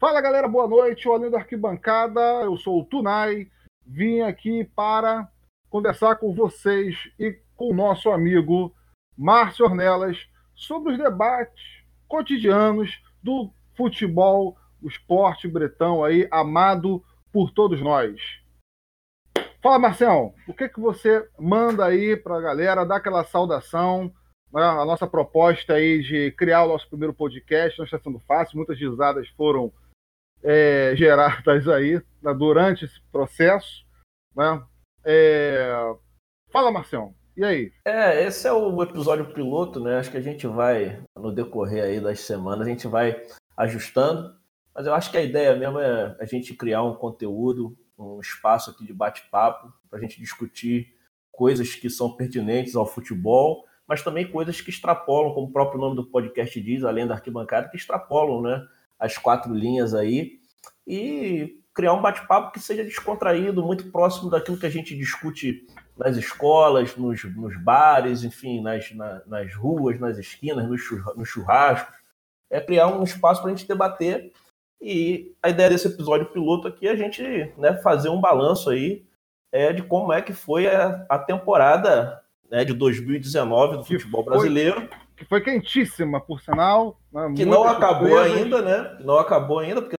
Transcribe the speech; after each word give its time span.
Fala 0.00 0.22
galera, 0.22 0.48
boa 0.48 0.66
noite. 0.66 1.06
Olhando 1.06 1.32
da 1.32 1.40
arquibancada, 1.40 2.22
eu 2.42 2.56
sou 2.56 2.80
o 2.80 2.84
Tunai. 2.86 3.50
Vim 3.84 4.22
aqui 4.22 4.64
para 4.64 5.28
conversar 5.68 6.16
com 6.16 6.34
vocês 6.34 6.96
e 7.18 7.38
com 7.54 7.68
o 7.68 7.74
nosso 7.74 8.10
amigo 8.10 8.74
Márcio 9.14 9.66
Ornelas 9.66 10.16
sobre 10.54 10.92
os 10.92 10.98
debates 10.98 11.84
cotidianos 12.08 12.98
do 13.22 13.52
futebol, 13.76 14.56
o 14.82 14.88
esporte 14.88 15.46
bretão 15.46 16.02
aí, 16.02 16.26
amado 16.30 17.04
por 17.30 17.50
todos 17.50 17.78
nós. 17.82 18.18
Fala, 19.62 19.78
Marcelo, 19.78 20.32
o 20.48 20.54
que, 20.54 20.66
que 20.70 20.80
você 20.80 21.28
manda 21.38 21.84
aí 21.84 22.16
para 22.16 22.38
a 22.38 22.40
galera, 22.40 22.86
dar 22.86 22.96
aquela 22.96 23.22
saudação, 23.22 24.10
né? 24.50 24.62
a 24.62 24.82
nossa 24.86 25.06
proposta 25.06 25.74
aí 25.74 26.00
de 26.00 26.30
criar 26.38 26.64
o 26.64 26.68
nosso 26.68 26.88
primeiro 26.88 27.12
podcast 27.12 27.78
não 27.78 27.84
está 27.84 27.98
sendo 27.98 28.18
fácil, 28.20 28.56
muitas 28.56 28.78
risadas 28.78 29.28
foram 29.36 29.70
é, 30.42 30.94
geradas 30.96 31.68
aí 31.68 32.00
né, 32.22 32.34
durante 32.34 32.84
esse 32.84 33.00
processo. 33.12 33.84
Né? 34.34 34.62
É... 35.04 35.72
Fala, 36.52 36.70
Marcelo, 36.70 37.14
e 37.36 37.44
aí? 37.44 37.72
É, 37.84 38.26
esse 38.26 38.46
é 38.46 38.52
o 38.52 38.82
episódio 38.82 39.32
piloto, 39.32 39.80
né? 39.80 39.98
Acho 39.98 40.10
que 40.10 40.16
a 40.16 40.22
gente 40.22 40.46
vai, 40.46 41.02
no 41.16 41.32
decorrer 41.32 41.84
aí 41.84 42.00
das 42.00 42.20
semanas, 42.20 42.66
a 42.66 42.70
gente 42.70 42.86
vai 42.88 43.22
ajustando, 43.56 44.34
mas 44.74 44.86
eu 44.86 44.94
acho 44.94 45.10
que 45.10 45.16
a 45.16 45.22
ideia 45.22 45.54
mesmo 45.56 45.78
é 45.78 46.16
a 46.18 46.24
gente 46.24 46.54
criar 46.54 46.82
um 46.82 46.94
conteúdo, 46.94 47.76
um 47.98 48.20
espaço 48.20 48.70
aqui 48.70 48.84
de 48.84 48.92
bate-papo, 48.92 49.72
para 49.88 49.98
a 49.98 50.02
gente 50.02 50.20
discutir 50.20 50.94
coisas 51.30 51.74
que 51.74 51.88
são 51.88 52.16
pertinentes 52.16 52.74
ao 52.74 52.86
futebol, 52.86 53.64
mas 53.86 54.02
também 54.02 54.30
coisas 54.30 54.60
que 54.60 54.70
extrapolam, 54.70 55.32
como 55.32 55.46
o 55.46 55.52
próprio 55.52 55.80
nome 55.80 55.96
do 55.96 56.10
podcast 56.10 56.60
diz, 56.60 56.84
além 56.84 57.06
da 57.06 57.14
arquibancada, 57.14 57.68
que 57.68 57.76
extrapolam 57.76 58.42
né, 58.42 58.66
as 58.98 59.16
quatro 59.16 59.54
linhas 59.54 59.94
aí, 59.94 60.39
e 60.90 61.62
criar 61.72 61.92
um 61.92 62.02
bate-papo 62.02 62.50
que 62.50 62.58
seja 62.58 62.82
descontraído, 62.82 63.62
muito 63.62 63.92
próximo 63.92 64.28
daquilo 64.28 64.58
que 64.58 64.66
a 64.66 64.70
gente 64.70 64.96
discute 64.96 65.64
nas 65.96 66.16
escolas, 66.16 66.96
nos, 66.96 67.22
nos 67.36 67.56
bares, 67.62 68.24
enfim, 68.24 68.60
nas, 68.60 68.90
na, 68.92 69.22
nas 69.24 69.54
ruas, 69.54 70.00
nas 70.00 70.18
esquinas, 70.18 70.68
nos 70.68 71.28
churrascos. 71.28 71.94
É 72.50 72.60
criar 72.60 72.88
um 72.88 73.04
espaço 73.04 73.40
para 73.40 73.52
a 73.52 73.54
gente 73.54 73.68
debater. 73.68 74.32
E 74.82 75.32
a 75.40 75.48
ideia 75.48 75.70
desse 75.70 75.86
episódio 75.86 76.32
piloto 76.32 76.66
aqui 76.66 76.88
é 76.88 76.90
a 76.90 76.96
gente 76.96 77.22
né, 77.56 77.74
fazer 77.82 78.08
um 78.08 78.20
balanço 78.20 78.70
aí 78.70 79.04
é, 79.52 79.72
de 79.72 79.82
como 79.84 80.12
é 80.12 80.20
que 80.20 80.32
foi 80.32 80.66
a, 80.66 81.06
a 81.08 81.18
temporada 81.18 82.20
né, 82.50 82.64
de 82.64 82.72
2019 82.72 83.76
do 83.76 83.84
futebol 83.84 84.24
brasileiro. 84.24 84.88
Que 85.16 85.24
foi 85.24 85.40
quentíssima, 85.40 86.20
por 86.20 86.40
sinal. 86.40 86.98
Né, 87.12 87.32
que 87.36 87.44
não 87.44 87.62
acabou 87.62 88.18
ainda, 88.18 88.60
né? 88.60 88.98
Não 89.04 89.18
acabou 89.18 89.60
ainda, 89.60 89.82
porque. 89.82 89.99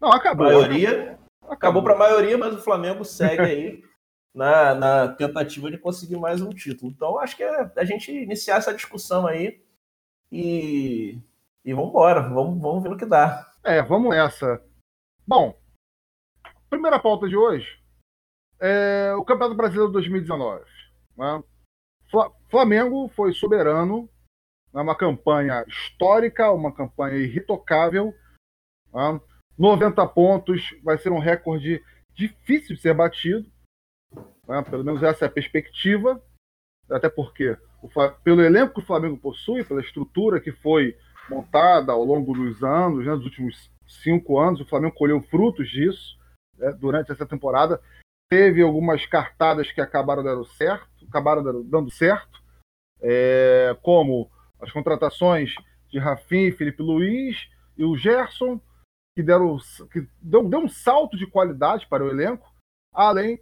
Não, 0.00 0.10
acabou. 0.10 0.46
Maioria. 0.46 1.18
Acabou, 1.42 1.52
acabou 1.52 1.82
para 1.82 1.94
a 1.94 1.98
maioria, 1.98 2.38
mas 2.38 2.54
o 2.54 2.62
Flamengo 2.62 3.04
segue 3.04 3.42
aí 3.42 3.84
na, 4.34 4.74
na, 4.74 5.08
tentativa 5.08 5.70
de 5.70 5.78
conseguir 5.78 6.16
mais 6.16 6.40
um 6.40 6.50
título. 6.50 6.90
Então, 6.90 7.18
acho 7.18 7.36
que 7.36 7.42
é 7.42 7.72
a 7.76 7.84
gente 7.84 8.12
iniciar 8.12 8.56
essa 8.56 8.74
discussão 8.74 9.26
aí 9.26 9.62
e, 10.30 11.18
e 11.64 11.72
vamos 11.72 11.90
embora. 11.90 12.22
Vamos, 12.22 12.60
vamos 12.60 12.82
ver 12.82 12.92
o 12.92 12.96
que 12.96 13.06
dá. 13.06 13.50
É, 13.64 13.82
vamos 13.82 14.10
nessa. 14.10 14.62
Bom, 15.26 15.58
primeira 16.68 16.98
pauta 16.98 17.28
de 17.28 17.36
hoje 17.36 17.80
é 18.60 19.14
o 19.16 19.24
Campeonato 19.24 19.56
Brasileiro 19.56 19.92
2019. 19.92 20.64
Né? 21.16 21.42
Flamengo 22.48 23.08
foi 23.08 23.32
soberano, 23.32 24.08
é 24.74 24.80
uma 24.80 24.94
campanha 24.94 25.64
histórica, 25.66 26.52
uma 26.52 26.72
campanha 26.72 27.16
irretocável. 27.16 28.14
Né? 28.92 29.20
90 29.58 30.06
pontos 30.08 30.74
vai 30.82 30.98
ser 30.98 31.10
um 31.10 31.18
recorde 31.18 31.82
difícil 32.14 32.76
de 32.76 32.82
ser 32.82 32.94
batido. 32.94 33.46
Né? 34.48 34.62
Pelo 34.62 34.84
menos 34.84 35.02
essa 35.02 35.24
é 35.24 35.28
a 35.28 35.30
perspectiva. 35.30 36.22
Até 36.90 37.08
porque, 37.08 37.56
pelo 38.22 38.42
elenco 38.42 38.74
que 38.74 38.80
o 38.80 38.86
Flamengo 38.86 39.16
possui, 39.16 39.64
pela 39.64 39.80
estrutura 39.80 40.40
que 40.40 40.52
foi 40.52 40.96
montada 41.28 41.92
ao 41.92 42.04
longo 42.04 42.32
dos 42.32 42.62
anos, 42.62 43.04
né, 43.04 43.12
dos 43.16 43.24
últimos 43.24 43.70
cinco 43.86 44.38
anos, 44.38 44.60
o 44.60 44.66
Flamengo 44.66 44.94
colheu 44.94 45.20
frutos 45.22 45.68
disso 45.68 46.16
né, 46.56 46.72
durante 46.72 47.10
essa 47.10 47.26
temporada 47.26 47.80
teve 48.28 48.62
algumas 48.62 49.06
cartadas 49.06 49.70
que 49.70 49.80
acabaram 49.80 50.22
dando 50.22 50.44
certo, 50.44 50.88
acabaram 51.08 51.62
dando 51.64 51.90
certo, 51.90 52.42
é, 53.00 53.76
como 53.82 54.30
as 54.60 54.70
contratações 54.72 55.54
de 55.88 55.98
Rafinha 55.98 56.48
e 56.48 56.52
Felipe 56.52 56.82
Luiz 56.82 57.48
e 57.76 57.84
o 57.84 57.96
Gerson, 57.96 58.60
que 59.16 59.22
deram 59.22 59.58
que 59.90 60.06
deu, 60.20 60.42
um 60.42 60.68
salto 60.68 61.16
de 61.16 61.26
qualidade 61.26 61.88
para 61.88 62.04
o 62.04 62.08
elenco, 62.08 62.46
além 62.92 63.40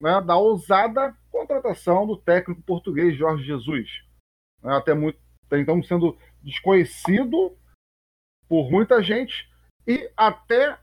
né, 0.00 0.20
da 0.20 0.36
ousada 0.36 1.16
contratação 1.30 2.06
do 2.06 2.16
técnico 2.16 2.62
português 2.62 3.16
Jorge 3.16 3.42
Jesus, 3.42 4.04
né, 4.62 4.76
até 4.76 4.94
muito 4.94 5.18
então 5.52 5.82
sendo 5.82 6.16
desconhecido 6.42 7.56
por 8.48 8.70
muita 8.70 9.02
gente 9.02 9.48
e 9.86 10.10
até 10.16 10.78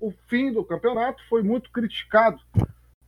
o 0.00 0.10
fim 0.28 0.52
do 0.52 0.64
campeonato 0.64 1.22
foi 1.28 1.42
muito 1.42 1.70
criticado 1.70 2.40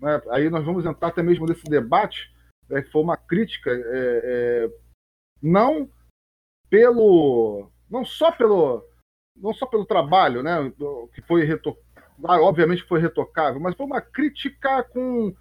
né? 0.05 0.21
Aí 0.31 0.51
nós 0.51 0.65
vamos 0.65 0.85
entrar 0.85 1.09
até 1.09 1.23
mesmo 1.23 1.47
nesse 1.47 1.65
debate, 1.65 2.31
né, 2.69 2.83
que 2.83 2.91
foi 2.91 3.03
uma 3.03 3.17
crítica, 3.17 3.71
é, 3.71 4.21
é, 4.25 4.71
não 5.43 5.89
pelo, 6.69 7.71
não 7.89 8.05
só 8.05 8.31
pelo, 8.31 8.85
não 9.37 9.53
só 9.53 9.67
pelo 9.67 9.85
trabalho, 9.85 10.43
né, 10.43 10.73
que 11.13 11.23
foi 11.23 11.45
retocado, 11.45 11.85
obviamente 12.23 12.85
foi 12.85 13.01
retocável, 13.01 13.61
mas 13.61 13.75
foi 13.75 13.87
uma 13.87 14.01
crítica 14.01 14.83
com 14.85 15.35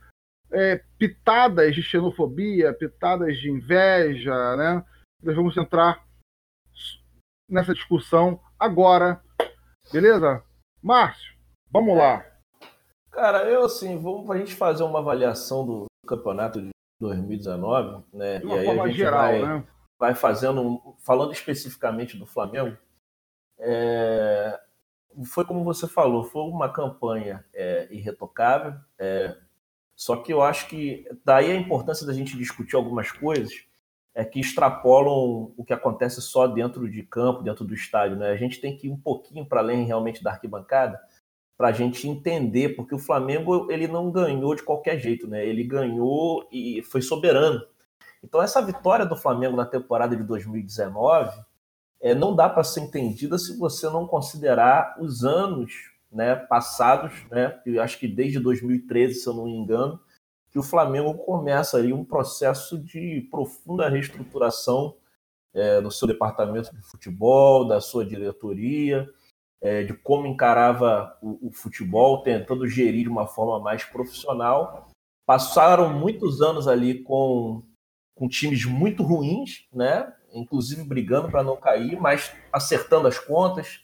é, 0.51 0.83
pitadas 0.97 1.75
de 1.75 1.81
xenofobia, 1.81 2.73
pitadas 2.73 3.37
de 3.37 3.49
inveja, 3.49 4.55
né? 4.55 4.85
Nós 5.21 5.35
vamos 5.35 5.57
entrar 5.57 6.05
nessa 7.49 7.73
discussão 7.73 8.39
agora, 8.59 9.21
beleza? 9.91 10.43
Márcio, 10.81 11.35
vamos 11.71 11.97
lá. 11.97 12.25
Cara, 13.11 13.49
eu 13.49 13.63
assim, 13.63 13.97
vamos 13.97 14.29
a 14.29 14.37
gente 14.37 14.55
fazer 14.55 14.83
uma 14.83 14.99
avaliação 14.99 15.65
do 15.65 15.85
campeonato 16.07 16.61
de 16.61 16.69
2019, 16.99 18.03
né? 18.13 18.39
De 18.39 18.45
uma 18.45 18.55
e 18.55 18.59
aí 18.59 18.65
forma 18.65 18.83
a 18.83 18.87
gente 18.87 18.97
geral, 18.97 19.21
vai, 19.21 19.41
né? 19.41 19.67
vai 19.99 20.15
fazendo, 20.15 20.95
falando 21.05 21.31
especificamente 21.31 22.17
do 22.17 22.25
Flamengo, 22.25 22.77
é, 23.63 24.59
foi 25.25 25.45
como 25.45 25.63
você 25.63 25.87
falou, 25.87 26.23
foi 26.23 26.41
uma 26.43 26.69
campanha 26.69 27.45
é, 27.53 27.87
irretocável. 27.91 28.75
É, 28.97 29.37
só 29.95 30.17
que 30.17 30.33
eu 30.33 30.41
acho 30.41 30.67
que 30.67 31.07
daí 31.23 31.51
a 31.51 31.55
importância 31.55 32.05
da 32.05 32.13
gente 32.13 32.37
discutir 32.37 32.75
algumas 32.75 33.11
coisas 33.11 33.53
é 34.13 34.23
que 34.23 34.39
extrapolam 34.39 35.53
o 35.57 35.63
que 35.65 35.73
acontece 35.73 36.21
só 36.21 36.45
dentro 36.45 36.89
de 36.89 37.03
campo, 37.03 37.41
dentro 37.41 37.65
do 37.65 37.73
estádio. 37.73 38.17
Né? 38.17 38.29
A 38.29 38.35
gente 38.35 38.59
tem 38.59 38.75
que 38.75 38.87
ir 38.87 38.91
um 38.91 38.99
pouquinho 38.99 39.45
para 39.45 39.61
além 39.61 39.85
realmente 39.85 40.23
da 40.23 40.31
arquibancada 40.31 40.99
para 41.57 41.69
a 41.69 41.71
gente 41.71 42.07
entender, 42.07 42.69
porque 42.69 42.95
o 42.95 42.99
Flamengo 42.99 43.71
ele 43.71 43.87
não 43.87 44.11
ganhou 44.11 44.55
de 44.55 44.63
qualquer 44.63 44.99
jeito, 44.99 45.27
né? 45.27 45.45
Ele 45.45 45.63
ganhou 45.63 46.47
e 46.51 46.81
foi 46.81 46.99
soberano. 47.01 47.61
Então 48.23 48.41
essa 48.41 48.59
vitória 48.61 49.05
do 49.05 49.15
Flamengo 49.15 49.55
na 49.55 49.65
temporada 49.65 50.15
de 50.15 50.23
2019 50.23 51.31
é, 52.03 52.13
não 52.13 52.35
dá 52.35 52.49
para 52.49 52.63
ser 52.63 52.81
entendida 52.81 53.37
se 53.39 53.57
você 53.57 53.89
não 53.89 54.05
considerar 54.05 54.97
os 54.99 55.23
anos 55.23 55.91
né, 56.11 56.35
passados, 56.35 57.13
né? 57.31 57.59
Eu 57.65 57.81
acho 57.81 57.97
que 57.97 58.07
desde 58.07 58.39
2013, 58.39 59.15
se 59.15 59.27
eu 59.27 59.33
não 59.33 59.45
me 59.45 59.55
engano, 59.55 59.99
que 60.51 60.59
o 60.59 60.63
Flamengo 60.63 61.15
começa 61.15 61.77
ali 61.77 61.91
um 61.91 62.05
processo 62.05 62.77
de 62.77 63.27
profunda 63.31 63.89
reestruturação 63.89 64.95
é, 65.53 65.81
no 65.81 65.89
seu 65.89 66.07
departamento 66.07 66.75
de 66.75 66.81
futebol, 66.83 67.67
da 67.67 67.81
sua 67.81 68.05
diretoria 68.05 69.09
é, 69.63 69.81
de 69.81 69.93
como 69.93 70.27
encarava 70.27 71.17
o, 71.21 71.47
o, 71.47 71.51
futebol, 71.51 72.21
tentando 72.21 72.67
gerir 72.67 73.03
de 73.03 73.09
uma 73.09 73.25
forma 73.25 73.57
mais 73.61 73.85
profissional. 73.85 74.89
Passaram 75.25 75.97
muitos 75.97 76.41
anos 76.41 76.67
ali 76.67 77.01
com, 77.01 77.63
com 78.13 78.27
times 78.27 78.65
muito 78.65 79.01
ruins, 79.03 79.65
né? 79.71 80.13
Inclusive 80.33 80.83
brigando 80.83 81.29
para 81.29 81.43
não 81.43 81.55
cair, 81.55 81.99
mas 81.99 82.33
acertando 82.51 83.07
as 83.07 83.19
contas, 83.19 83.81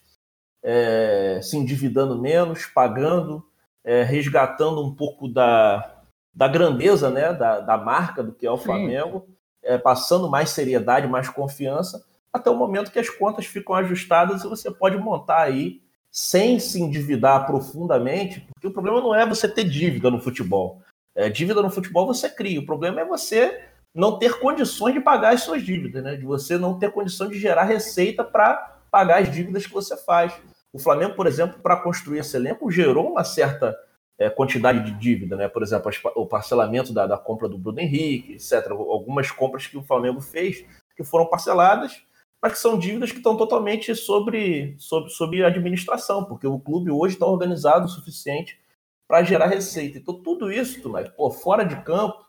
é, 0.63 1.40
se 1.42 1.56
endividando 1.57 2.19
menos, 2.19 2.66
pagando, 2.66 3.46
é, 3.84 4.04
resgatando 4.04 4.86
um 4.86 4.94
pouco 4.94 5.28
da, 5.28 6.04
da 6.34 6.48
grandeza 6.48 7.10
né? 7.10 7.34
da, 7.34 7.60
da 7.60 7.78
marca 7.78 8.22
do 8.24 8.34
que 8.34 8.46
é 8.46 8.51
o 8.51 8.57
Sim. 8.57 8.66
Flamengo, 8.66 9.28
é, 9.63 9.78
passando 9.78 10.30
mais 10.30 10.50
seriedade, 10.50 11.07
mais 11.07 11.30
confiança 11.30 12.04
até 12.31 12.50
o 12.50 12.56
momento 12.56 12.92
que 12.92 13.00
as 13.00 13.10
contas 13.10 13.46
ficam 13.46 13.75
ajustadas 13.75 14.44
e 14.44 14.48
você 14.48 14.72
pode 14.72 14.98
montar 14.98 15.42
aí 15.42 15.81
sem 16.12 16.60
se 16.60 16.81
endividar 16.81 17.46
profundamente, 17.46 18.48
porque 18.54 18.68
o 18.68 18.74
problema 18.74 19.00
não 19.00 19.13
é 19.13 19.25
você 19.25 19.48
ter 19.48 19.63
dívida 19.63 20.10
no 20.10 20.19
futebol. 20.19 20.81
É, 21.16 21.30
dívida 21.30 21.62
no 21.62 21.69
futebol 21.69 22.07
você 22.07 22.30
cria, 22.30 22.60
o 22.60 22.66
problema 22.66 23.01
é 23.01 23.06
você 23.06 23.63
não 23.94 24.19
ter 24.19 24.39
condições 24.39 24.94
de 24.94 25.01
pagar 25.01 25.33
as 25.33 25.41
suas 25.41 25.63
dívidas, 25.63 26.03
né? 26.03 26.15
de 26.15 26.25
você 26.25 26.57
não 26.57 26.77
ter 26.77 26.91
condição 26.91 27.27
de 27.27 27.39
gerar 27.39 27.63
receita 27.63 28.24
para 28.24 28.80
pagar 28.91 29.21
as 29.21 29.31
dívidas 29.31 29.65
que 29.65 29.74
você 29.74 29.97
faz. 29.97 30.33
O 30.71 30.80
Flamengo, 30.80 31.15
por 31.15 31.27
exemplo, 31.27 31.59
para 31.62 31.77
construir 31.77 32.19
esse 32.19 32.36
elenco, 32.36 32.69
gerou 32.69 33.12
uma 33.12 33.24
certa 33.24 33.75
é, 34.19 34.30
quantidade 34.30 34.83
de 34.83 34.91
dívida, 35.00 35.36
né? 35.36 35.47
Por 35.47 35.63
exemplo, 35.63 35.91
o 36.15 36.25
parcelamento 36.25 36.94
da, 36.94 37.07
da 37.07 37.18
compra 37.18 37.47
do 37.47 37.57
Bruno 37.57 37.80
Henrique, 37.80 38.33
etc. 38.33 38.69
Algumas 38.71 39.31
compras 39.31 39.65
que 39.65 39.77
o 39.77 39.83
Flamengo 39.83 40.21
fez 40.21 40.65
que 40.95 41.03
foram 41.03 41.25
parceladas, 41.25 42.03
mas 42.41 42.53
que 42.53 42.59
são 42.59 42.77
dívidas 42.77 43.12
que 43.12 43.18
estão 43.18 43.38
totalmente 43.38 43.95
sobre, 43.95 44.75
sobre, 44.77 45.09
sobre 45.09 45.44
administração, 45.44 46.25
porque 46.25 46.45
o 46.45 46.59
clube 46.59 46.91
hoje 46.91 47.15
está 47.15 47.25
organizado 47.25 47.86
o 47.86 47.89
suficiente 47.89 48.59
para 49.07 49.24
gerar 49.24 49.47
receita. 49.47 49.97
Então, 49.97 50.21
tudo 50.21 50.51
isso, 50.51 50.81
Tomás, 50.81 51.07
pô, 51.09 51.31
fora 51.31 51.63
de 51.63 51.81
campo, 51.83 52.24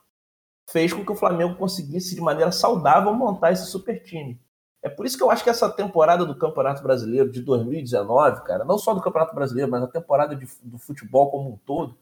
fez 0.71 0.93
com 0.93 1.05
que 1.05 1.13
o 1.13 1.17
Flamengo 1.17 1.57
conseguisse, 1.57 2.15
de 2.15 2.21
maneira 2.21 2.53
saudável, 2.53 3.13
montar 3.13 3.53
esse 3.53 3.67
super 3.67 4.03
time. 4.03 4.41
É 4.83 4.89
por 4.89 5.05
isso 5.05 5.17
que 5.17 5.23
eu 5.23 5.31
acho 5.31 5.45
que 5.45 5.51
essa 5.51 5.69
temporada 5.69 6.25
do 6.25 6.35
Campeonato 6.35 6.83
Brasileiro 6.83 7.31
de 7.31 7.43
2019, 7.43 8.43
cara, 8.45 8.65
não 8.65 8.79
só 8.79 8.95
do 8.95 9.03
Campeonato 9.03 9.35
Brasileiro, 9.35 9.71
mas 9.71 9.83
a 9.83 9.87
temporada 9.87 10.35
de, 10.35 10.47
do 10.63 10.79
futebol 10.79 11.31
como 11.31 11.51
um 11.51 11.57
todo, 11.67 11.99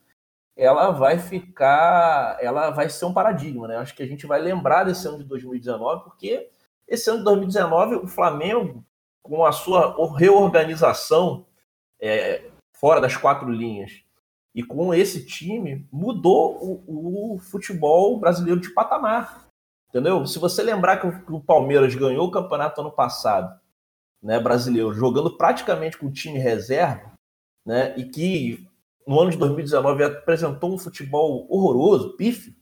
ela 0.56 0.90
vai 0.90 1.18
ficar, 1.18 2.36
ela 2.40 2.70
vai 2.70 2.88
ser 2.88 3.04
um 3.06 3.12
paradigma, 3.12 3.66
né? 3.66 3.76
Acho 3.76 3.94
que 3.94 4.02
a 4.02 4.06
gente 4.06 4.26
vai 4.26 4.40
lembrar 4.40 4.84
desse 4.84 5.06
ano 5.08 5.18
de 5.18 5.24
2019, 5.24 6.04
porque 6.04 6.50
esse 6.86 7.08
ano 7.10 7.20
de 7.20 7.24
2019 7.24 7.96
o 7.96 8.06
Flamengo, 8.06 8.84
com 9.22 9.44
a 9.44 9.52
sua 9.52 9.94
reorganização 10.16 11.46
é, 12.00 12.50
fora 12.72 13.00
das 13.00 13.16
quatro 13.16 13.50
linhas 13.50 14.02
e 14.58 14.62
com 14.64 14.92
esse 14.92 15.24
time, 15.24 15.86
mudou 15.92 16.82
o, 16.84 17.34
o 17.34 17.38
futebol 17.38 18.18
brasileiro 18.18 18.58
de 18.58 18.70
patamar. 18.70 19.46
Entendeu? 19.88 20.26
Se 20.26 20.40
você 20.40 20.64
lembrar 20.64 20.96
que 20.96 21.06
o, 21.06 21.24
que 21.24 21.32
o 21.32 21.40
Palmeiras 21.40 21.94
ganhou 21.94 22.26
o 22.26 22.30
campeonato 22.32 22.80
ano 22.80 22.90
passado, 22.90 23.56
né, 24.20 24.40
brasileiro, 24.40 24.92
jogando 24.92 25.36
praticamente 25.36 25.96
com 25.96 26.06
o 26.06 26.12
time 26.12 26.40
reserva, 26.40 27.12
né, 27.64 27.96
e 27.96 28.06
que 28.06 28.68
no 29.06 29.20
ano 29.20 29.30
de 29.30 29.36
2019 29.36 30.02
apresentou 30.02 30.74
um 30.74 30.78
futebol 30.78 31.46
horroroso, 31.48 32.16
pífio, 32.16 32.52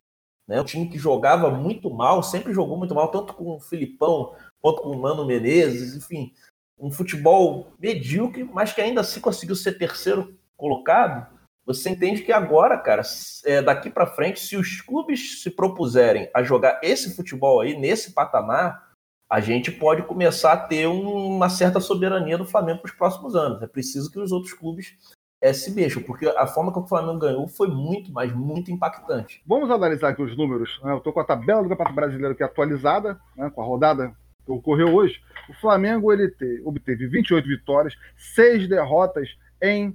né, 0.47 0.61
um 0.61 0.65
time 0.65 0.91
que 0.91 0.99
jogava 0.99 1.51
muito 1.51 1.89
mal, 1.89 2.23
sempre 2.23 2.53
jogou 2.53 2.77
muito 2.77 2.95
mal, 2.95 3.11
tanto 3.11 3.33
com 3.33 3.57
o 3.57 3.61
Filipão 3.61 4.37
quanto 4.61 4.83
com 4.83 4.91
o 4.91 5.01
Mano 5.01 5.25
Menezes, 5.25 5.97
enfim, 5.97 6.31
um 6.79 6.91
futebol 6.91 7.73
medíocre, 7.81 8.45
mas 8.45 8.75
que 8.75 8.83
ainda 8.83 9.01
assim 9.01 9.19
conseguiu 9.19 9.57
ser 9.57 9.79
terceiro 9.79 10.39
colocado, 10.59 11.35
você 11.67 11.91
entende 11.91 12.23
que 12.23 12.31
agora, 12.31 12.79
cara, 12.79 13.03
é, 13.45 13.61
daqui 13.61 13.91
para 13.91 14.07
frente, 14.07 14.39
se 14.39 14.57
os 14.57 14.81
clubes 14.81 15.43
se 15.43 15.51
propuserem 15.51 16.31
a 16.33 16.43
jogar 16.43 16.79
esse 16.81 17.17
futebol 17.17 17.61
aí, 17.61 17.77
nesse 17.77 18.13
patamar, 18.13 18.87
a 19.29 19.41
gente 19.41 19.73
pode 19.73 20.03
começar 20.05 20.53
a 20.53 20.57
ter 20.57 20.87
uma 20.87 21.49
certa 21.49 21.81
soberania 21.81 22.39
do 22.39 22.45
Flamengo 22.45 22.83
para 22.83 22.91
os 22.91 22.97
próximos 22.97 23.35
anos. 23.35 23.61
É 23.61 23.67
preciso 23.67 24.11
que 24.13 24.21
os 24.21 24.31
outros 24.31 24.53
clubes 24.53 24.97
é, 25.41 25.53
se 25.53 25.73
mexam, 25.73 26.03
porque 26.05 26.27
a 26.29 26.47
forma 26.47 26.73
que 26.73 26.79
o 26.79 26.87
Flamengo 26.87 27.19
ganhou 27.19 27.49
foi 27.49 27.67
muito, 27.67 28.13
mas 28.13 28.33
muito 28.33 28.71
impactante. 28.71 29.43
Vamos 29.45 29.69
analisar 29.69 30.11
aqui 30.11 30.23
os 30.23 30.37
números. 30.37 30.81
Né? 30.85 30.93
Eu 30.93 30.99
estou 30.99 31.13
com 31.13 31.21
a 31.21 31.25
tabela 31.25 31.65
do 31.65 31.69
Campeonato 31.69 31.97
Brasileiro 31.97 32.33
aqui 32.33 32.45
atualizada, 32.45 33.21
né? 33.37 33.51
com 33.51 33.61
a 33.61 33.65
rodada 33.65 34.15
que 34.45 34.53
ocorreu 34.53 34.95
hoje. 34.95 35.21
O 35.51 35.55
Flamengo 35.55 36.13
ele 36.13 36.31
te, 36.31 36.63
obteve 36.65 37.09
28 37.09 37.49
vitórias, 37.49 37.95
6 38.17 38.69
derrotas 38.69 39.29
em 39.61 39.89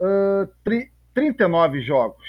uh, 0.00 0.48
tri, 0.64 0.90
39 1.14 1.80
jogos. 1.80 2.24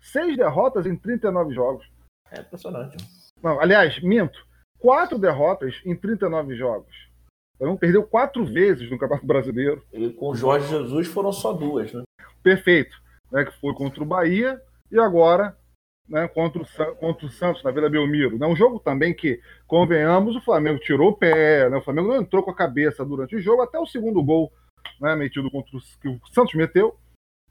Seis 0.00 0.36
derrotas 0.36 0.86
em 0.86 0.96
39 0.96 1.54
jogos. 1.54 1.86
É 2.30 2.40
impressionante. 2.40 2.96
Não, 3.42 3.60
aliás, 3.60 4.00
minto. 4.02 4.46
Quatro 4.78 5.18
derrotas 5.18 5.80
em 5.84 5.94
39 5.94 6.56
jogos. 6.56 7.10
Então 7.56 7.76
perdeu 7.76 8.02
quatro 8.02 8.44
vezes 8.44 8.90
no 8.90 8.98
Campeonato 8.98 9.26
Brasileiro. 9.26 9.84
E 9.92 10.10
com 10.10 10.30
o 10.30 10.34
Jorge 10.34 10.68
Jesus 10.68 11.06
foram 11.08 11.32
só 11.32 11.52
duas, 11.52 11.92
né? 11.92 12.02
Perfeito. 12.42 12.96
Né, 13.30 13.44
que 13.44 13.60
foi 13.60 13.72
contra 13.74 14.02
o 14.02 14.06
Bahia 14.06 14.60
e 14.90 14.98
agora 14.98 15.56
né, 16.08 16.26
contra, 16.26 16.60
o, 16.60 16.94
contra 16.96 17.26
o 17.26 17.30
Santos 17.30 17.62
na 17.62 17.70
Vila 17.70 17.88
Belmiro. 17.88 18.36
Né, 18.36 18.46
um 18.46 18.56
jogo 18.56 18.80
também 18.80 19.14
que, 19.14 19.40
convenhamos, 19.66 20.34
o 20.34 20.40
Flamengo 20.40 20.80
tirou 20.80 21.10
o 21.10 21.16
pé, 21.16 21.70
né, 21.70 21.76
o 21.76 21.82
Flamengo 21.82 22.08
não 22.08 22.16
entrou 22.16 22.42
com 22.42 22.50
a 22.50 22.56
cabeça 22.56 23.04
durante 23.04 23.36
o 23.36 23.40
jogo, 23.40 23.62
até 23.62 23.78
o 23.78 23.86
segundo 23.86 24.20
gol 24.22 24.52
né, 25.00 25.14
metido 25.14 25.50
contra 25.50 25.76
o, 25.76 25.80
que 26.00 26.08
o 26.08 26.20
Santos 26.32 26.54
meteu. 26.54 26.98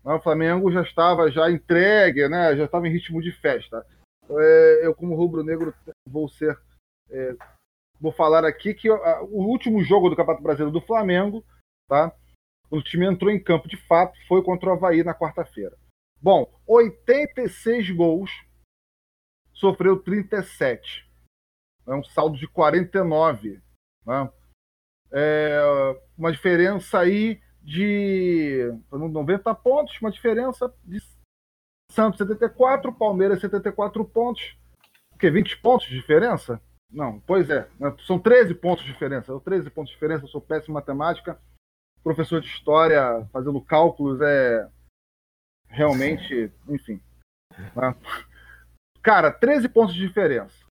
O 0.04 0.20
Flamengo 0.20 0.72
já 0.72 0.82
estava 0.82 1.30
já 1.30 1.50
entregue, 1.52 2.28
né? 2.28 2.56
já 2.56 2.66
estava 2.66 2.88
em 2.88 2.92
ritmo 2.92 3.22
de 3.22 3.32
festa. 3.32 3.86
É, 4.30 4.86
eu, 4.86 4.96
como 4.96 5.16
rubro-negro, 5.16 5.74
vou 6.08 6.28
ser. 6.30 6.58
É, 7.10 7.36
vou 8.00 8.12
falar 8.12 8.46
aqui 8.46 8.74
que 8.74 8.90
o 8.90 9.44
último 9.44 9.84
jogo 9.84 10.10
do 10.10 10.16
Campeonato 10.16 10.44
Brasileiro 10.44 10.72
do 10.72 10.86
Flamengo, 10.86 11.44
tá? 11.88 12.14
o 12.70 12.82
time 12.82 13.06
entrou 13.06 13.32
em 13.32 13.42
campo 13.42 13.68
de 13.68 13.78
fato, 13.78 14.18
foi 14.28 14.44
contra 14.44 14.70
o 14.70 14.74
Havaí 14.74 15.04
na 15.04 15.14
quarta-feira. 15.14 15.76
Bom, 16.22 16.52
86 16.68 17.92
gols, 17.92 18.30
sofreu 19.54 20.02
37. 20.02 21.10
É 21.88 21.96
um 21.96 22.04
saldo 22.04 22.38
de 22.38 22.48
49. 22.48 23.62
Né? 24.06 24.32
É 25.12 25.60
uma 26.18 26.32
diferença 26.32 27.00
aí 27.00 27.42
de 27.70 28.74
90 28.92 29.54
pontos, 29.54 29.96
uma 30.02 30.10
diferença 30.10 30.74
de 30.84 31.00
Santos 31.92 32.18
74, 32.18 32.92
Palmeiras 32.92 33.40
74 33.42 34.04
pontos. 34.06 34.58
O 35.14 35.18
quê? 35.20 35.30
20 35.30 35.58
pontos 35.62 35.88
de 35.88 35.96
diferença? 35.96 36.60
Não, 36.92 37.20
pois 37.20 37.48
é. 37.52 37.70
Né? 37.80 37.96
São 38.08 38.18
13 38.18 38.56
pontos 38.56 38.84
de 38.84 38.92
diferença. 38.92 39.40
13 39.40 39.70
pontos 39.70 39.92
de 39.92 39.96
diferença, 39.96 40.24
eu 40.24 40.30
sou 40.30 40.42
péssimo 40.42 40.74
em 40.74 40.80
matemática. 40.82 41.40
Professor 42.04 42.42
de 42.42 42.48
história 42.48 43.28
fazendo 43.32 43.62
cálculos 43.62 44.20
é 44.20 44.68
realmente, 45.68 46.52
enfim. 46.68 47.00
Né? 47.56 47.96
Cara, 49.04 49.32
13 49.32 49.70
pontos 49.70 49.94
de 49.94 50.08
diferença. 50.08 50.66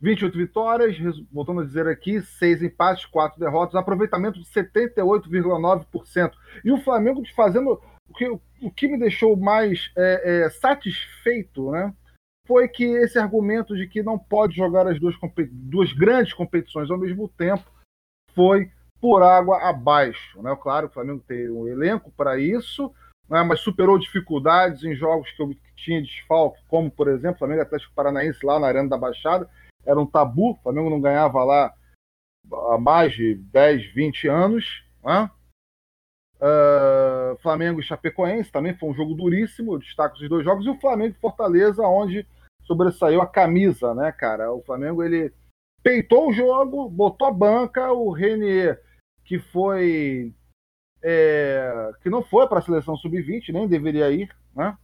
28 0.00 0.38
vitórias, 0.38 0.96
voltando 1.32 1.60
a 1.60 1.64
dizer 1.64 1.88
aqui, 1.88 2.22
6 2.22 2.62
empates, 2.62 3.04
4 3.06 3.38
derrotas, 3.38 3.74
aproveitamento 3.74 4.38
de 4.38 4.46
78,9%. 4.46 6.32
E 6.64 6.70
o 6.70 6.80
Flamengo 6.80 7.22
fazendo. 7.34 7.80
O 8.08 8.14
que, 8.14 8.26
o 8.62 8.70
que 8.70 8.88
me 8.88 8.98
deixou 8.98 9.36
mais 9.36 9.90
é, 9.94 10.44
é, 10.46 10.50
satisfeito 10.50 11.70
né, 11.70 11.92
foi 12.46 12.66
que 12.66 12.84
esse 12.84 13.18
argumento 13.18 13.76
de 13.76 13.86
que 13.86 14.02
não 14.02 14.18
pode 14.18 14.56
jogar 14.56 14.86
as 14.86 14.98
duas, 14.98 15.14
duas 15.50 15.92
grandes 15.92 16.32
competições 16.32 16.90
ao 16.90 16.96
mesmo 16.96 17.28
tempo 17.28 17.70
foi 18.34 18.70
por 18.98 19.22
água 19.22 19.68
abaixo. 19.68 20.40
Né? 20.40 20.56
Claro, 20.58 20.86
o 20.86 20.90
Flamengo 20.90 21.22
tem 21.28 21.50
um 21.50 21.68
elenco 21.68 22.10
para 22.16 22.38
isso, 22.38 22.90
né, 23.28 23.42
mas 23.42 23.60
superou 23.60 23.98
dificuldades 23.98 24.82
em 24.84 24.94
jogos 24.94 25.30
que, 25.32 25.42
eu, 25.42 25.54
tinha 25.76 26.00
desfalque, 26.00 26.62
como, 26.66 26.90
por 26.90 27.08
exemplo, 27.08 27.36
o 27.36 27.38
Flamengo 27.40 27.60
Atlético 27.60 27.92
Paranaense 27.94 28.44
lá 28.44 28.58
na 28.58 28.68
Arena 28.68 28.88
da 28.88 28.96
Baixada 28.96 29.48
era 29.88 29.98
um 29.98 30.06
tabu, 30.06 30.50
o 30.50 30.56
Flamengo 30.56 30.90
não 30.90 31.00
ganhava 31.00 31.42
lá 31.42 31.74
há 32.70 32.78
mais 32.78 33.14
de 33.14 33.36
10, 33.36 33.86
20 33.94 34.28
anos. 34.28 34.84
Né? 35.02 35.30
Uh, 36.36 37.38
Flamengo 37.38 37.80
e 37.80 37.82
Chapecoense 37.82 38.52
também 38.52 38.74
foi 38.74 38.90
um 38.90 38.94
jogo 38.94 39.14
duríssimo, 39.14 39.72
eu 39.72 39.78
destaco 39.78 40.14
os 40.14 40.28
dois 40.28 40.44
jogos, 40.44 40.66
e 40.66 40.68
o 40.68 40.78
Flamengo 40.78 41.16
e 41.16 41.20
Fortaleza, 41.20 41.82
onde 41.82 42.26
sobressaiu 42.64 43.22
a 43.22 43.26
camisa, 43.26 43.94
né, 43.94 44.12
cara? 44.12 44.52
O 44.52 44.62
Flamengo 44.62 45.02
ele 45.02 45.32
peitou 45.82 46.28
o 46.28 46.32
jogo, 46.32 46.88
botou 46.90 47.26
a 47.26 47.32
banca, 47.32 47.90
o 47.92 48.12
Renier, 48.12 48.80
que 49.24 49.38
foi. 49.38 50.34
É, 51.02 51.92
que 52.02 52.10
não 52.10 52.22
foi 52.22 52.46
para 52.46 52.58
a 52.58 52.62
seleção 52.62 52.96
sub-20, 52.96 53.52
nem 53.52 53.66
deveria 53.66 54.10
ir, 54.10 54.28
né? 54.54 54.76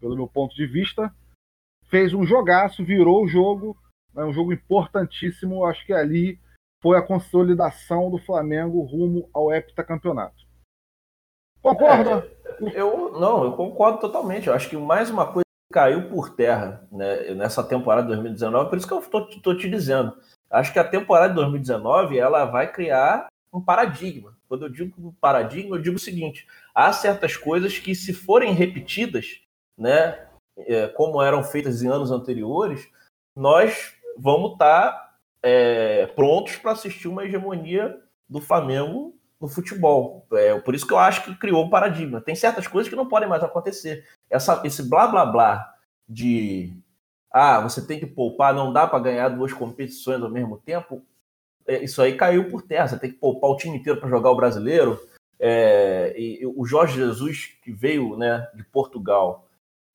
Pelo 0.00 0.16
meu 0.16 0.28
ponto 0.28 0.54
de 0.54 0.66
vista, 0.66 1.14
fez 1.88 2.14
um 2.14 2.24
jogaço, 2.24 2.84
virou 2.84 3.24
o 3.24 3.28
jogo, 3.28 3.76
é 4.16 4.24
um 4.24 4.32
jogo 4.32 4.52
importantíssimo. 4.52 5.64
Acho 5.64 5.84
que 5.86 5.92
ali 5.92 6.38
foi 6.82 6.98
a 6.98 7.02
consolidação 7.02 8.10
do 8.10 8.18
Flamengo 8.18 8.82
rumo 8.82 9.28
ao 9.32 9.52
heptacampeonato. 9.52 10.44
Concorda? 11.62 12.30
É, 12.60 12.80
eu 12.80 13.18
não, 13.18 13.44
eu 13.44 13.52
concordo 13.52 13.98
totalmente. 13.98 14.48
Eu 14.48 14.54
acho 14.54 14.68
que 14.68 14.76
mais 14.76 15.10
uma 15.10 15.26
coisa 15.26 15.44
caiu 15.72 16.08
por 16.08 16.30
terra 16.36 16.86
né, 16.92 17.34
nessa 17.34 17.62
temporada 17.64 18.02
de 18.02 18.08
2019, 18.08 18.70
por 18.70 18.78
isso 18.78 18.86
que 18.86 18.94
eu 18.94 19.00
estou 19.00 19.56
te 19.56 19.68
dizendo. 19.68 20.16
Acho 20.50 20.72
que 20.72 20.78
a 20.78 20.88
temporada 20.88 21.30
de 21.30 21.34
2019 21.34 22.16
ela 22.16 22.44
vai 22.44 22.70
criar 22.70 23.26
um 23.52 23.60
paradigma. 23.60 24.36
Quando 24.48 24.66
eu 24.66 24.68
digo 24.68 25.14
paradigma, 25.20 25.76
eu 25.76 25.82
digo 25.82 25.96
o 25.96 26.00
seguinte: 26.00 26.46
há 26.74 26.92
certas 26.92 27.36
coisas 27.36 27.78
que, 27.78 27.94
se 27.94 28.12
forem 28.12 28.52
repetidas, 28.52 29.40
né, 29.76 30.28
é, 30.58 30.86
como 30.88 31.20
eram 31.20 31.42
feitas 31.42 31.82
em 31.82 31.88
anos 31.88 32.10
anteriores, 32.10 32.88
nós 33.36 33.94
vamos 34.18 34.52
estar 34.52 34.92
tá, 34.92 35.14
é, 35.42 36.06
prontos 36.06 36.56
para 36.56 36.72
assistir 36.72 37.08
uma 37.08 37.24
hegemonia 37.24 37.98
do 38.28 38.40
Flamengo 38.40 39.14
no 39.40 39.48
futebol. 39.48 40.26
É, 40.32 40.58
por 40.60 40.74
isso 40.74 40.86
que 40.86 40.92
eu 40.92 40.98
acho 40.98 41.24
que 41.24 41.34
criou 41.36 41.64
um 41.64 41.70
paradigma. 41.70 42.20
Tem 42.20 42.34
certas 42.34 42.66
coisas 42.66 42.88
que 42.88 42.96
não 42.96 43.08
podem 43.08 43.28
mais 43.28 43.42
acontecer. 43.42 44.04
Essa, 44.30 44.62
esse 44.64 44.88
blá 44.88 45.06
blá 45.06 45.26
blá 45.26 45.74
de 46.08 46.76
ah, 47.30 47.60
você 47.60 47.84
tem 47.84 47.98
que 47.98 48.06
poupar, 48.06 48.54
não 48.54 48.72
dá 48.72 48.86
para 48.86 49.00
ganhar 49.00 49.28
duas 49.28 49.52
competições 49.52 50.22
ao 50.22 50.30
mesmo 50.30 50.56
tempo. 50.56 51.02
É, 51.66 51.82
isso 51.82 52.00
aí 52.00 52.16
caiu 52.16 52.48
por 52.48 52.62
terra. 52.62 52.88
Você 52.88 52.98
tem 52.98 53.10
que 53.10 53.18
poupar 53.18 53.50
o 53.50 53.56
time 53.56 53.76
inteiro 53.76 53.98
para 53.98 54.08
jogar 54.08 54.30
o 54.30 54.36
brasileiro. 54.36 55.00
É, 55.38 56.14
e, 56.16 56.46
o 56.46 56.64
Jorge 56.64 56.94
Jesus, 56.94 57.58
que 57.62 57.72
veio 57.72 58.16
né, 58.16 58.48
de 58.54 58.62
Portugal, 58.62 59.48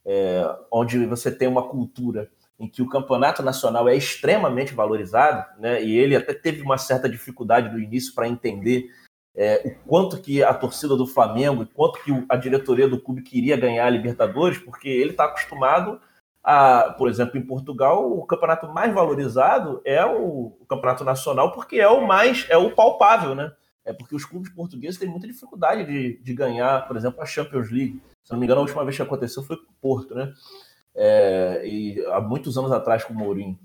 é, 0.06 0.44
onde 0.72 1.06
você 1.06 1.32
tem 1.32 1.48
uma 1.48 1.68
cultura 1.68 2.30
em 2.60 2.68
que 2.68 2.82
o 2.82 2.90
campeonato 2.90 3.42
nacional 3.42 3.88
é 3.88 3.96
extremamente 3.96 4.74
valorizado, 4.74 5.46
né, 5.60 5.82
e 5.84 5.98
ele 5.98 6.16
até 6.16 6.34
teve 6.34 6.62
uma 6.62 6.78
certa 6.78 7.08
dificuldade 7.08 7.72
no 7.72 7.80
início 7.80 8.14
para 8.14 8.28
entender 8.28 8.92
é, 9.36 9.62
o 9.66 9.88
quanto 9.88 10.22
que 10.22 10.44
a 10.44 10.54
torcida 10.54 10.98
do 10.98 11.08
Flamengo 11.08 11.64
e 11.64 11.66
quanto 11.66 12.04
que 12.04 12.12
a 12.28 12.36
diretoria 12.36 12.90
do 12.90 13.00
clube 13.00 13.22
queria 13.22 13.56
ganhar 13.56 13.86
a 13.86 13.90
Libertadores, 13.90 14.58
porque 14.58 14.90
ele 14.90 15.12
está 15.12 15.26
acostumado 15.26 16.02
a, 16.44 16.94
por 16.98 17.10
exemplo, 17.10 17.38
em 17.38 17.46
Portugal, 17.46 18.12
o 18.12 18.26
campeonato 18.26 18.68
mais 18.68 18.94
valorizado 18.94 19.82
é 19.86 20.06
o, 20.06 20.58
o, 20.60 20.66
campeonato 20.68 21.04
nacional, 21.04 21.52
porque 21.52 21.80
é 21.80 21.88
o 21.88 22.06
mais, 22.06 22.46
é 22.50 22.58
o 22.58 22.72
palpável, 22.72 23.36
né? 23.36 23.52
É 23.86 23.94
porque 23.94 24.16
os 24.16 24.26
clubes 24.26 24.52
portugueses 24.52 25.00
têm 25.00 25.10
muita 25.10 25.28
dificuldade 25.28 25.86
de, 25.86 26.22
de 26.22 26.34
ganhar, 26.34 26.88
por 26.88 26.98
exemplo, 26.98 27.22
a 27.22 27.26
Champions 27.26 27.72
League. 27.72 28.02
Se 28.24 28.32
não 28.32 28.40
me 28.40 28.46
engano, 28.46 28.62
a 28.62 28.64
última 28.64 28.84
vez 28.84 28.96
que 28.96 29.02
aconteceu 29.02 29.44
foi 29.44 29.58
com 29.58 29.72
o 29.72 29.76
Porto, 29.82 30.16
né? 30.16 30.34
É, 31.02 31.62
e 31.66 32.06
há 32.08 32.20
muitos 32.20 32.58
anos 32.58 32.74
atrás 32.74 33.06
com 33.06 33.14
o 33.14 33.18
Mourinho. 33.18 33.58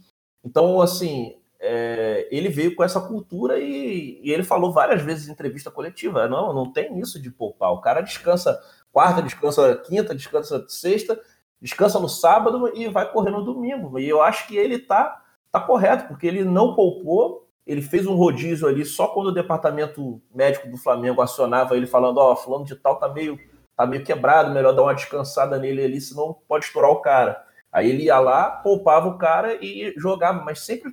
Então, 0.44 0.80
assim, 0.80 1.34
é, 1.58 2.28
ele 2.30 2.48
veio 2.48 2.76
com 2.76 2.84
essa 2.84 3.00
cultura 3.00 3.58
e, 3.58 4.20
e, 4.22 4.30
ele 4.30 4.44
falou 4.44 4.70
várias 4.70 5.02
vezes 5.02 5.26
em 5.26 5.32
entrevista 5.32 5.68
coletiva: 5.68 6.28
não, 6.28 6.52
não 6.52 6.72
tem 6.72 6.96
isso 7.00 7.20
de 7.20 7.32
poupar. 7.32 7.72
O 7.72 7.80
cara 7.80 8.02
descansa 8.02 8.62
quarta, 8.92 9.20
descansa 9.20 9.74
quinta, 9.76 10.14
descansa 10.14 10.64
sexta, 10.68 11.20
descansa 11.60 11.98
no 11.98 12.08
sábado 12.08 12.70
e 12.72 12.86
vai 12.86 13.10
correr 13.10 13.30
no 13.30 13.44
domingo. 13.44 13.98
E 13.98 14.08
eu 14.08 14.22
acho 14.22 14.46
que 14.46 14.56
ele 14.56 14.78
tá, 14.78 15.20
tá 15.50 15.58
correto, 15.58 16.06
porque 16.06 16.28
ele 16.28 16.44
não 16.44 16.76
poupou, 16.76 17.48
ele 17.66 17.82
fez 17.82 18.06
um 18.06 18.14
rodízio 18.14 18.68
ali 18.68 18.84
só 18.84 19.08
quando 19.08 19.28
o 19.28 19.34
departamento 19.34 20.22
médico 20.32 20.68
do 20.68 20.76
Flamengo 20.76 21.20
acionava 21.20 21.76
ele 21.76 21.86
falando: 21.86 22.18
Ó, 22.18 22.32
oh, 22.32 22.36
fulano 22.36 22.64
de 22.64 22.76
tal 22.76 22.96
tá 22.96 23.08
meio, 23.08 23.40
tá 23.76 23.86
meio 23.86 24.04
quebrado, 24.04 24.52
melhor 24.52 24.72
dar 24.72 24.82
uma 24.82 24.94
descansada 24.94 25.58
nele 25.58 25.84
ali, 25.84 26.00
senão 26.00 26.36
pode 26.46 26.66
estourar 26.66 26.90
o 26.90 27.00
cara. 27.00 27.44
Aí 27.72 27.90
ele 27.90 28.04
ia 28.04 28.20
lá, 28.20 28.50
poupava 28.50 29.08
o 29.08 29.18
cara 29.18 29.58
e 29.60 29.92
jogava, 29.96 30.44
mas 30.44 30.60
sempre 30.60 30.92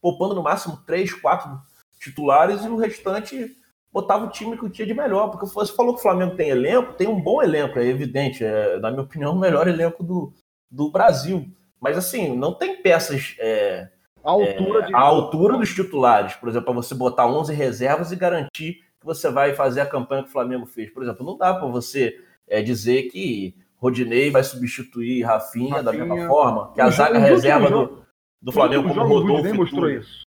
poupando 0.00 0.34
no 0.34 0.42
máximo 0.42 0.76
três, 0.86 1.12
quatro 1.12 1.50
titulares 1.98 2.64
e 2.64 2.68
o 2.68 2.76
restante 2.76 3.56
botava 3.92 4.26
o 4.26 4.30
time 4.30 4.56
que 4.56 4.70
tinha 4.70 4.86
de 4.86 4.94
melhor. 4.94 5.30
Porque 5.30 5.46
você 5.46 5.72
falou 5.72 5.94
que 5.94 5.98
o 5.98 6.02
Flamengo 6.02 6.36
tem 6.36 6.50
elenco, 6.50 6.92
tem 6.92 7.08
um 7.08 7.20
bom 7.20 7.42
elenco, 7.42 7.78
é 7.78 7.84
evidente. 7.86 8.44
É, 8.44 8.78
na 8.78 8.90
minha 8.90 9.02
opinião, 9.02 9.32
o 9.32 9.38
melhor 9.38 9.66
elenco 9.66 10.04
do, 10.04 10.32
do 10.70 10.90
Brasil. 10.92 11.50
Mas 11.80 11.98
assim, 11.98 12.36
não 12.36 12.54
tem 12.54 12.80
peças 12.82 13.34
é, 13.40 13.88
a 14.22 14.30
altura, 14.30 14.84
é, 14.84 14.86
de... 14.86 14.94
a 14.94 15.00
altura 15.00 15.58
dos 15.58 15.74
titulares. 15.74 16.34
Por 16.34 16.48
exemplo, 16.48 16.66
para 16.66 16.74
você 16.74 16.94
botar 16.94 17.26
11 17.26 17.52
reservas 17.52 18.12
e 18.12 18.16
garantir 18.16 18.85
você 19.06 19.30
vai 19.30 19.54
fazer 19.54 19.80
a 19.80 19.86
campanha 19.86 20.24
que 20.24 20.28
o 20.28 20.32
Flamengo 20.32 20.66
fez. 20.66 20.90
Por 20.90 21.02
exemplo, 21.02 21.24
não 21.24 21.38
dá 21.38 21.54
para 21.54 21.68
você 21.68 22.20
é, 22.48 22.60
dizer 22.60 23.04
que 23.04 23.54
Rodinei 23.76 24.30
vai 24.30 24.42
substituir 24.42 25.22
Rafinha, 25.22 25.76
Rafinha 25.76 25.82
da 25.82 25.92
mesma 25.92 26.26
forma, 26.26 26.72
que 26.74 26.80
a 26.80 26.90
zaga 26.90 27.18
reserva 27.18 27.70
do, 27.70 28.02
do 28.42 28.52
Flamengo 28.52 28.88
como 28.88 29.00
o 29.00 29.06
Rodolfo 29.06 29.54
mostrou 29.54 29.88
isso. 29.88 30.22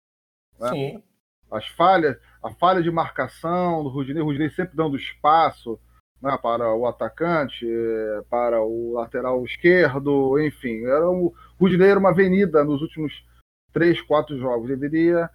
Né? 0.59 0.69
Sim. 0.69 1.03
As 1.51 1.67
falhas, 1.67 2.17
a 2.41 2.51
falha 2.51 2.81
de 2.81 2.89
marcação 2.89 3.83
do 3.83 3.89
Rudinei, 3.89 4.21
o 4.21 4.25
Rudinei 4.25 4.49
sempre 4.49 4.77
dando 4.77 4.95
espaço 4.95 5.79
né, 6.21 6.37
para 6.41 6.73
o 6.73 6.85
atacante, 6.85 7.65
para 8.29 8.61
o 8.61 8.93
lateral 8.93 9.43
esquerdo, 9.43 10.39
enfim. 10.39 10.85
Era 10.85 11.09
um, 11.09 11.25
o 11.25 11.33
Rudinei 11.59 11.89
era 11.89 11.99
uma 11.99 12.11
avenida 12.11 12.63
nos 12.63 12.81
últimos 12.81 13.25
três, 13.73 13.99
quatro 14.01 14.37
jogos. 14.37 14.67
Deveria, 14.67 15.29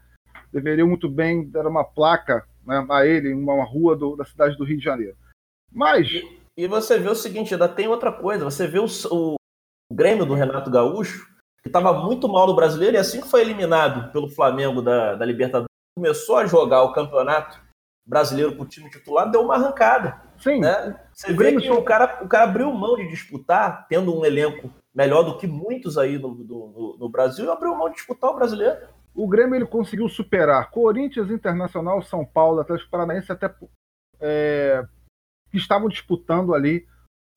deveria 0.52 0.86
muito 0.86 1.10
bem 1.10 1.50
dar 1.50 1.66
uma 1.66 1.84
placa 1.84 2.46
né, 2.66 2.86
a 2.90 3.06
ele 3.06 3.30
em 3.30 3.34
uma 3.34 3.64
rua 3.64 3.96
do, 3.96 4.16
da 4.16 4.24
cidade 4.24 4.56
do 4.56 4.64
Rio 4.64 4.78
de 4.78 4.84
Janeiro. 4.84 5.16
Mas. 5.72 6.08
E, 6.08 6.40
e, 6.56 6.66
você 6.66 6.98
vê 6.98 7.08
o 7.08 7.14
seguinte, 7.14 7.54
ainda 7.54 7.68
tem 7.68 7.88
outra 7.88 8.12
coisa. 8.12 8.44
Você 8.44 8.66
vê 8.66 8.78
o, 8.78 8.86
o, 9.10 9.34
o 9.34 9.94
Grêmio 9.94 10.24
do 10.24 10.34
Renato 10.34 10.70
Gaúcho, 10.70 11.26
que 11.62 11.68
estava 11.68 11.92
muito 11.92 12.28
mal 12.28 12.46
no 12.46 12.54
brasileiro, 12.54 12.96
e 12.96 12.98
assim 12.98 13.20
que 13.20 13.28
foi 13.28 13.40
eliminado 13.40 14.12
pelo 14.12 14.28
Flamengo 14.28 14.82
da, 14.82 15.14
da 15.14 15.24
Libertadores 15.24 15.68
começou 15.96 16.36
a 16.36 16.46
jogar 16.46 16.82
o 16.82 16.92
campeonato 16.92 17.60
brasileiro 18.06 18.56
com 18.56 18.64
o 18.64 18.68
time 18.68 18.90
titular, 18.90 19.30
deu 19.30 19.42
uma 19.42 19.54
arrancada. 19.54 20.20
Sim. 20.38 20.60
Né? 20.60 20.98
Você 21.12 21.32
o 21.32 21.36
vê 21.36 21.56
que 21.56 21.70
o 21.70 21.82
cara, 21.82 22.22
o 22.22 22.28
cara 22.28 22.44
abriu 22.44 22.70
mão 22.72 22.96
de 22.96 23.08
disputar, 23.08 23.86
tendo 23.88 24.14
um 24.14 24.24
elenco 24.24 24.70
melhor 24.94 25.22
do 25.22 25.38
que 25.38 25.46
muitos 25.46 25.96
aí 25.96 26.18
no, 26.18 26.34
no, 26.34 26.96
no 26.98 27.08
Brasil, 27.08 27.46
e 27.46 27.48
abriu 27.48 27.74
mão 27.74 27.88
de 27.88 27.94
disputar 27.94 28.30
o 28.30 28.34
brasileiro. 28.34 28.76
O 29.14 29.28
Grêmio 29.28 29.54
ele 29.54 29.66
conseguiu 29.66 30.08
superar 30.08 30.70
Corinthians, 30.70 31.30
Internacional, 31.30 32.02
São 32.02 32.24
Paulo, 32.24 32.60
Atlético 32.60 32.90
Paranaense, 32.90 33.30
até 33.30 33.54
é, 34.20 34.84
que 35.50 35.56
estavam 35.56 35.88
disputando 35.88 36.52
ali 36.52 36.86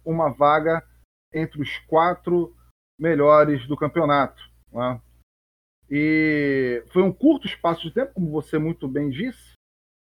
uma 0.04 0.30
vaga 0.30 0.84
entre 1.32 1.62
os 1.62 1.78
quatro 1.88 2.56
melhores 3.00 3.68
do 3.68 3.78
campeonato. 3.78 4.42
Né? 4.72 5.00
E 5.90 6.84
foi 6.92 7.04
um 7.04 7.14
curto 7.14 7.46
espaço 7.46 7.84
de 7.84 7.94
tempo, 7.94 8.14
como 8.14 8.32
você 8.32 8.58
muito 8.58 8.88
bem 8.88 9.10
disse. 9.10 9.54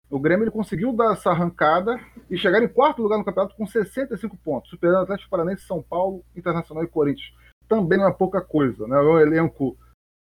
O 0.08 0.20
Grêmio 0.20 0.44
ele 0.44 0.52
conseguiu 0.52 0.92
dar 0.92 1.14
essa 1.14 1.30
arrancada 1.30 1.98
e 2.30 2.38
chegar 2.38 2.62
em 2.62 2.68
quarto 2.68 3.02
lugar 3.02 3.18
no 3.18 3.24
campeonato 3.24 3.56
com 3.56 3.66
65 3.66 4.36
pontos, 4.36 4.70
superando 4.70 5.02
Atlético 5.02 5.30
Paranaense, 5.30 5.66
São 5.66 5.82
Paulo, 5.82 6.24
Internacional 6.36 6.84
e 6.84 6.88
Corinthians. 6.88 7.34
Também 7.68 7.98
não 7.98 8.06
é 8.06 8.12
pouca 8.12 8.40
coisa, 8.40 8.86
né? 8.86 8.96
É 8.96 9.00
um 9.00 9.18
elenco 9.18 9.76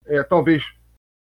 é, 0.06 0.22
talvez 0.22 0.62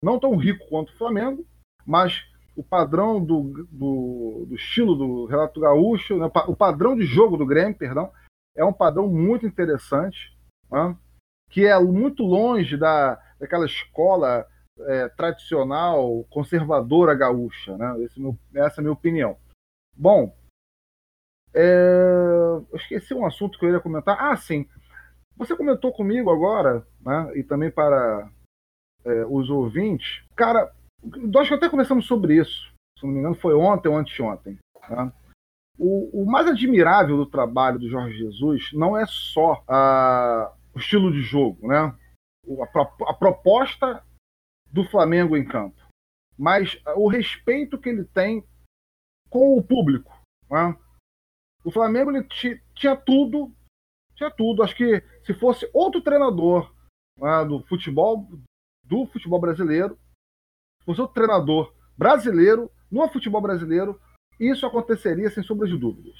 não 0.03 0.19
tão 0.19 0.35
rico 0.35 0.67
quanto 0.67 0.89
o 0.89 0.97
Flamengo, 0.97 1.45
mas 1.85 2.23
o 2.55 2.63
padrão 2.63 3.23
do, 3.23 3.67
do, 3.71 4.45
do 4.47 4.55
estilo 4.55 4.95
do 4.95 5.25
Renato 5.25 5.59
Gaúcho, 5.59 6.17
né? 6.17 6.29
o 6.47 6.55
padrão 6.55 6.95
de 6.95 7.05
jogo 7.05 7.37
do 7.37 7.45
Grêmio, 7.45 7.77
perdão, 7.77 8.11
é 8.55 8.63
um 8.65 8.73
padrão 8.73 9.07
muito 9.07 9.45
interessante, 9.45 10.37
né? 10.69 10.97
que 11.49 11.65
é 11.65 11.77
muito 11.79 12.23
longe 12.23 12.77
da, 12.77 13.21
daquela 13.39 13.65
escola 13.65 14.45
é, 14.81 15.09
tradicional, 15.09 16.25
conservadora 16.29 17.15
gaúcha. 17.15 17.77
Né? 17.77 18.09
Meu, 18.17 18.37
essa 18.55 18.79
é 18.79 18.81
a 18.81 18.83
minha 18.83 18.93
opinião. 18.93 19.37
Bom, 19.95 20.35
é, 21.53 22.61
eu 22.71 22.77
esqueci 22.77 23.13
um 23.13 23.25
assunto 23.25 23.59
que 23.59 23.65
eu 23.65 23.71
ia 23.71 23.79
comentar. 23.79 24.17
Ah, 24.19 24.35
sim. 24.35 24.67
Você 25.37 25.55
comentou 25.55 25.91
comigo 25.91 26.29
agora, 26.29 26.85
né, 27.01 27.31
e 27.35 27.43
também 27.43 27.71
para 27.71 28.29
é, 29.05 29.25
os 29.25 29.49
ouvintes. 29.49 30.23
Cara, 30.35 30.71
nós 31.03 31.51
até 31.51 31.69
conversamos 31.69 32.05
sobre 32.05 32.39
isso. 32.39 32.71
Se 32.97 33.05
não 33.05 33.13
me 33.13 33.19
engano, 33.19 33.35
foi 33.35 33.53
ontem 33.53 33.89
ou 33.89 33.97
anteontem. 33.97 34.57
Né? 34.89 35.11
O, 35.77 36.21
o, 36.21 36.25
mais 36.25 36.47
admirável 36.47 37.17
do 37.17 37.25
trabalho 37.25 37.79
do 37.79 37.89
Jorge 37.89 38.17
Jesus 38.17 38.71
não 38.73 38.95
é 38.95 39.05
só 39.07 39.63
a, 39.67 40.53
o 40.75 40.79
estilo 40.79 41.11
de 41.11 41.21
jogo, 41.21 41.67
né? 41.67 41.95
a, 42.75 43.09
a 43.09 43.13
proposta 43.13 44.03
do 44.71 44.83
Flamengo 44.83 45.35
em 45.35 45.43
campo, 45.43 45.81
mas 46.37 46.79
o 46.95 47.07
respeito 47.07 47.77
que 47.77 47.89
ele 47.89 48.05
tem 48.05 48.43
com 49.29 49.57
o 49.57 49.63
público. 49.63 50.11
Né? 50.49 50.77
O 51.63 51.71
Flamengo 51.71 52.11
ele 52.11 52.27
tinha 52.75 52.95
tudo, 52.95 53.51
tinha 54.15 54.29
tudo. 54.29 54.63
Acho 54.63 54.75
que 54.75 55.01
se 55.23 55.33
fosse 55.33 55.69
outro 55.73 56.01
treinador 56.01 56.73
né, 57.17 57.45
do 57.45 57.63
futebol 57.67 58.27
do 58.83 59.05
futebol 59.07 59.39
brasileiro, 59.39 59.97
se 60.79 60.85
fosse 60.85 61.01
outro 61.01 61.13
treinador 61.13 61.73
brasileiro 61.97 62.71
no 62.89 63.07
futebol 63.07 63.41
brasileiro, 63.41 63.99
isso 64.39 64.65
aconteceria 64.65 65.29
sem 65.29 65.43
sombra 65.43 65.67
de 65.67 65.77
dúvidas. 65.77 66.15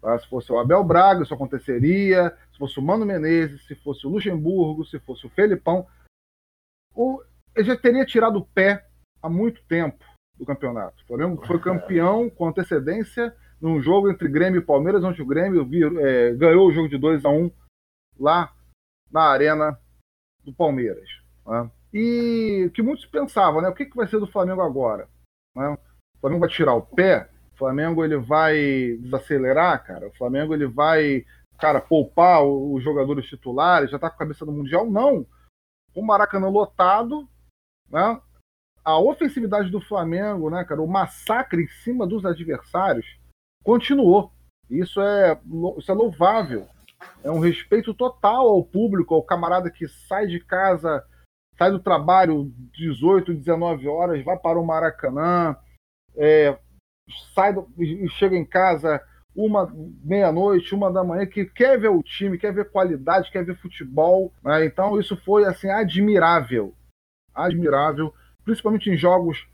Tá? 0.00 0.18
Se 0.18 0.28
fosse 0.28 0.52
o 0.52 0.58
Abel 0.58 0.84
Braga, 0.84 1.22
isso 1.22 1.34
aconteceria. 1.34 2.36
Se 2.52 2.58
fosse 2.58 2.78
o 2.78 2.82
Mano 2.82 3.04
Menezes, 3.04 3.66
se 3.66 3.74
fosse 3.74 4.06
o 4.06 4.10
Luxemburgo, 4.10 4.84
se 4.84 5.00
fosse 5.00 5.26
o 5.26 5.30
Felipão. 5.30 5.86
O... 6.94 7.22
Ele 7.56 7.66
já 7.66 7.76
teria 7.76 8.04
tirado 8.04 8.36
o 8.36 8.44
pé 8.44 8.86
há 9.22 9.28
muito 9.28 9.64
tempo 9.64 10.04
do 10.36 10.44
campeonato. 10.44 11.02
O 11.02 11.06
Flamengo 11.06 11.46
foi 11.46 11.58
campeão 11.60 12.28
com 12.28 12.48
antecedência 12.48 13.34
num 13.60 13.80
jogo 13.80 14.10
entre 14.10 14.28
Grêmio 14.28 14.60
e 14.60 14.64
Palmeiras, 14.64 15.02
onde 15.02 15.22
o 15.22 15.26
Grêmio 15.26 15.66
é, 16.00 16.34
ganhou 16.34 16.68
o 16.68 16.72
jogo 16.72 16.88
de 16.88 16.98
2 16.98 17.24
a 17.24 17.30
1 17.30 17.50
lá 18.18 18.54
na 19.10 19.22
arena 19.22 19.78
do 20.44 20.52
Palmeiras. 20.52 21.23
Né? 21.46 21.70
E 21.92 22.70
que 22.74 22.82
muitos 22.82 23.06
pensavam, 23.06 23.60
né? 23.60 23.68
O 23.68 23.74
que, 23.74 23.86
que 23.86 23.96
vai 23.96 24.06
ser 24.08 24.18
do 24.18 24.26
Flamengo 24.26 24.62
agora? 24.62 25.08
Né? 25.54 25.68
O 25.68 26.20
Flamengo 26.20 26.40
vai 26.40 26.48
tirar 26.48 26.74
o 26.74 26.82
pé? 26.82 27.28
O 27.54 27.56
Flamengo 27.56 28.04
ele 28.04 28.16
vai 28.16 28.96
desacelerar, 29.00 29.84
cara. 29.84 30.08
O 30.08 30.14
Flamengo 30.14 30.52
ele 30.52 30.66
vai, 30.66 31.24
cara, 31.58 31.80
poupar 31.80 32.42
os 32.44 32.82
jogadores 32.82 33.26
titulares, 33.26 33.90
já 33.90 33.98
tá 33.98 34.08
com 34.10 34.16
a 34.16 34.18
cabeça 34.18 34.44
no 34.44 34.52
Mundial? 34.52 34.90
Não. 34.90 35.24
O 35.94 36.02
Maracanã 36.02 36.48
lotado, 36.48 37.28
né? 37.88 38.20
A 38.84 38.98
ofensividade 38.98 39.70
do 39.70 39.80
Flamengo, 39.80 40.50
né, 40.50 40.62
cara, 40.64 40.82
o 40.82 40.86
massacre 40.86 41.62
em 41.62 41.68
cima 41.82 42.06
dos 42.06 42.26
adversários 42.26 43.06
continuou. 43.62 44.30
Isso 44.68 45.00
é, 45.00 45.40
isso 45.78 45.90
é 45.90 45.94
louvável. 45.94 46.66
É 47.22 47.30
um 47.30 47.38
respeito 47.38 47.94
total 47.94 48.46
ao 48.48 48.62
público, 48.62 49.14
ao 49.14 49.22
camarada 49.22 49.70
que 49.70 49.88
sai 49.88 50.26
de 50.26 50.40
casa, 50.40 51.02
sai 51.56 51.70
do 51.70 51.78
trabalho 51.78 52.52
18, 52.76 53.34
19 53.34 53.88
horas, 53.88 54.24
vai 54.24 54.36
para 54.36 54.58
o 54.58 54.66
Maracanã, 54.66 55.56
é, 56.16 56.58
sai 57.34 57.52
do, 57.52 57.68
e 57.78 58.08
chega 58.10 58.36
em 58.36 58.44
casa 58.44 59.00
uma 59.34 59.68
meia-noite, 60.04 60.74
uma 60.74 60.92
da 60.92 61.02
manhã, 61.02 61.26
que 61.26 61.44
quer 61.44 61.78
ver 61.78 61.88
o 61.88 62.02
time, 62.02 62.38
quer 62.38 62.52
ver 62.52 62.70
qualidade, 62.70 63.32
quer 63.32 63.44
ver 63.44 63.56
futebol. 63.56 64.32
Né? 64.42 64.64
Então 64.64 64.98
isso 64.98 65.16
foi 65.16 65.44
assim 65.44 65.68
admirável, 65.68 66.72
admirável, 67.34 68.14
principalmente 68.44 68.90
em 68.90 68.96
jogos 68.96 69.46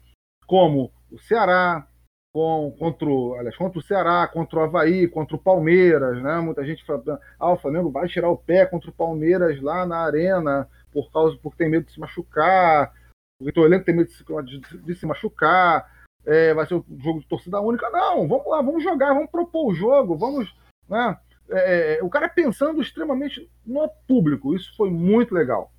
como 0.46 0.92
o 1.10 1.18
Ceará, 1.18 1.86
com, 2.32 2.74
contra, 2.78 3.08
o, 3.08 3.34
aliás, 3.34 3.56
contra 3.56 3.78
o 3.78 3.82
Ceará, 3.82 4.28
contra 4.28 4.58
o 4.58 4.62
Havaí, 4.62 5.08
contra 5.08 5.34
o 5.34 5.38
Palmeiras, 5.42 6.22
né? 6.22 6.38
Muita 6.40 6.64
gente 6.64 6.84
fala, 6.84 7.18
ah, 7.38 7.52
o 7.52 7.56
Flamengo 7.56 7.90
vai 7.90 8.06
tirar 8.06 8.28
o 8.28 8.36
pé 8.36 8.66
contra 8.66 8.90
o 8.90 8.94
Palmeiras 8.94 9.60
lá 9.60 9.84
na 9.84 9.98
arena 9.98 10.68
por 10.92 11.10
causa 11.10 11.36
porque 11.42 11.58
tem 11.58 11.70
medo 11.70 11.86
de 11.86 11.92
se 11.92 12.00
machucar, 12.00 12.92
o 13.40 13.64
elenco 13.64 13.84
tem 13.84 13.94
medo 13.94 14.08
de 14.08 14.14
se, 14.14 14.24
de, 14.24 14.78
de 14.78 14.94
se 14.94 15.06
machucar, 15.06 15.90
é, 16.26 16.52
vai 16.52 16.66
ser 16.66 16.74
um 16.74 16.84
jogo 16.98 17.20
de 17.20 17.26
torcida 17.26 17.60
única. 17.60 17.88
Não, 17.90 18.28
vamos 18.28 18.46
lá, 18.46 18.60
vamos 18.62 18.82
jogar, 18.82 19.14
vamos 19.14 19.30
propor 19.30 19.70
o 19.70 19.74
jogo, 19.74 20.16
vamos. 20.16 20.54
Né? 20.88 21.16
É, 21.48 21.98
é 21.98 22.02
o 22.02 22.10
cara 22.10 22.28
pensando 22.28 22.80
extremamente 22.80 23.50
no 23.66 23.88
público, 24.06 24.54
isso 24.54 24.74
foi 24.76 24.90
muito 24.90 25.34
legal. 25.34 25.72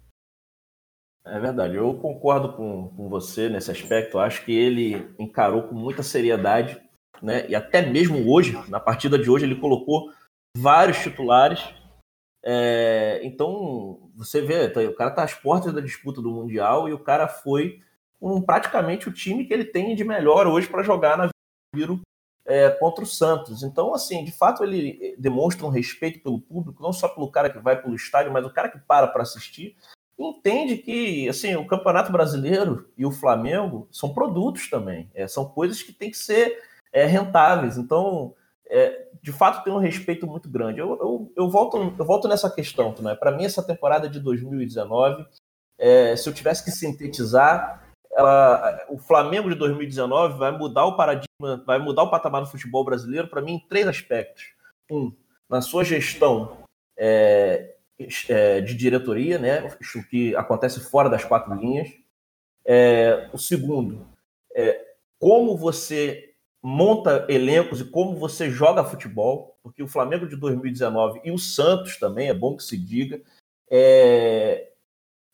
É 1.23 1.39
verdade, 1.39 1.75
eu 1.75 1.93
concordo 1.99 2.53
com, 2.53 2.89
com 2.89 3.07
você 3.07 3.47
nesse 3.47 3.69
aspecto. 3.69 4.17
Acho 4.17 4.43
que 4.43 4.51
ele 4.51 5.07
encarou 5.19 5.63
com 5.63 5.75
muita 5.75 6.01
seriedade, 6.01 6.81
né? 7.21 7.47
E 7.47 7.53
até 7.53 7.85
mesmo 7.85 8.27
hoje, 8.31 8.57
na 8.69 8.79
partida 8.79 9.19
de 9.19 9.29
hoje, 9.29 9.45
ele 9.45 9.59
colocou 9.59 10.11
vários 10.57 10.97
titulares. 10.97 11.63
É, 12.43 13.21
então, 13.23 14.09
você 14.15 14.41
vê, 14.41 14.67
tá, 14.69 14.81
o 14.81 14.95
cara 14.95 15.11
está 15.11 15.23
às 15.23 15.33
portas 15.33 15.73
da 15.73 15.81
disputa 15.81 16.21
do 16.21 16.31
Mundial 16.31 16.89
e 16.89 16.93
o 16.93 16.99
cara 16.99 17.27
foi 17.27 17.79
com 18.19 18.41
praticamente 18.41 19.09
o 19.09 19.13
time 19.13 19.45
que 19.45 19.53
ele 19.53 19.65
tem 19.65 19.95
de 19.95 20.03
melhor 20.03 20.47
hoje 20.47 20.67
para 20.67 20.83
jogar 20.83 21.17
na 21.17 21.29
Viro 21.73 22.01
é, 22.45 22.69
contra 22.69 23.03
o 23.03 23.07
Santos. 23.07 23.63
Então, 23.63 23.93
assim, 23.93 24.23
de 24.23 24.31
fato, 24.31 24.63
ele 24.63 25.15
demonstra 25.17 25.65
um 25.65 25.69
respeito 25.69 26.19
pelo 26.21 26.41
público, 26.41 26.83
não 26.83 26.91
só 26.91 27.07
pelo 27.07 27.31
cara 27.31 27.49
que 27.49 27.59
vai 27.59 27.81
pelo 27.81 27.95
estádio, 27.95 28.31
mas 28.31 28.45
o 28.45 28.53
cara 28.53 28.69
que 28.69 28.79
para 28.79 29.07
para 29.07 29.23
assistir 29.23 29.75
entende 30.19 30.77
que 30.77 31.27
assim 31.27 31.55
o 31.55 31.65
Campeonato 31.65 32.11
Brasileiro 32.11 32.87
e 32.95 33.05
o 33.05 33.11
Flamengo 33.11 33.87
são 33.91 34.13
produtos 34.13 34.69
também, 34.69 35.09
é, 35.15 35.27
são 35.27 35.45
coisas 35.45 35.81
que 35.81 35.91
têm 35.91 36.11
que 36.11 36.17
ser 36.17 36.61
é, 36.91 37.05
rentáveis. 37.05 37.77
Então, 37.77 38.35
é, 38.69 39.07
de 39.21 39.31
fato, 39.31 39.63
tem 39.63 39.71
um 39.71 39.77
respeito 39.77 40.25
muito 40.25 40.49
grande. 40.49 40.79
Eu, 40.79 40.89
eu, 40.99 41.33
eu, 41.35 41.49
volto, 41.49 41.93
eu 41.97 42.05
volto 42.05 42.27
nessa 42.27 42.49
questão, 42.49 42.95
né? 42.99 43.15
Para 43.15 43.31
mim, 43.31 43.45
essa 43.45 43.61
temporada 43.61 44.09
de 44.09 44.19
2019, 44.19 45.25
é, 45.77 46.15
se 46.15 46.27
eu 46.27 46.33
tivesse 46.33 46.63
que 46.63 46.71
sintetizar, 46.71 47.87
ela, 48.11 48.85
o 48.89 48.97
Flamengo 48.97 49.49
de 49.49 49.55
2019 49.55 50.37
vai 50.37 50.51
mudar 50.51 50.85
o 50.85 50.97
paradigma, 50.97 51.63
vai 51.65 51.77
mudar 51.77 52.03
o 52.03 52.09
patamar 52.09 52.41
do 52.41 52.49
futebol 52.49 52.83
brasileiro, 52.83 53.27
para 53.27 53.41
mim, 53.41 53.53
em 53.53 53.67
três 53.67 53.87
aspectos. 53.87 54.53
Um, 54.89 55.13
na 55.47 55.61
sua 55.61 55.83
gestão 55.83 56.57
é, 56.97 57.75
é, 58.27 58.61
de 58.61 58.73
diretoria, 58.73 59.37
né? 59.37 59.61
O 59.95 60.03
que 60.03 60.35
acontece 60.35 60.79
fora 60.79 61.09
das 61.09 61.23
quatro 61.23 61.53
linhas. 61.53 61.89
É, 62.65 63.29
o 63.31 63.37
segundo, 63.37 64.07
é, 64.55 64.93
como 65.19 65.55
você 65.55 66.30
monta 66.61 67.25
elencos 67.27 67.81
e 67.81 67.85
como 67.85 68.15
você 68.15 68.49
joga 68.49 68.83
futebol, 68.83 69.57
porque 69.63 69.81
o 69.81 69.87
Flamengo 69.87 70.27
de 70.27 70.35
2019 70.35 71.21
e 71.23 71.31
o 71.31 71.37
Santos 71.37 71.97
também, 71.97 72.29
é 72.29 72.33
bom 72.33 72.55
que 72.55 72.63
se 72.63 72.77
diga, 72.77 73.21
é, 73.69 74.69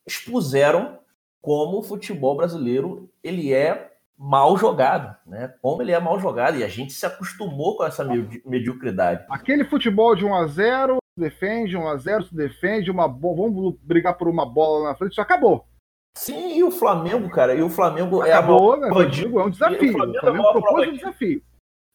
expuseram 0.05 0.99
como 1.41 1.79
o 1.79 1.83
futebol 1.83 2.35
brasileiro 2.35 3.09
ele 3.23 3.53
é 3.53 3.91
mal 4.17 4.57
jogado, 4.57 5.15
né? 5.27 5.53
Como 5.61 5.81
ele 5.81 5.91
é 5.91 5.99
mal 5.99 6.19
jogado 6.19 6.57
e 6.57 6.63
a 6.63 6.67
gente 6.67 6.93
se 6.93 7.05
acostumou 7.05 7.77
com 7.77 7.85
essa 7.85 8.03
mediocridade. 8.45 9.25
Aquele 9.29 9.63
futebol 9.63 10.15
de 10.15 10.25
1 10.25 10.35
a 10.35 10.47
0 10.47 10.97
defende, 11.15 11.77
1x0 11.77 12.27
se 12.27 12.35
defende, 12.35 12.91
uma 12.91 13.07
vamos 13.07 13.75
brigar 13.81 14.17
por 14.17 14.27
uma 14.27 14.45
bola 14.45 14.89
na 14.89 14.95
frente, 14.95 15.11
isso 15.11 15.21
acabou. 15.21 15.65
Sim, 16.15 16.57
e 16.57 16.63
o 16.63 16.71
Flamengo, 16.71 17.29
cara, 17.29 17.53
e 17.53 17.61
o 17.61 17.69
Flamengo 17.69 18.21
Acabou, 18.21 18.73
é 18.73 18.77
a 18.77 18.81
maior 18.81 19.03
né? 19.03 19.05
disso. 19.05 19.39
é 19.39 19.43
um 19.43 19.49
desafio. 19.49 19.89
O 19.89 19.93
Flamengo, 19.93 20.17
o 20.17 20.21
Flamengo 20.21 20.47
é 20.47 20.51
propôs 20.51 20.87
um 20.89 20.93
desafio. 20.93 21.43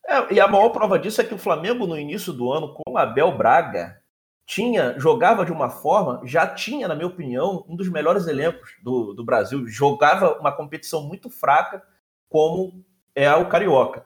É, 0.06 0.34
e 0.34 0.40
a 0.40 0.48
maior 0.48 0.68
prova 0.70 0.98
disso 0.98 1.20
é 1.20 1.24
que 1.24 1.34
o 1.34 1.38
Flamengo, 1.38 1.86
no 1.86 1.98
início 1.98 2.32
do 2.32 2.52
ano, 2.52 2.74
com 2.74 2.92
o 2.92 2.98
Abel 2.98 3.36
Braga, 3.36 4.02
tinha, 4.46 4.98
jogava 4.98 5.44
de 5.44 5.52
uma 5.52 5.70
forma, 5.70 6.20
já 6.24 6.46
tinha, 6.46 6.88
na 6.88 6.94
minha 6.94 7.06
opinião, 7.06 7.64
um 7.68 7.76
dos 7.76 7.88
melhores 7.88 8.26
elencos 8.26 8.70
do, 8.82 9.14
do 9.14 9.24
Brasil. 9.24 9.66
Jogava 9.66 10.38
uma 10.38 10.52
competição 10.52 11.02
muito 11.02 11.30
fraca, 11.30 11.82
como 12.28 12.84
é 13.14 13.32
o 13.34 13.48
Carioca. 13.48 14.04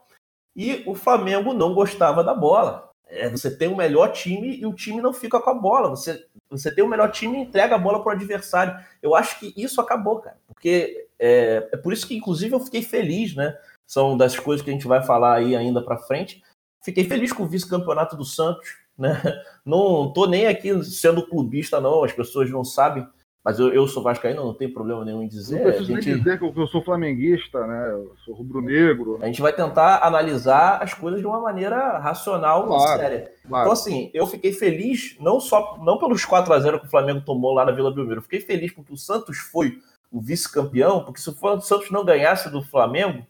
E 0.55 0.83
o 0.87 0.95
Flamengo 0.95 1.53
não 1.53 1.75
gostava 1.75 2.23
da 2.23 2.35
bola. 2.35 2.91
É, 3.09 3.29
você 3.29 3.55
tem 3.55 3.69
o 3.69 3.77
melhor 3.77 4.09
time 4.09 4.57
e 4.57 4.67
o 4.67 4.75
time 4.75 5.01
não 5.01 5.13
fica 5.13 5.41
com 5.41 5.51
a 5.51 5.55
bola. 5.55 5.91
Você, 5.91 6.27
você 6.51 6.75
tem 6.75 6.83
o 6.83 6.89
melhor 6.89 7.11
time 7.11 7.39
e 7.39 7.43
entrega 7.43 7.77
a 7.77 7.79
bola 7.79 8.03
para 8.03 8.11
o 8.11 8.15
adversário. 8.17 8.77
Eu 9.01 9.15
acho 9.15 9.39
que 9.39 9.55
isso 9.57 9.81
acabou, 9.81 10.21
cara. 10.21 10.37
Porque 10.49 11.07
é, 11.19 11.69
é, 11.73 11.77
por 11.77 11.93
isso 11.93 12.07
que, 12.07 12.17
inclusive, 12.17 12.55
eu 12.55 12.61
fiquei 12.61 12.83
feliz, 12.83 13.35
né? 13.35 13.57
São 13.87 14.17
das 14.17 14.37
coisas 14.39 14.65
que 14.65 14.71
a 14.71 14.73
gente 14.73 14.89
vai 14.89 15.05
falar 15.05 15.37
aí 15.37 15.55
ainda 15.55 15.81
para 15.81 15.99
frente. 15.99 16.43
Fiquei 16.83 17.05
feliz 17.05 17.33
com 17.33 17.45
o 17.45 17.49
vice-campeonato 17.49 18.17
do 18.17 18.25
Santos, 18.25 18.77
né? 18.99 19.21
Não 19.65 20.13
tô 20.13 20.27
nem 20.27 20.47
aqui 20.47 20.83
sendo 20.85 21.27
clubista, 21.27 21.81
não. 21.81 22.05
As 22.05 22.13
pessoas 22.13 22.49
não 22.51 22.65
sabem 22.65 23.07
mas 23.47 23.61
eu, 23.61 23.73
eu 23.73 23.87
sou 23.87 24.03
vascaíno, 24.03 24.45
não 24.45 24.53
tem 24.53 24.69
problema 24.69 25.05
nenhum 25.05 25.23
em 25.23 25.29
dizer. 25.29 25.59
Não 25.59 25.63
preciso 25.67 25.95
gente... 25.95 26.09
nem 26.09 26.19
dizer 26.19 26.37
que 26.37 26.45
eu 26.45 26.67
sou 26.67 26.83
flamenguista, 26.83 27.65
né? 27.65 27.91
Eu 27.93 28.13
sou 28.25 28.35
rubro-negro. 28.35 29.21
A 29.23 29.27
gente 29.27 29.41
vai 29.41 29.53
tentar 29.53 30.05
analisar 30.05 30.83
as 30.83 30.93
coisas 30.93 31.21
de 31.21 31.29
uma 31.29 31.41
maneira 31.41 31.97
racional 31.99 32.67
claro, 32.67 32.83
e 32.83 32.97
séria. 32.99 33.33
Claro. 33.47 33.63
Então, 33.63 33.73
assim, 33.73 34.11
eu 34.13 34.27
fiquei 34.27 34.53
feliz, 34.53 35.15
não 35.21 35.39
só 35.39 35.79
não 35.81 35.97
pelos 35.97 36.25
4 36.25 36.53
a 36.53 36.59
0 36.59 36.81
que 36.81 36.87
o 36.87 36.91
Flamengo 36.91 37.21
tomou 37.21 37.55
lá 37.55 37.65
na 37.65 37.71
Vila 37.71 37.95
Belmiro, 37.95 38.19
eu 38.19 38.23
fiquei 38.23 38.41
feliz 38.41 38.73
porque 38.73 38.93
o 38.93 38.97
Santos 38.97 39.39
foi 39.39 39.79
o 40.11 40.21
vice-campeão, 40.21 41.05
porque 41.05 41.21
se 41.21 41.31
o 41.31 41.61
Santos 41.61 41.89
não 41.93 42.05
ganhasse 42.05 42.51
do 42.51 42.65
Flamengo, 42.65 43.25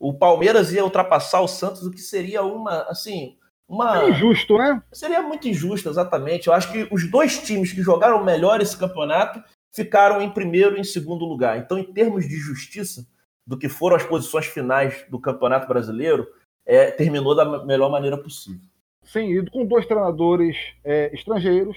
o 0.00 0.12
Palmeiras 0.12 0.72
ia 0.72 0.82
ultrapassar 0.82 1.40
o 1.42 1.46
Santos, 1.46 1.86
o 1.86 1.92
que 1.92 2.00
seria 2.00 2.42
uma, 2.42 2.82
assim, 2.88 3.36
uma... 3.68 4.02
É 4.02 4.10
injusto, 4.10 4.58
né? 4.58 4.82
Seria 4.92 5.22
muito 5.22 5.48
injusto, 5.48 5.88
exatamente. 5.88 6.48
Eu 6.48 6.52
acho 6.52 6.70
que 6.70 6.86
os 6.90 7.10
dois 7.10 7.38
times 7.38 7.72
que 7.72 7.82
jogaram 7.82 8.24
melhor 8.24 8.60
esse 8.60 8.76
campeonato 8.76 9.42
ficaram 9.74 10.20
em 10.20 10.30
primeiro 10.30 10.76
e 10.76 10.80
em 10.80 10.84
segundo 10.84 11.24
lugar. 11.24 11.58
Então, 11.58 11.78
em 11.78 11.92
termos 11.92 12.28
de 12.28 12.36
justiça, 12.36 13.06
do 13.46 13.58
que 13.58 13.68
foram 13.68 13.96
as 13.96 14.04
posições 14.04 14.46
finais 14.46 15.04
do 15.10 15.18
Campeonato 15.18 15.66
Brasileiro, 15.66 16.26
é, 16.64 16.90
terminou 16.90 17.34
da 17.34 17.64
melhor 17.64 17.90
maneira 17.90 18.16
possível. 18.16 18.66
Sim, 19.02 19.38
e 19.38 19.50
com 19.50 19.66
dois 19.66 19.86
treinadores 19.86 20.56
é, 20.82 21.14
estrangeiros 21.14 21.76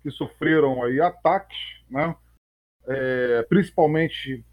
que 0.00 0.10
sofreram 0.10 0.82
aí 0.84 1.00
ataques, 1.00 1.58
né? 1.90 2.14
É, 2.86 3.42
principalmente 3.48 4.44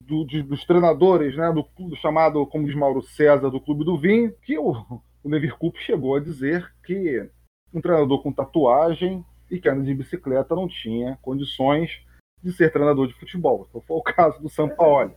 do, 0.00 0.24
de, 0.24 0.42
dos 0.42 0.64
treinadores 0.64 1.36
né? 1.36 1.52
do, 1.52 1.66
do 1.86 1.96
chamado, 1.96 2.46
como 2.46 2.64
diz 2.64 2.74
Mauro 2.74 3.02
César, 3.02 3.50
do 3.50 3.60
Clube 3.60 3.84
do 3.84 3.98
Vinho, 3.98 4.32
que 4.42 4.56
o, 4.56 5.02
o 5.24 5.28
Levir 5.30 5.56
Coupe 5.56 5.80
chegou 5.80 6.14
a 6.14 6.20
dizer 6.20 6.70
que 6.84 7.28
um 7.72 7.80
treinador 7.80 8.22
com 8.22 8.32
tatuagem 8.32 9.24
e 9.50 9.58
que 9.58 9.68
anda 9.68 9.82
de 9.82 9.94
bicicleta 9.94 10.54
não 10.54 10.68
tinha 10.68 11.18
condições 11.22 11.90
de 12.42 12.52
ser 12.52 12.70
treinador 12.70 13.08
de 13.08 13.14
futebol. 13.14 13.66
Então 13.68 13.80
foi 13.80 13.96
o 13.96 14.02
caso 14.02 14.40
do 14.40 14.50
São 14.50 14.68
Paulo. 14.68 15.14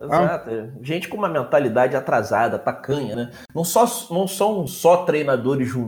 Exato. 0.00 0.50
Ah? 0.50 0.78
Gente 0.82 1.06
com 1.06 1.18
uma 1.18 1.28
mentalidade 1.28 1.94
atrasada, 1.94 2.58
tacanha, 2.58 3.14
né? 3.14 3.30
Não, 3.54 3.62
só, 3.62 3.84
não 4.12 4.26
são 4.26 4.66
só 4.66 5.04
treinadores 5.04 5.70
ruins. 5.70 5.86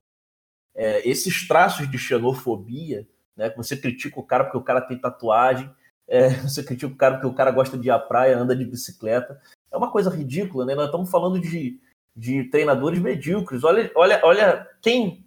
É, 0.76 1.08
esses 1.08 1.48
traços 1.48 1.90
de 1.90 1.98
xenofobia, 1.98 3.08
né? 3.34 3.48
Que 3.48 3.56
você 3.56 3.76
critica 3.76 4.20
o 4.20 4.26
cara 4.26 4.44
porque 4.44 4.58
o 4.58 4.62
cara 4.62 4.82
tem 4.82 4.98
tatuagem, 4.98 5.70
é, 6.06 6.28
você 6.46 6.62
critica 6.62 6.92
o 6.92 6.96
cara 6.96 7.14
porque 7.14 7.26
o 7.26 7.34
cara 7.34 7.50
gosta 7.50 7.78
de 7.78 7.88
ir 7.88 7.90
à 7.90 7.98
praia, 7.98 8.38
anda 8.38 8.54
de 8.54 8.64
bicicleta. 8.64 9.40
É 9.72 9.76
uma 9.76 9.90
coisa 9.90 10.10
ridícula, 10.10 10.66
né? 10.66 10.74
Nós 10.74 10.86
estamos 10.86 11.10
falando 11.10 11.40
de, 11.40 11.80
de 12.16 12.44
treinadores 12.44 13.00
medíocres. 13.00 13.64
Olha, 13.64 13.90
olha, 13.94 14.20
olha 14.22 14.68
quem, 14.80 15.26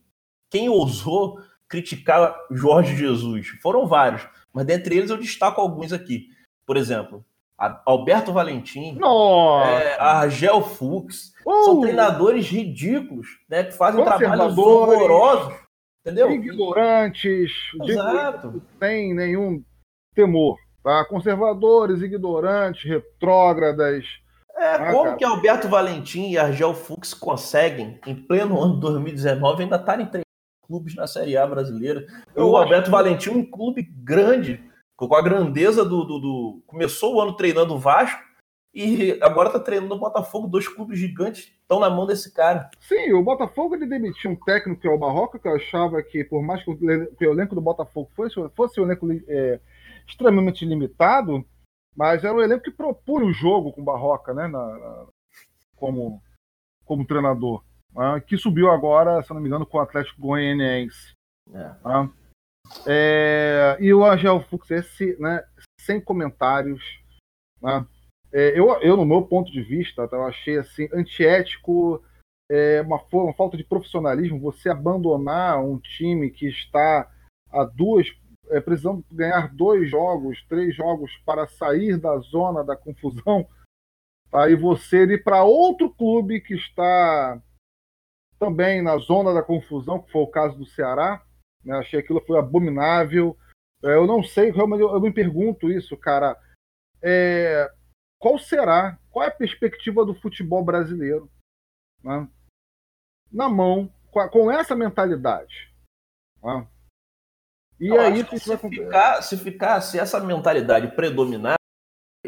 quem 0.50 0.70
ousou 0.70 1.40
criticar 1.68 2.36
Jorge 2.52 2.96
Jesus. 2.96 3.50
Foram 3.62 3.88
vários, 3.88 4.28
mas 4.54 4.66
dentre 4.66 4.96
eles 4.98 5.10
eu 5.10 5.18
destaco 5.18 5.60
alguns 5.60 5.92
aqui. 5.92 6.28
Por 6.66 6.78
exemplo, 6.78 7.26
Alberto 7.86 8.32
Valentim, 8.32 9.00
é, 9.66 10.00
Argel 10.00 10.62
Fux, 10.62 11.34
uh, 11.46 11.64
são 11.64 11.82
treinadores 11.82 12.48
ridículos, 12.48 13.28
né, 13.50 13.64
que 13.64 13.72
fazem 13.72 14.04
trabalhos 14.04 14.58
horrorosos, 14.58 15.56
entendeu? 16.02 16.32
Ignorantes, 16.32 17.52
Exato. 17.84 18.62
sem 18.80 19.14
nenhum 19.16 19.64
temor, 20.14 20.58
tá? 20.84 21.04
Conservadores, 21.06 22.02
ignorantes, 22.02 22.84
retrógradas, 22.84 24.06
é, 24.58 24.74
ah, 24.74 24.92
como 24.92 25.04
cara. 25.04 25.16
que 25.18 25.24
Alberto 25.24 25.70
Valentim 25.70 26.32
e 26.32 26.38
Argel 26.38 26.74
Fux 26.74 27.14
conseguem, 27.14 28.00
em 28.08 28.16
pleno 28.16 28.60
ano 28.60 28.76
de 28.76 28.82
2019, 28.82 29.64
ainda 29.64 29.76
estarem 29.76 30.06
em 30.06 30.10
três 30.10 30.26
clubes 30.66 30.96
na 30.96 31.06
Série 31.06 31.38
A 31.38 31.46
brasileira? 31.46 32.06
Eu 32.36 32.50
o 32.50 32.58
Alberto 32.58 32.90
Valentim, 32.90 33.30
um 33.30 33.46
clube 33.46 33.84
grande, 33.84 34.64
com 34.96 35.14
a 35.16 35.22
grandeza 35.22 35.86
do, 35.86 36.04
do, 36.04 36.20
do, 36.20 36.64
Começou 36.66 37.16
o 37.16 37.22
ano 37.22 37.36
treinando 37.36 37.76
o 37.76 37.80
Vasco 37.80 38.22
e 38.74 39.18
agora 39.22 39.50
está 39.50 39.60
treinando 39.60 39.94
o 39.94 40.00
Botafogo, 40.00 40.48
dois 40.48 40.68
clubes 40.68 41.00
gigantes 41.00 41.52
estão 41.62 41.80
na 41.80 41.90
mão 41.90 42.08
desse 42.08 42.34
cara. 42.34 42.70
Sim, 42.80 43.14
o 43.14 43.24
Botafogo 43.24 43.76
ele 43.76 43.86
demitiu 43.86 44.32
um 44.32 44.36
técnico 44.36 44.82
que 44.82 44.88
é 44.88 44.92
o 44.92 44.98
Barroca, 44.98 45.38
que 45.38 45.48
eu 45.48 45.56
achava 45.56 46.02
que, 46.02 46.24
por 46.24 46.42
mais 46.42 46.64
que 46.64 46.72
o, 46.72 46.78
que 46.78 47.28
o 47.28 47.32
elenco 47.32 47.54
do 47.54 47.62
Botafogo 47.62 48.10
fosse, 48.16 48.36
fosse 48.56 48.82
um 48.82 48.86
elenco 48.86 49.08
é, 49.28 49.60
extremamente 50.08 50.66
limitado, 50.66 51.46
mas 51.98 52.24
era 52.24 52.34
um 52.34 52.42
elenco 52.42 52.64
que 52.64 52.72
propunha 52.72 53.26
o 53.26 53.34
jogo 53.34 53.74
com 53.74 53.82
o 53.82 53.84
Barroca, 53.84 54.32
né? 54.32 54.48
Na, 54.48 54.78
na, 54.78 55.08
como, 55.76 56.22
como 56.86 57.06
treinador. 57.06 57.64
Né, 57.94 58.22
que 58.26 58.38
subiu 58.38 58.70
agora, 58.70 59.24
se 59.24 59.34
não 59.34 59.42
me 59.42 59.48
engano, 59.48 59.66
com 59.66 59.80
o 59.80 59.82
Atlético 59.82 60.22
Goianiense. 60.22 61.14
É. 61.52 61.54
Né, 61.54 62.10
é, 62.86 63.78
e 63.80 63.94
o 63.94 64.06
Angel 64.06 64.42
Fux, 64.42 64.70
esse, 64.70 65.20
né, 65.20 65.44
sem 65.82 66.00
comentários. 66.00 66.84
Né, 67.62 67.86
é, 68.32 68.60
eu, 68.60 68.70
eu, 68.82 68.96
no 68.96 69.06
meu 69.06 69.24
ponto 69.24 69.52
de 69.52 69.62
vista, 69.62 70.08
tá, 70.08 70.18
eu 70.18 70.26
achei 70.26 70.58
assim, 70.58 70.88
antiético, 70.94 72.04
é, 72.52 72.82
uma, 72.82 73.02
uma 73.12 73.34
falta 73.34 73.58
de 73.58 73.64
profissionalismo, 73.64 74.40
você 74.40 74.70
abandonar 74.70 75.64
um 75.64 75.80
time 75.80 76.30
que 76.30 76.48
está 76.48 77.10
a 77.50 77.64
duas, 77.64 78.08
é, 78.50 78.62
precisando 78.62 79.04
ganhar 79.12 79.54
dois 79.54 79.90
jogos, 79.90 80.44
três 80.48 80.76
jogos 80.76 81.12
para 81.26 81.48
sair 81.48 81.98
da 81.98 82.18
zona 82.20 82.64
da 82.64 82.76
confusão, 82.76 83.48
tá, 84.32 84.48
você 84.60 85.04
ir 85.04 85.24
para 85.24 85.44
outro 85.44 85.90
clube 85.90 86.42
que 86.42 86.56
está 86.56 87.42
também 88.40 88.82
na 88.82 88.98
zona 88.98 89.34
da 89.34 89.42
confusão, 89.42 90.00
que 90.00 90.12
foi 90.12 90.22
o 90.22 90.28
caso 90.28 90.58
do 90.58 90.66
Ceará, 90.66 91.24
né, 91.64 91.78
achei 91.78 92.00
aquilo 92.00 92.24
foi 92.26 92.38
abominável. 92.38 93.38
É, 93.84 93.94
eu 93.94 94.08
não 94.08 94.24
sei, 94.24 94.52
realmente 94.52 94.82
eu, 94.82 94.92
eu 94.92 95.02
me 95.02 95.12
pergunto 95.12 95.70
isso, 95.70 95.96
cara. 95.98 96.38
É, 97.02 97.70
qual 98.20 98.40
será, 98.40 99.00
qual 99.12 99.26
é 99.26 99.28
a 99.28 99.36
perspectiva 99.36 100.06
do 100.06 100.16
futebol 100.16 100.64
brasileiro 100.64 101.30
né? 102.04 102.28
na 103.32 103.48
mão, 103.50 103.94
com, 104.12 104.28
com 104.30 104.52
essa 104.52 104.76
mentalidade? 104.76 105.72
Né? 106.44 106.68
E 107.80 107.88
Eu 107.88 108.00
aí 108.00 108.24
que 108.24 108.40
se, 108.40 108.58
ficar, 108.58 109.22
se 109.22 109.38
ficar, 109.38 109.82
se 109.82 110.00
essa 110.00 110.20
mentalidade 110.20 110.96
predominar, 110.96 111.56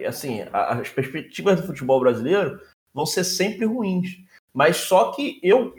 assim, 0.07 0.41
as 0.53 0.89
perspectivas 0.89 1.59
do 1.59 1.67
futebol 1.67 1.99
brasileiro 1.99 2.59
vão 2.93 3.05
ser 3.05 3.23
sempre 3.23 3.65
ruins. 3.65 4.17
Mas 4.53 4.77
só 4.77 5.11
que 5.11 5.39
eu, 5.43 5.73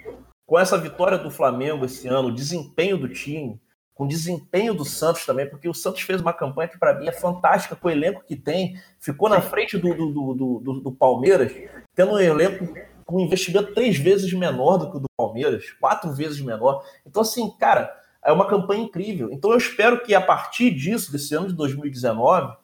com 0.47 0.59
essa 0.59 0.77
vitória 0.77 1.19
do 1.19 1.31
Flamengo 1.31 1.85
esse 1.85 2.09
ano, 2.09 2.29
o 2.29 2.35
desempenho 2.35 2.99
do 2.99 3.09
time, 3.09 3.61
com 3.95 4.05
o 4.05 4.09
desempenho 4.09 4.73
do 4.73 4.85
Santos 4.85 5.27
também, 5.27 5.49
porque 5.49 5.69
o 5.69 5.75
Santos 5.75 6.01
fez 6.03 6.21
uma 6.21 6.33
campanha 6.33 6.69
que 6.69 6.79
para 6.79 6.99
mim 6.99 7.07
é 7.07 7.13
fantástica 7.13 7.77
com 7.77 7.89
o 7.89 7.91
elenco 7.91 8.25
que 8.27 8.35
tem, 8.35 8.81
ficou 8.99 9.29
na 9.29 9.41
frente 9.41 9.77
do, 9.77 9.95
do, 9.95 10.35
do, 10.35 10.61
do, 10.61 10.81
do 10.81 10.93
Palmeiras, 10.93 11.53
tendo 11.95 12.13
um 12.13 12.19
elenco 12.19 12.67
com 13.05 13.17
um 13.17 13.21
investimento 13.21 13.75
três 13.75 13.99
vezes 13.99 14.33
menor 14.33 14.79
do 14.79 14.91
que 14.91 14.97
o 14.97 15.01
do 15.01 15.09
Palmeiras, 15.19 15.71
quatro 15.79 16.13
vezes 16.13 16.41
menor. 16.41 16.83
Então, 17.05 17.23
assim, 17.23 17.51
cara, 17.59 18.00
é 18.25 18.33
uma 18.33 18.47
campanha 18.47 18.83
incrível. 18.83 19.31
Então, 19.33 19.51
eu 19.51 19.59
espero 19.59 20.03
que 20.03 20.15
a 20.15 20.21
partir 20.21 20.71
disso, 20.71 21.11
desse 21.11 21.35
ano 21.35 21.49
de 21.49 21.55
2019, 21.55 22.57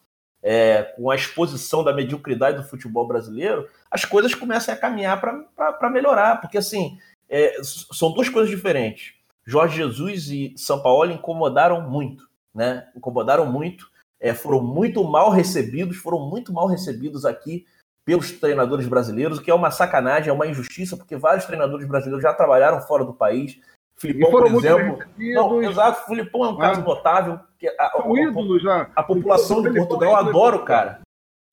é, 0.42 0.82
com 0.82 1.10
a 1.10 1.16
exposição 1.16 1.82
da 1.82 1.92
mediocridade 1.92 2.58
do 2.58 2.68
futebol 2.68 3.06
brasileiro, 3.06 3.68
as 3.90 4.04
coisas 4.04 4.34
comecem 4.34 4.72
a 4.72 4.76
caminhar 4.76 5.20
para 5.20 5.90
melhorar, 5.90 6.40
porque, 6.40 6.58
assim, 6.58 6.98
é, 7.28 7.56
são 7.62 8.12
duas 8.12 8.28
coisas 8.28 8.50
diferentes. 8.50 9.14
Jorge 9.44 9.76
Jesus 9.76 10.28
e 10.28 10.54
São 10.56 10.82
Paulo 10.82 11.10
incomodaram 11.10 11.80
muito, 11.80 12.28
né? 12.54 12.88
Incomodaram 12.96 13.46
muito, 13.46 13.88
é, 14.20 14.34
foram 14.34 14.62
muito 14.62 15.02
mal 15.04 15.30
recebidos, 15.30 15.96
foram 15.96 16.28
muito 16.28 16.52
mal 16.52 16.66
recebidos 16.66 17.24
aqui 17.24 17.64
pelos 18.04 18.30
treinadores 18.30 18.86
brasileiros, 18.86 19.38
o 19.38 19.42
que 19.42 19.50
é 19.50 19.54
uma 19.54 19.70
sacanagem, 19.70 20.30
é 20.30 20.32
uma 20.32 20.46
injustiça, 20.46 20.96
porque 20.96 21.16
vários 21.16 21.44
treinadores 21.44 21.86
brasileiros 21.86 22.22
já 22.22 22.32
trabalharam 22.32 22.80
fora 22.80 23.04
do 23.04 23.12
país. 23.12 23.58
Filipão, 23.96 24.30
por 24.30 24.46
exemplo. 24.46 24.98
Não, 25.16 25.62
exato, 25.62 26.02
o 26.02 26.06
Filipão 26.06 26.44
é 26.44 26.48
um 26.50 26.58
caso 26.58 26.80
ah. 26.80 26.84
notável. 26.84 27.40
Que 27.58 27.68
a, 27.68 27.72
a, 27.78 27.86
a. 27.86 28.90
A 28.94 29.02
população 29.02 29.62
de 29.62 29.72
Portugal 29.72 30.16
adora 30.16 30.56
o 30.56 30.64
cara. 30.64 31.00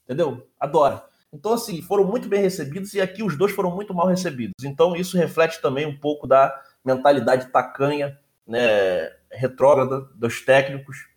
Entendeu? 0.04 0.46
Adora. 0.60 1.04
Então, 1.32 1.54
assim, 1.54 1.82
foram 1.82 2.04
muito 2.04 2.28
bem 2.28 2.42
recebidos 2.42 2.94
e 2.94 3.02
aqui 3.02 3.24
os 3.24 3.36
dois 3.36 3.52
foram 3.52 3.72
muito 3.72 3.94
mal 3.94 4.08
recebidos. 4.08 4.64
Então, 4.64 4.96
isso 4.96 5.18
reflete 5.18 5.62
também 5.62 5.86
um 5.86 5.98
pouco 5.98 6.28
da 6.28 6.54
mentalidade 6.86 7.48
tacanha, 7.48 8.20
né, 8.46 9.10
retrógrada 9.32 10.02
dos 10.16 10.42
técnicos 10.42 11.08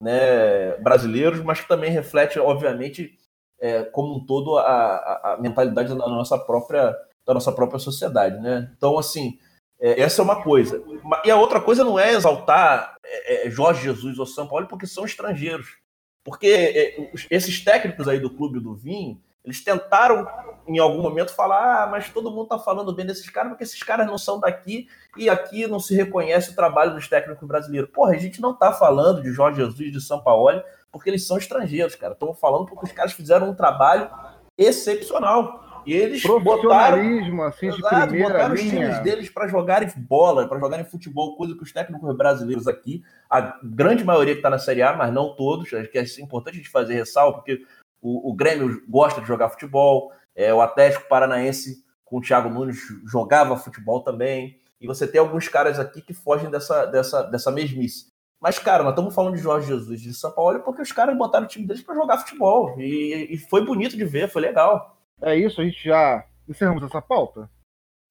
né, 0.00 0.76
brasileiros, 0.78 1.40
mas 1.40 1.60
que 1.60 1.68
também 1.68 1.90
reflete, 1.90 2.38
obviamente, 2.38 3.18
é, 3.60 3.82
como 3.84 4.16
um 4.16 4.24
todo 4.24 4.56
a, 4.56 4.64
a, 4.64 5.38
mentalidade 5.40 5.88
da 5.88 5.94
nossa 5.94 6.38
própria 6.38 6.94
da 7.26 7.34
nossa 7.34 7.50
própria 7.50 7.80
sociedade, 7.80 8.40
né? 8.40 8.70
Então, 8.76 8.96
assim, 8.96 9.36
é, 9.80 10.00
essa 10.00 10.22
é 10.22 10.24
uma 10.24 10.42
coisa. 10.42 10.82
E 11.24 11.30
a 11.30 11.36
outra 11.36 11.60
coisa 11.60 11.84
não 11.84 11.98
é 11.98 12.12
exaltar 12.12 12.96
é, 13.04 13.46
é 13.46 13.50
Jorge 13.50 13.82
Jesus 13.82 14.18
ou 14.18 14.26
São 14.26 14.46
Paulo 14.46 14.66
porque 14.66 14.86
são 14.86 15.04
estrangeiros. 15.04 15.76
Porque 16.24 16.46
é, 16.48 17.10
esses 17.30 17.64
técnicos 17.64 18.08
aí 18.08 18.18
do 18.18 18.30
Clube 18.30 18.58
do 18.58 18.74
Vinho, 18.74 19.20
eles 19.44 19.62
tentaram, 19.62 20.26
em 20.66 20.78
algum 20.78 21.00
momento, 21.00 21.32
falar: 21.32 21.84
ah, 21.84 21.86
mas 21.86 22.10
todo 22.10 22.30
mundo 22.30 22.44
está 22.44 22.58
falando 22.58 22.92
bem 22.92 23.06
desses 23.06 23.30
caras, 23.30 23.50
porque 23.50 23.62
esses 23.62 23.80
caras 23.80 24.06
não 24.06 24.18
são 24.18 24.40
daqui 24.40 24.88
e 25.16 25.30
aqui 25.30 25.68
não 25.68 25.78
se 25.78 25.94
reconhece 25.94 26.50
o 26.50 26.56
trabalho 26.56 26.94
dos 26.94 27.06
técnicos 27.06 27.46
brasileiros. 27.46 27.90
Porra, 27.90 28.14
a 28.14 28.18
gente 28.18 28.40
não 28.40 28.50
está 28.50 28.72
falando 28.72 29.22
de 29.22 29.32
Jorge 29.32 29.62
Jesus 29.62 29.92
de 29.92 30.00
São 30.00 30.20
Paulo 30.20 30.62
porque 30.90 31.10
eles 31.10 31.26
são 31.26 31.36
estrangeiros, 31.36 31.94
cara. 31.94 32.14
Estamos 32.14 32.40
falando 32.40 32.66
porque 32.66 32.86
os 32.86 32.92
caras 32.92 33.12
fizeram 33.12 33.50
um 33.50 33.54
trabalho 33.54 34.10
excepcional. 34.58 35.65
E 35.86 35.92
eles 35.92 36.22
botaram, 36.22 36.98
assim, 37.46 37.70
de 37.70 37.78
exato, 37.78 38.14
botaram 38.14 38.54
os 38.54 38.60
times 38.60 38.98
deles 39.00 39.30
para 39.30 39.46
jogarem 39.46 39.88
bola, 39.96 40.48
para 40.48 40.58
jogarem 40.58 40.84
futebol, 40.84 41.36
coisa 41.36 41.54
que 41.54 41.62
os 41.62 41.72
técnicos 41.72 42.16
brasileiros 42.16 42.66
aqui, 42.66 43.04
a 43.30 43.58
grande 43.62 44.04
maioria 44.04 44.34
que 44.34 44.40
está 44.40 44.50
na 44.50 44.58
Série 44.58 44.82
A, 44.82 44.94
mas 44.94 45.12
não 45.12 45.36
todos, 45.36 45.72
acho 45.72 45.90
que 45.90 45.98
é 45.98 46.04
importante 46.20 46.54
a 46.54 46.58
gente 46.58 46.68
fazer 46.68 46.94
ressalva, 46.94 47.38
porque 47.38 47.62
o, 48.02 48.30
o 48.30 48.34
Grêmio 48.34 48.82
gosta 48.88 49.20
de 49.20 49.28
jogar 49.28 49.48
futebol, 49.48 50.12
é, 50.34 50.52
o 50.52 50.60
Atlético 50.60 51.08
Paranaense 51.08 51.84
com 52.04 52.18
o 52.18 52.20
Thiago 52.20 52.48
Nunes 52.48 52.78
jogava 53.04 53.56
futebol 53.56 54.00
também. 54.00 54.58
E 54.80 54.86
você 54.86 55.06
tem 55.06 55.20
alguns 55.20 55.48
caras 55.48 55.78
aqui 55.78 56.00
que 56.00 56.14
fogem 56.14 56.50
dessa, 56.50 56.86
dessa, 56.86 57.22
dessa 57.22 57.50
mesmice. 57.50 58.06
Mas, 58.40 58.58
cara, 58.58 58.82
nós 58.82 58.92
estamos 58.92 59.14
falando 59.14 59.34
de 59.34 59.42
Jorge 59.42 59.68
Jesus 59.68 60.00
de 60.00 60.14
São 60.14 60.30
Paulo 60.30 60.60
porque 60.60 60.82
os 60.82 60.92
caras 60.92 61.16
botaram 61.16 61.46
o 61.46 61.48
time 61.48 61.66
deles 61.66 61.82
para 61.82 61.94
jogar 61.94 62.18
futebol. 62.18 62.78
E, 62.78 63.34
e, 63.34 63.38
foi 63.38 63.64
bonito 63.64 63.96
de 63.96 64.04
ver, 64.04 64.30
foi 64.30 64.42
legal. 64.42 64.95
É 65.22 65.34
isso, 65.36 65.60
a 65.60 65.64
gente 65.64 65.82
já 65.82 66.26
encerramos 66.48 66.82
essa 66.82 67.00
pauta? 67.00 67.50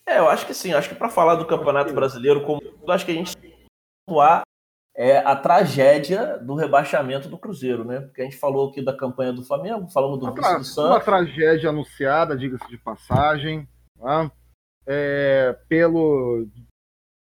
É, 0.08 0.20
eu 0.20 0.30
acho 0.30 0.46
que 0.46 0.54
sim. 0.54 0.74
Acho 0.74 0.90
que 0.90 0.96
para 0.96 1.10
falar 1.10 1.36
do 1.36 1.48
Campeonato 1.48 1.94
Brasileiro, 1.94 2.44
como 2.44 2.62
acho 2.90 3.06
que 3.06 3.12
a 3.12 3.16
gente 3.16 3.36
tem 3.38 3.52
que 3.52 3.66
pontuar 4.08 4.44
é 4.98 5.18
a 5.18 5.36
tragédia 5.36 6.38
do 6.38 6.56
rebaixamento 6.56 7.28
do 7.28 7.38
Cruzeiro, 7.38 7.84
né? 7.84 8.00
Porque 8.00 8.22
a 8.22 8.24
gente 8.24 8.38
falou 8.38 8.70
aqui 8.70 8.82
da 8.82 8.96
campanha 8.96 9.34
do 9.34 9.44
Flamengo, 9.44 9.90
falamos 9.90 10.20
do 10.20 10.34
vice 10.34 10.58
do 10.58 10.64
Santos. 10.64 10.92
Uma 10.92 11.02
tragédia 11.02 11.70
anunciada, 11.70 12.38
diga-se 12.38 12.66
de 12.70 12.78
passagem, 12.78 13.68
né? 13.98 14.32
é, 14.88 15.52
pelo, 15.68 16.48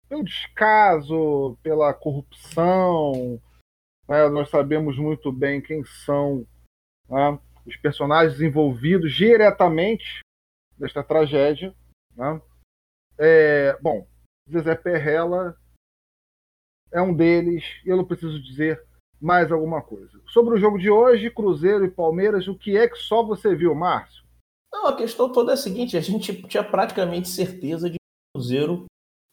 pelo 0.10 0.24
descaso, 0.26 1.58
pela 1.64 1.94
corrupção. 1.94 3.40
Né? 4.10 4.28
Nós 4.28 4.50
sabemos 4.50 4.98
muito 4.98 5.32
bem 5.32 5.62
quem 5.62 5.82
são 5.86 6.46
né? 7.10 7.40
Os 7.66 7.76
personagens 7.78 8.42
envolvidos 8.42 9.14
diretamente 9.14 10.20
nesta 10.78 11.04
tragédia. 11.04 11.74
Né? 12.16 12.42
É, 13.18 13.78
bom, 13.82 14.08
Zezé 14.50 14.76
Perrella 14.76 15.58
é 16.92 17.02
um 17.02 17.14
deles, 17.14 17.64
e 17.86 17.90
eu 17.90 17.98
não 17.98 18.06
preciso 18.06 18.42
dizer 18.42 18.82
mais 19.20 19.52
alguma 19.52 19.82
coisa. 19.82 20.22
Sobre 20.28 20.56
o 20.56 20.58
jogo 20.58 20.78
de 20.78 20.90
hoje, 20.90 21.32
Cruzeiro 21.32 21.86
e 21.86 21.92
Palmeiras, 21.92 22.48
o 22.48 22.56
que 22.56 22.78
é 22.78 22.88
que 22.88 22.98
só 22.98 23.24
você 23.24 23.56
viu, 23.56 23.74
Márcio? 23.74 24.24
Não, 24.72 24.88
a 24.88 24.96
questão 24.96 25.32
toda 25.32 25.52
é 25.52 25.54
a 25.54 25.58
seguinte: 25.58 25.98
a 25.98 26.02
gente 26.02 26.44
tinha 26.48 26.64
praticamente 26.64 27.30
certeza 27.30 27.90
de 27.90 27.96
que 27.96 28.36
o 28.36 28.40
Cruzeiro 28.40 28.86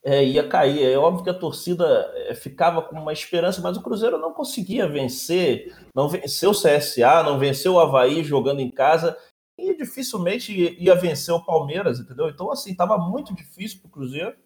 é, 0.05 0.25
ia 0.25 0.47
cair. 0.47 0.83
É 0.83 0.97
óbvio 0.99 1.25
que 1.25 1.31
a 1.31 1.35
torcida 1.35 2.13
é, 2.15 2.35
ficava 2.35 2.83
com 2.83 2.99
uma 2.99 3.13
esperança, 3.13 3.61
mas 3.61 3.77
o 3.77 3.83
Cruzeiro 3.83 4.19
não 4.19 4.33
conseguia 4.33 4.89
vencer, 4.89 5.75
não 5.95 6.09
venceu 6.09 6.51
o 6.51 6.55
CSA, 6.55 7.23
não 7.23 7.39
venceu 7.39 7.75
o 7.75 7.81
Havaí 7.81 8.23
jogando 8.25 8.61
em 8.61 8.71
casa 8.71 9.17
e 9.59 9.77
dificilmente 9.77 10.53
ia 10.79 10.95
vencer 10.95 11.35
o 11.35 11.45
Palmeiras, 11.45 12.01
entendeu? 12.01 12.29
Então, 12.29 12.51
assim, 12.51 12.73
estava 12.73 12.99
muito 12.99 13.35
difícil 13.35 13.81
para 13.81 13.89
o 13.89 13.93
Cruzeiro 13.93 14.37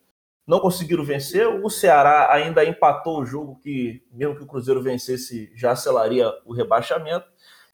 não 0.46 0.60
conseguiram 0.60 1.04
vencer. 1.04 1.46
O 1.48 1.68
Ceará 1.68 2.32
ainda 2.32 2.64
empatou 2.64 3.20
o 3.20 3.26
jogo 3.26 3.56
que, 3.56 4.02
mesmo 4.12 4.36
que 4.36 4.44
o 4.44 4.46
Cruzeiro 4.46 4.80
vencesse, 4.80 5.50
já 5.54 5.74
selaria 5.74 6.32
o 6.44 6.52
rebaixamento. 6.52 7.26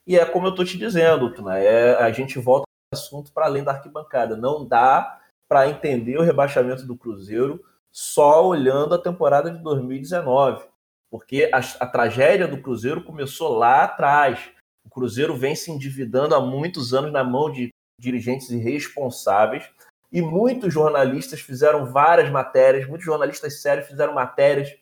E 0.07 0.19
é 0.19 0.25
como 0.25 0.47
eu 0.47 0.51
estou 0.51 0.65
te 0.65 0.79
dizendo, 0.79 1.33
Tuna, 1.33 1.59
é, 1.59 1.95
a 2.03 2.11
gente 2.11 2.39
volta 2.39 2.65
ao 2.67 2.99
assunto 2.99 3.33
para 3.33 3.47
além 3.47 3.63
da 3.63 3.73
arquibancada. 3.73 4.37
Não 4.37 4.67
dá 4.67 5.21
para 5.49 5.69
entender 5.69 6.17
o 6.17 6.23
rebaixamento 6.23 6.87
do 6.87 6.97
Cruzeiro 6.97 7.63
só 7.93 8.47
olhando 8.47 8.95
a 8.95 8.99
temporada 8.99 9.51
de 9.51 9.63
2019, 9.63 10.65
porque 11.11 11.51
a, 11.53 11.59
a 11.59 11.87
tragédia 11.87 12.49
do 12.49 12.61
Cruzeiro 12.61 13.05
começou 13.05 13.57
lá 13.57 13.85
atrás. 13.85 14.51
O 14.85 14.89
Cruzeiro 14.89 15.37
vem 15.37 15.55
se 15.55 15.71
endividando 15.71 16.35
há 16.35 16.41
muitos 16.41 16.95
anos 16.95 17.13
na 17.13 17.23
mão 17.23 17.51
de 17.51 17.69
dirigentes 18.01 18.51
irresponsáveis 18.51 19.71
e 20.11 20.21
muitos 20.21 20.73
jornalistas 20.73 21.41
fizeram 21.41 21.87
várias 21.87 22.31
matérias, 22.31 22.89
muitos 22.89 23.05
jornalistas 23.05 23.61
sérios 23.61 23.87
fizeram 23.87 24.15
matérias 24.15 24.75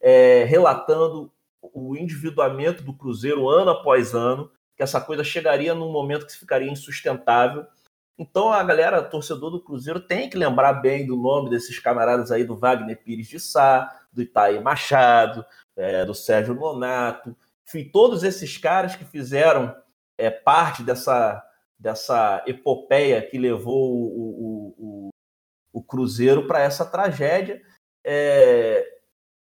é, 0.00 0.44
relatando 0.44 1.32
o 1.60 1.96
endividamento 1.96 2.82
do 2.82 2.94
Cruzeiro 2.94 3.48
ano 3.48 3.70
após 3.70 4.14
ano, 4.14 4.50
que 4.76 4.82
essa 4.82 5.00
coisa 5.00 5.24
chegaria 5.24 5.74
num 5.74 5.90
momento 5.90 6.26
que 6.26 6.32
ficaria 6.32 6.70
insustentável. 6.70 7.66
Então 8.18 8.52
a 8.52 8.62
galera, 8.64 9.02
torcedor 9.02 9.50
do 9.50 9.62
Cruzeiro, 9.62 10.00
tem 10.00 10.28
que 10.28 10.36
lembrar 10.36 10.72
bem 10.74 11.06
do 11.06 11.16
nome 11.16 11.50
desses 11.50 11.78
camaradas 11.78 12.32
aí, 12.32 12.44
do 12.44 12.56
Wagner 12.56 13.00
Pires 13.02 13.28
de 13.28 13.38
Sá, 13.38 13.88
do 14.12 14.20
Itaí 14.20 14.60
Machado, 14.60 15.44
é, 15.76 16.04
do 16.04 16.14
Sérgio 16.14 16.54
Nonato, 16.54 17.36
enfim, 17.68 17.84
todos 17.84 18.24
esses 18.24 18.56
caras 18.56 18.96
que 18.96 19.04
fizeram 19.04 19.76
é, 20.16 20.30
parte 20.30 20.82
dessa, 20.82 21.44
dessa 21.78 22.42
epopeia 22.46 23.20
que 23.20 23.38
levou 23.38 23.92
o, 23.92 24.06
o, 24.08 24.74
o, 24.78 25.08
o 25.74 25.82
Cruzeiro 25.82 26.46
para 26.46 26.60
essa 26.60 26.86
tragédia. 26.86 27.60
É, 28.02 28.86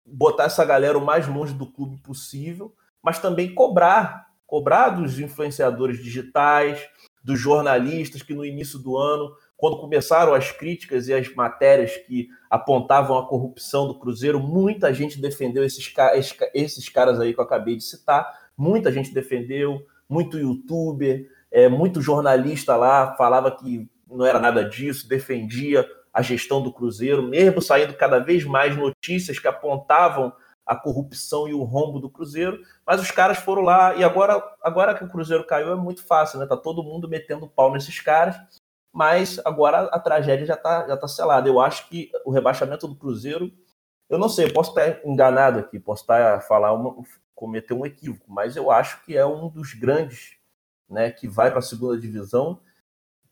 botar 0.05 0.45
essa 0.45 0.63
galera 0.63 0.97
o 0.97 1.05
mais 1.05 1.27
longe 1.27 1.53
do 1.53 1.69
clube 1.69 1.97
possível, 1.97 2.73
mas 3.01 3.19
também 3.19 3.53
cobrar, 3.53 4.29
cobrar 4.47 4.89
dos 4.89 5.19
influenciadores 5.19 6.01
digitais, 6.01 6.79
dos 7.23 7.39
jornalistas 7.39 8.21
que 8.21 8.33
no 8.33 8.45
início 8.45 8.77
do 8.77 8.97
ano, 8.97 9.33
quando 9.55 9.77
começaram 9.77 10.33
as 10.33 10.51
críticas 10.51 11.07
e 11.07 11.13
as 11.13 11.33
matérias 11.33 11.95
que 11.95 12.27
apontavam 12.49 13.17
a 13.17 13.25
corrupção 13.25 13.87
do 13.87 13.97
Cruzeiro, 13.97 14.39
muita 14.39 14.93
gente 14.93 15.21
defendeu 15.21 15.63
esses, 15.63 15.93
esses 16.53 16.89
caras 16.89 17.19
aí 17.19 17.33
que 17.33 17.39
eu 17.39 17.43
acabei 17.43 17.77
de 17.77 17.83
citar, 17.83 18.27
muita 18.57 18.91
gente 18.91 19.13
defendeu, 19.13 19.85
muito 20.09 20.37
youtuber, 20.37 21.29
é, 21.49 21.69
muito 21.69 22.01
jornalista 22.01 22.75
lá 22.75 23.15
falava 23.15 23.49
que 23.51 23.87
não 24.09 24.25
era 24.25 24.39
nada 24.39 24.67
disso, 24.67 25.07
defendia 25.07 25.87
a 26.13 26.21
gestão 26.21 26.61
do 26.61 26.71
Cruzeiro, 26.71 27.23
mesmo 27.23 27.61
saindo 27.61 27.93
cada 27.93 28.19
vez 28.19 28.43
mais 28.43 28.75
notícias 28.77 29.39
que 29.39 29.47
apontavam 29.47 30.31
a 30.65 30.75
corrupção 30.75 31.47
e 31.47 31.53
o 31.53 31.63
rombo 31.63 31.99
do 31.99 32.09
Cruzeiro, 32.09 32.61
mas 32.85 33.01
os 33.01 33.11
caras 33.11 33.37
foram 33.37 33.61
lá 33.61 33.95
e 33.95 34.03
agora, 34.03 34.41
agora 34.61 34.95
que 34.95 35.03
o 35.03 35.09
Cruzeiro 35.09 35.45
caiu 35.45 35.71
é 35.71 35.75
muito 35.75 36.03
fácil, 36.05 36.39
né? 36.39 36.45
Tá 36.45 36.55
todo 36.55 36.83
mundo 36.83 37.07
metendo 37.07 37.47
pau 37.47 37.71
nesses 37.71 37.99
caras, 37.99 38.37
mas 38.91 39.39
agora 39.43 39.83
a 39.87 39.99
tragédia 39.99 40.45
já 40.45 40.55
tá, 40.55 40.87
já 40.87 40.95
tá 40.95 41.07
selada. 41.07 41.49
Eu 41.49 41.59
acho 41.59 41.89
que 41.89 42.11
o 42.25 42.31
rebaixamento 42.31 42.87
do 42.87 42.95
Cruzeiro, 42.95 43.51
eu 44.09 44.17
não 44.17 44.29
sei, 44.29 44.51
posso 44.51 44.69
estar 44.69 45.05
enganado 45.05 45.59
aqui, 45.59 45.79
posso 45.79 46.03
estar 46.03 46.41
falar 46.41 46.73
uma, 46.73 46.95
cometer 47.35 47.73
um 47.73 47.85
equívoco, 47.85 48.31
mas 48.31 48.55
eu 48.55 48.71
acho 48.71 49.03
que 49.03 49.17
é 49.17 49.25
um 49.25 49.49
dos 49.49 49.73
grandes, 49.73 50.37
né, 50.89 51.11
que 51.11 51.27
vai 51.27 51.49
para 51.49 51.59
a 51.59 51.63
segunda 51.63 51.99
divisão 51.99 52.59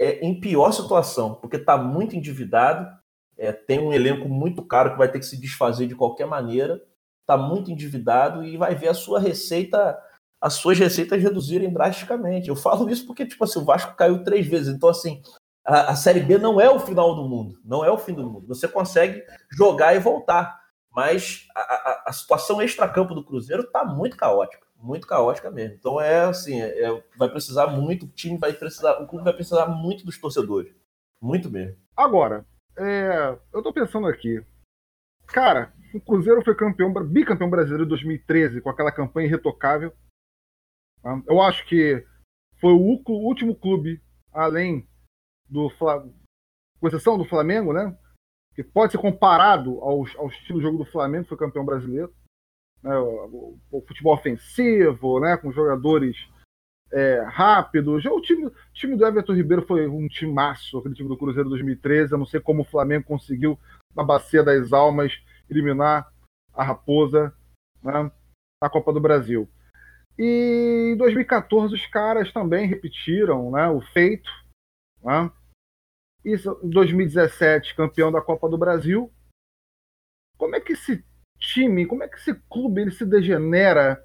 é, 0.02 0.26
em 0.26 0.40
pior 0.40 0.72
situação, 0.72 1.36
porque 1.36 1.58
está 1.58 1.78
muito 1.78 2.16
endividado, 2.16 2.90
é, 3.38 3.52
tem 3.52 3.80
um 3.80 3.94
elenco 3.94 4.28
muito 4.28 4.64
caro 4.64 4.92
que 4.92 4.98
vai 4.98 5.10
ter 5.10 5.20
que 5.20 5.26
se 5.26 5.40
desfazer 5.40 5.88
de 5.88 5.96
qualquer 5.96 6.26
maneira, 6.26 6.84
está 7.22 7.38
muito 7.38 7.72
endividado 7.72 8.44
e 8.44 8.58
vai 8.58 8.76
ver 8.76 8.90
a 8.90 8.94
sua 8.94 9.20
receita, 9.20 9.98
as 10.42 10.56
suas 10.56 10.78
receitas 10.78 11.22
reduzirem 11.22 11.72
drasticamente. 11.72 12.50
Eu 12.50 12.56
falo 12.56 12.90
isso 12.90 13.06
porque, 13.06 13.26
tipo 13.26 13.44
assim, 13.44 13.60
o 13.60 13.66
Vasco 13.66 13.96
caiu 13.96 14.24
três 14.24 14.46
vezes, 14.48 14.74
então 14.74 14.90
assim, 14.90 15.22
a, 15.66 15.92
a 15.92 15.96
Série 15.96 16.20
B 16.22 16.38
não 16.38 16.60
é 16.60 16.70
o 16.70 16.80
final 16.80 17.16
do 17.16 17.28
mundo, 17.28 17.60
não 17.64 17.86
é 17.86 17.92
o 17.92 17.98
fim 17.98 18.14
do 18.14 18.30
mundo. 18.30 18.48
Você 18.48 18.68
consegue 18.68 19.24
jogar 19.52 19.96
e 19.96 20.00
voltar, 20.00 20.60
mas 20.92 21.48
a, 21.56 21.62
a, 21.62 22.04
a 22.08 22.14
situação 22.14 22.62
extra-campo 22.62 23.16
do 23.16 23.24
Cruzeiro 23.24 23.64
está 23.64 23.86
muito 23.86 24.18
caótica 24.18 24.72
muito 24.82 25.08
caótica 25.08 25.50
mesmo. 25.52 25.76
Então 25.76 26.02
é 26.02 26.26
assim, 26.26 26.60
é, 26.60 26.86
é, 26.86 27.04
vai 27.18 27.30
precisar 27.30 27.68
muito, 27.68 28.06
o 28.06 28.10
time 28.10 28.38
vai 28.38 28.52
precisar, 28.52 28.94
o 29.02 29.08
clube 29.08 29.24
vai 29.24 29.34
precisar 29.34 29.68
muito 29.68 30.06
dos 30.06 30.18
torcedores. 30.18 30.74
Muito 31.22 31.50
mesmo. 31.50 31.78
Agora, 31.96 32.46
é, 32.78 33.38
eu 33.54 33.62
tô 33.62 33.72
pensando 33.72 34.08
aqui. 34.08 34.44
Cara, 35.28 35.72
o 35.98 36.02
Cruzeiro 36.02 36.44
foi 36.44 36.56
campeão, 36.56 36.94
bicampeão 37.06 37.50
brasileiro 37.50 37.86
em 37.86 37.90
2013, 37.90 38.62
com 38.62 38.70
aquela 38.70 38.92
campanha 38.92 39.28
irretocável. 39.28 39.94
Tá? 41.02 41.22
Eu 41.28 41.42
acho 41.42 41.66
que 41.66 42.06
foi 42.60 42.74
o 42.74 43.00
último 43.08 43.56
clube, 43.56 44.02
além 44.32 44.88
do 45.50 45.70
com 46.80 46.88
exceção 46.88 47.18
do 47.18 47.26
Flamengo, 47.26 47.74
né? 47.74 47.96
Que 48.56 48.64
pode 48.64 48.92
ser 48.92 48.98
comparado 48.98 49.80
ao, 49.82 50.06
ao 50.18 50.28
estilo 50.28 50.60
de 50.60 50.66
jogo 50.66 50.78
do 50.78 50.86
Flamengo, 50.86 51.28
foi 51.28 51.38
campeão 51.38 51.66
brasileiro 51.66 52.14
né, 52.84 52.98
o, 52.98 53.58
o, 53.72 53.82
futebol 53.82 54.14
ofensivo, 54.14 55.20
né, 55.20 55.38
com 55.38 55.52
jogadores 55.52 56.18
é, 56.92 57.24
rápidos. 57.28 58.04
O 58.06 58.22
time, 58.22 58.50
time 58.74 58.96
do 58.96 59.06
Everton 59.06 59.34
Ribeiro 59.34 59.66
foi 59.66 59.88
um 59.88 60.08
timaço, 60.08 60.78
aquele 60.78 60.96
time 60.96 61.10
do 61.10 61.18
Cruzeiro 61.18 61.50
2013. 61.50 62.12
Eu 62.12 62.18
não 62.18 62.26
sei 62.26 62.40
como 62.40 62.62
o 62.62 62.66
Flamengo 62.66 63.06
conseguiu, 63.06 63.60
na 63.96 64.04
Bacia 64.04 64.44
das 64.44 64.74
Almas, 64.74 65.14
eliminar 65.52 66.12
a 66.54 66.64
Raposa 66.64 67.34
né, 67.84 68.12
na 68.62 68.70
Copa 68.70 68.94
do 68.94 69.02
Brasil. 69.02 69.50
E 70.18 70.92
em 70.94 70.98
2014 70.98 71.74
os 71.74 71.86
caras 71.88 72.32
também 72.32 72.68
repetiram 72.68 73.52
né, 73.52 73.68
o 73.70 73.82
feito. 73.82 74.30
Né? 75.04 75.32
Isso, 76.24 76.60
em 76.64 76.70
2017, 76.70 77.76
campeão 77.76 78.12
da 78.12 78.22
Copa 78.22 78.48
do 78.48 78.58
Brasil. 78.58 79.12
Como 80.38 80.56
é 80.56 80.62
que 80.62 80.74
esse 80.74 81.04
time, 81.38 81.86
como 81.86 82.04
é 82.04 82.08
que 82.08 82.18
esse 82.18 82.34
clube 82.50 82.82
ele 82.82 82.92
se 82.92 83.06
degenera 83.06 84.04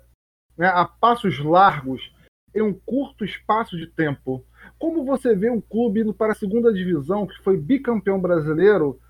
né, 0.57 0.67
a 0.67 0.85
passos 0.85 1.39
largos 1.39 2.15
em 2.55 2.63
um 2.63 2.73
curto 2.73 3.25
espaço 3.25 3.77
de 3.77 3.87
tempo? 3.87 4.45
Como 4.79 5.05
você 5.05 5.35
vê 5.35 5.51
um 5.51 5.61
clube 5.61 6.01
indo 6.01 6.15
para 6.15 6.33
a 6.33 6.37
segunda 6.37 6.73
divisão, 6.73 7.27
que 7.27 7.43
foi 7.43 7.57
bicampeão 7.57 8.21
brasileiro 8.21 9.01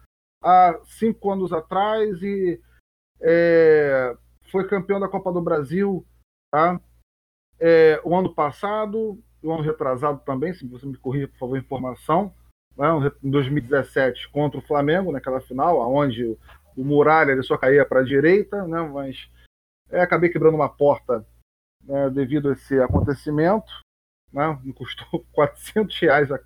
há 0.46 0.78
cinco 0.85 1.30
anos 1.30 1.52
atrás 1.52 2.22
e 2.22 2.61
é, 3.20 4.16
foi 4.50 4.68
campeão 4.68 5.00
da 5.00 5.09
Copa 5.09 5.32
do 5.32 5.40
Brasil 5.40 6.06
tá? 6.50 6.80
É, 7.59 8.00
o 8.04 8.14
ano 8.14 8.35
passado, 8.35 9.22
o 9.42 9.52
ano 9.52 9.62
retrasado 9.62 10.20
também, 10.24 10.54
se 10.54 10.66
você 10.66 10.87
me 10.87 10.96
corrija, 10.96 11.28
por 11.28 11.38
favor, 11.38 11.59
informação, 11.59 12.35
né, 12.76 12.87
em 13.22 13.30
2017 13.30 14.30
contra 14.30 14.59
o 14.59 14.62
Flamengo, 14.62 15.12
naquela 15.12 15.40
final, 15.40 15.80
onde 15.92 16.37
o 16.76 16.85
Muralha 16.85 17.32
ele 17.32 17.42
só 17.42 17.56
caía 17.56 17.85
para 17.85 18.00
a 18.00 18.04
direita, 18.04 18.66
né, 18.66 18.80
mas 18.82 19.30
é, 19.90 20.00
acabei 20.00 20.30
quebrando 20.30 20.54
uma 20.54 20.68
porta 20.68 21.26
né, 21.82 22.11
devido 22.11 22.48
a 22.48 22.52
esse 22.52 22.78
acontecimento. 22.80 23.72
Né, 24.32 24.59
me 24.62 24.72
custou 24.72 25.24
400 25.32 25.98
reais 26.00 26.32
a, 26.32 26.38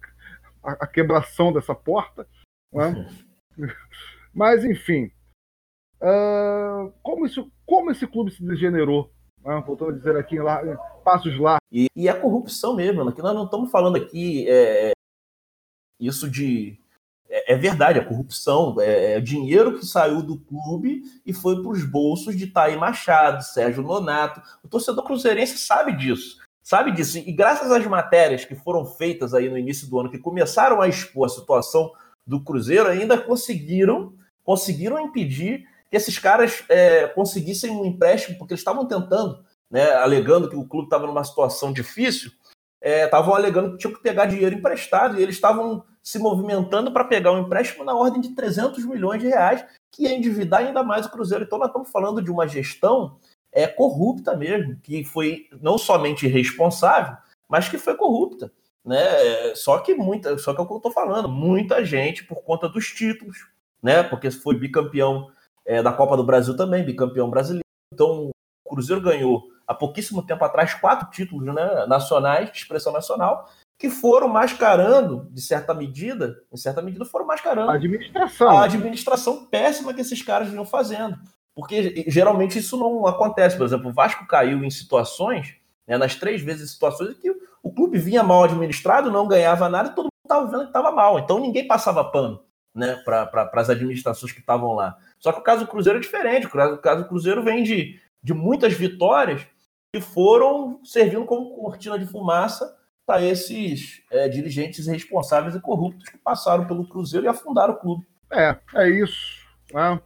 a, 0.63 0.73
a 0.73 0.87
quebração 0.87 1.53
dessa 1.53 1.75
porta. 1.75 2.27
Né? 2.73 3.09
mas, 4.35 4.65
enfim, 4.65 5.11
uh, 6.01 6.93
como, 7.03 7.27
isso, 7.27 7.51
como 7.67 7.91
esse 7.91 8.07
clube 8.07 8.31
se 8.31 8.45
degenerou? 8.45 9.13
Né? 9.45 9.63
Voltando 9.67 9.91
a 9.91 9.97
dizer 9.97 10.17
aqui, 10.17 10.39
lá, 10.39 10.61
passos 11.05 11.39
lá. 11.39 11.59
E, 11.71 11.87
e 11.97 12.09
a 12.09 12.19
corrupção 12.19 12.75
mesmo, 12.75 13.13
que 13.13 13.23
nós 13.23 13.35
não 13.35 13.45
estamos 13.45 13.71
falando 13.71 13.97
aqui 13.97 14.47
é, 14.49 14.93
isso 15.99 16.31
de 16.31 16.79
é, 17.31 17.55
é, 17.55 17.57
verdade, 17.57 17.99
a 17.99 18.05
corrupção 18.05 18.75
é, 18.81 19.13
é 19.13 19.21
dinheiro 19.21 19.79
que 19.79 19.87
saiu 19.87 20.21
do 20.21 20.37
clube 20.37 21.03
e 21.25 21.33
foi 21.33 21.63
para 21.63 21.71
os 21.71 21.85
bolsos 21.85 22.37
de 22.37 22.49
Taí 22.49 22.77
Machado, 22.77 23.45
Sérgio 23.45 23.85
Nonato. 23.85 24.43
O 24.65 24.69
torcedor 24.69 25.05
cruzeirense 25.05 25.57
sabe 25.59 25.93
disso, 25.93 26.39
sabe 26.61 26.91
disso. 26.91 27.19
E 27.19 27.33
graças 27.33 27.71
às 27.71 27.87
matérias 27.87 28.45
que 28.45 28.57
foram 28.57 28.85
feitas 28.85 29.33
aí 29.33 29.49
no 29.49 29.57
início 29.57 29.89
do 29.89 30.01
ano, 30.01 30.11
que 30.11 30.19
começaram 30.19 30.81
a 30.81 30.89
expor 30.89 31.27
a 31.27 31.29
situação 31.29 31.93
do 32.31 32.41
Cruzeiro, 32.41 32.89
ainda 32.89 33.19
conseguiram, 33.19 34.15
conseguiram 34.45 35.01
impedir 35.01 35.67
que 35.91 35.97
esses 35.97 36.17
caras 36.17 36.65
é, 36.69 37.09
conseguissem 37.09 37.73
um 37.73 37.85
empréstimo, 37.85 38.39
porque 38.39 38.55
eles 38.55 38.61
estavam 38.61 38.87
tentando, 38.87 39.45
né, 39.69 39.91
alegando 39.95 40.49
que 40.49 40.55
o 40.55 40.65
clube 40.65 40.87
estava 40.87 41.09
numa 41.09 41.25
situação 41.25 41.73
difícil, 41.73 42.31
estavam 42.81 43.35
é, 43.35 43.37
alegando 43.37 43.73
que 43.73 43.79
tinham 43.79 43.93
que 43.93 44.01
pegar 44.03 44.27
dinheiro 44.27 44.55
emprestado 44.55 45.19
e 45.19 45.23
eles 45.23 45.35
estavam 45.35 45.85
se 46.01 46.21
movimentando 46.21 46.93
para 46.93 47.05
pegar 47.05 47.33
um 47.33 47.41
empréstimo 47.41 47.85
na 47.85 47.95
ordem 47.95 48.21
de 48.21 48.31
300 48.31 48.85
milhões 48.87 49.21
de 49.21 49.27
reais, 49.27 49.65
que 49.91 50.05
ia 50.05 50.15
endividar 50.15 50.61
ainda 50.61 50.85
mais 50.85 51.07
o 51.07 51.11
Cruzeiro. 51.11 51.45
Então, 51.45 51.59
nós 51.59 51.69
estamos 51.69 51.91
falando 51.91 52.23
de 52.23 52.31
uma 52.31 52.47
gestão 52.47 53.19
é, 53.53 53.67
corrupta 53.67 54.37
mesmo, 54.37 54.77
que 54.81 55.03
foi 55.03 55.49
não 55.61 55.77
somente 55.77 56.27
irresponsável, 56.27 57.17
mas 57.49 57.69
que 57.69 57.77
foi 57.77 57.97
corrupta. 57.97 58.53
Né? 58.85 59.55
Só 59.55 59.79
que 59.79 59.95
muita, 59.95 60.39
só 60.39 60.55
que 60.55 60.61
é 60.61 60.65
o 60.65 60.67
que 60.67 60.73
eu 60.73 60.79
estou 60.79 60.93
falando, 60.93 61.29
muita 61.29 61.85
gente 61.85 62.25
por 62.25 62.43
conta 62.43 62.69
dos 62.69 62.87
títulos, 62.87 63.47
né? 63.83 64.03
Porque 64.03 64.31
foi 64.31 64.59
bicampeão 64.59 65.31
é, 65.67 65.83
da 65.83 65.93
Copa 65.93 66.17
do 66.17 66.25
Brasil 66.25 66.57
também, 66.57 66.85
bicampeão 66.85 67.29
brasileiro. 67.29 67.65
Então 67.93 68.31
o 68.65 68.71
Cruzeiro 68.71 69.03
ganhou 69.03 69.49
há 69.67 69.75
pouquíssimo 69.75 70.25
tempo 70.25 70.45
atrás 70.45 70.75
quatro 70.75 71.11
títulos 71.11 71.55
né, 71.55 71.87
nacionais 71.87 72.51
de 72.51 72.59
expressão 72.59 72.93
nacional 72.93 73.49
que 73.79 73.89
foram 73.89 74.29
mascarando, 74.29 75.27
de 75.31 75.41
certa 75.41 75.73
medida, 75.73 76.43
em 76.53 76.57
certa 76.57 76.83
medida, 76.83 77.03
foram 77.07 77.27
mascarando 77.27 77.71
a 77.71 77.75
administração. 77.75 78.51
A 78.51 78.65
administração 78.65 79.47
péssima 79.47 79.95
que 79.95 80.03
esses 80.03 80.21
caras 80.21 80.49
vinham 80.49 80.67
fazendo. 80.67 81.19
Porque 81.55 82.05
geralmente 82.07 82.59
isso 82.59 82.77
não 82.77 83.07
acontece. 83.07 83.57
Por 83.57 83.65
exemplo, 83.65 83.89
o 83.89 83.93
Vasco 83.93 84.27
caiu 84.27 84.63
em 84.63 84.71
situações, 84.71 85.55
né, 85.91 85.99
nas 85.99 86.15
três 86.15 86.41
vezes 86.41 86.71
situações, 86.71 87.11
em 87.11 87.15
que 87.15 87.31
o 87.65 87.73
clube 87.73 87.99
vinha 87.99 88.23
mal 88.23 88.45
administrado, 88.45 89.11
não 89.11 89.27
ganhava 89.27 89.69
nada 89.69 89.89
e 89.91 89.95
todo 89.95 90.05
mundo 90.05 90.13
estava 90.25 90.47
vendo 90.47 90.61
que 90.61 90.67
estava 90.69 90.93
mal. 90.93 91.19
Então 91.19 91.41
ninguém 91.41 91.67
passava 91.67 92.05
pano 92.05 92.45
né, 92.73 92.95
para 93.05 93.51
as 93.55 93.69
administrações 93.69 94.31
que 94.31 94.39
estavam 94.39 94.73
lá. 94.73 94.97
Só 95.19 95.33
que 95.33 95.41
o 95.41 95.43
caso 95.43 95.65
do 95.65 95.71
Cruzeiro 95.71 95.99
é 95.99 96.01
diferente. 96.01 96.47
O 96.47 96.79
caso 96.79 97.03
do 97.03 97.09
Cruzeiro 97.09 97.43
vem 97.43 97.65
de, 97.65 98.01
de 98.23 98.33
muitas 98.33 98.73
vitórias 98.73 99.45
que 99.93 100.01
foram 100.01 100.81
servindo 100.85 101.25
como 101.25 101.57
cortina 101.57 101.99
de 101.99 102.07
fumaça 102.07 102.79
para 103.05 103.23
esses 103.25 104.05
é, 104.13 104.29
dirigentes 104.29 104.87
responsáveis 104.87 105.57
e 105.57 105.61
corruptos 105.61 106.09
que 106.09 106.19
passaram 106.19 106.69
pelo 106.69 106.89
Cruzeiro 106.89 107.27
e 107.27 107.29
afundaram 107.29 107.75
o 107.75 107.77
clube. 107.77 108.07
É, 108.31 108.57
é 108.77 108.89
isso. 108.89 109.45
Né? 109.75 110.01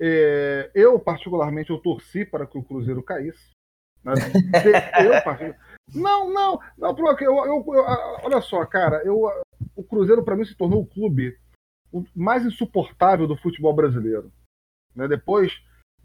É, 0.00 0.70
eu, 0.72 0.96
particularmente, 1.00 1.70
eu 1.70 1.78
torci 1.78 2.24
para 2.24 2.46
que 2.46 2.56
o 2.56 2.62
Cruzeiro 2.62 3.02
caísse. 3.02 3.57
Né? 4.04 4.14
Eu, 5.04 5.54
não, 5.94 6.32
não, 6.32 6.60
não, 6.76 6.94
porque 6.94 7.26
eu, 7.26 7.34
eu, 7.46 7.64
eu, 7.66 7.84
olha 8.22 8.40
só, 8.40 8.64
cara, 8.66 9.02
eu, 9.04 9.22
o 9.74 9.82
Cruzeiro 9.82 10.22
para 10.22 10.36
mim 10.36 10.44
se 10.44 10.54
tornou 10.54 10.82
o 10.82 10.86
clube 10.86 11.36
mais 12.14 12.44
insuportável 12.44 13.26
do 13.26 13.36
futebol 13.36 13.72
brasileiro. 13.72 14.30
Né? 14.94 15.08
Depois 15.08 15.52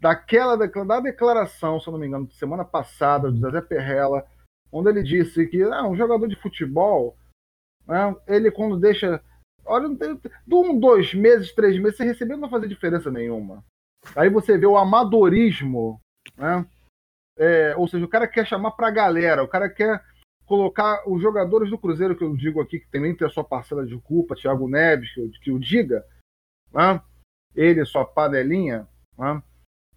daquela 0.00 0.56
da 0.56 1.00
declaração, 1.00 1.80
se 1.80 1.88
eu 1.88 1.92
não 1.92 1.98
me 1.98 2.06
engano, 2.06 2.26
de 2.26 2.34
semana 2.34 2.64
passada, 2.64 3.30
do 3.30 3.50
Zé 3.50 3.60
Perrella, 3.60 4.26
onde 4.72 4.90
ele 4.90 5.02
disse 5.02 5.46
que 5.46 5.62
ah, 5.62 5.86
um 5.86 5.96
jogador 5.96 6.26
de 6.26 6.36
futebol, 6.36 7.16
né, 7.86 8.14
ele 8.26 8.50
quando 8.50 8.78
deixa. 8.78 9.22
Olha, 9.66 9.88
de 9.88 10.54
um, 10.54 10.78
dois 10.78 11.14
meses, 11.14 11.54
três 11.54 11.80
meses, 11.80 11.96
você 11.96 12.04
recebendo 12.04 12.40
não 12.40 12.50
fazer 12.50 12.68
diferença 12.68 13.10
nenhuma. 13.10 13.64
Aí 14.14 14.28
você 14.28 14.58
vê 14.58 14.66
o 14.66 14.76
amadorismo, 14.76 15.98
né? 16.36 16.66
É, 17.36 17.74
ou 17.76 17.88
seja, 17.88 18.04
o 18.04 18.08
cara 18.08 18.28
quer 18.28 18.46
chamar 18.46 18.72
pra 18.72 18.90
galera, 18.90 19.42
o 19.42 19.48
cara 19.48 19.68
quer 19.68 20.02
colocar 20.46 21.02
os 21.08 21.20
jogadores 21.20 21.70
do 21.70 21.78
Cruzeiro, 21.78 22.16
que 22.16 22.22
eu 22.22 22.36
digo 22.36 22.60
aqui, 22.60 22.78
que 22.78 22.90
também 22.90 23.14
tem 23.16 23.26
a 23.26 23.30
sua 23.30 23.44
parcela 23.44 23.84
de 23.84 23.98
culpa, 23.98 24.36
Thiago 24.36 24.68
Neves, 24.68 25.12
que, 25.12 25.20
eu, 25.20 25.30
que 25.42 25.50
o 25.50 25.58
diga, 25.58 26.04
né? 26.72 27.00
ele, 27.54 27.84
sua 27.84 28.04
panelinha, 28.04 28.86
né? 29.18 29.42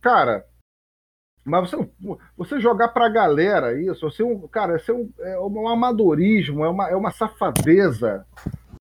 cara, 0.02 0.45
mas 1.43 1.69
você, 1.69 1.89
você 2.36 2.60
jogar 2.60 2.89
pra 2.89 3.08
galera 3.08 3.80
isso, 3.80 4.10
você, 4.10 4.23
cara, 4.52 4.78
isso 4.78 4.91
é 4.91 4.93
um, 4.93 5.13
é 5.19 5.39
um 5.39 5.67
amadorismo, 5.69 6.63
é 6.63 6.69
uma, 6.69 6.89
é 6.89 6.95
uma 6.95 7.12
safadeza, 7.12 8.26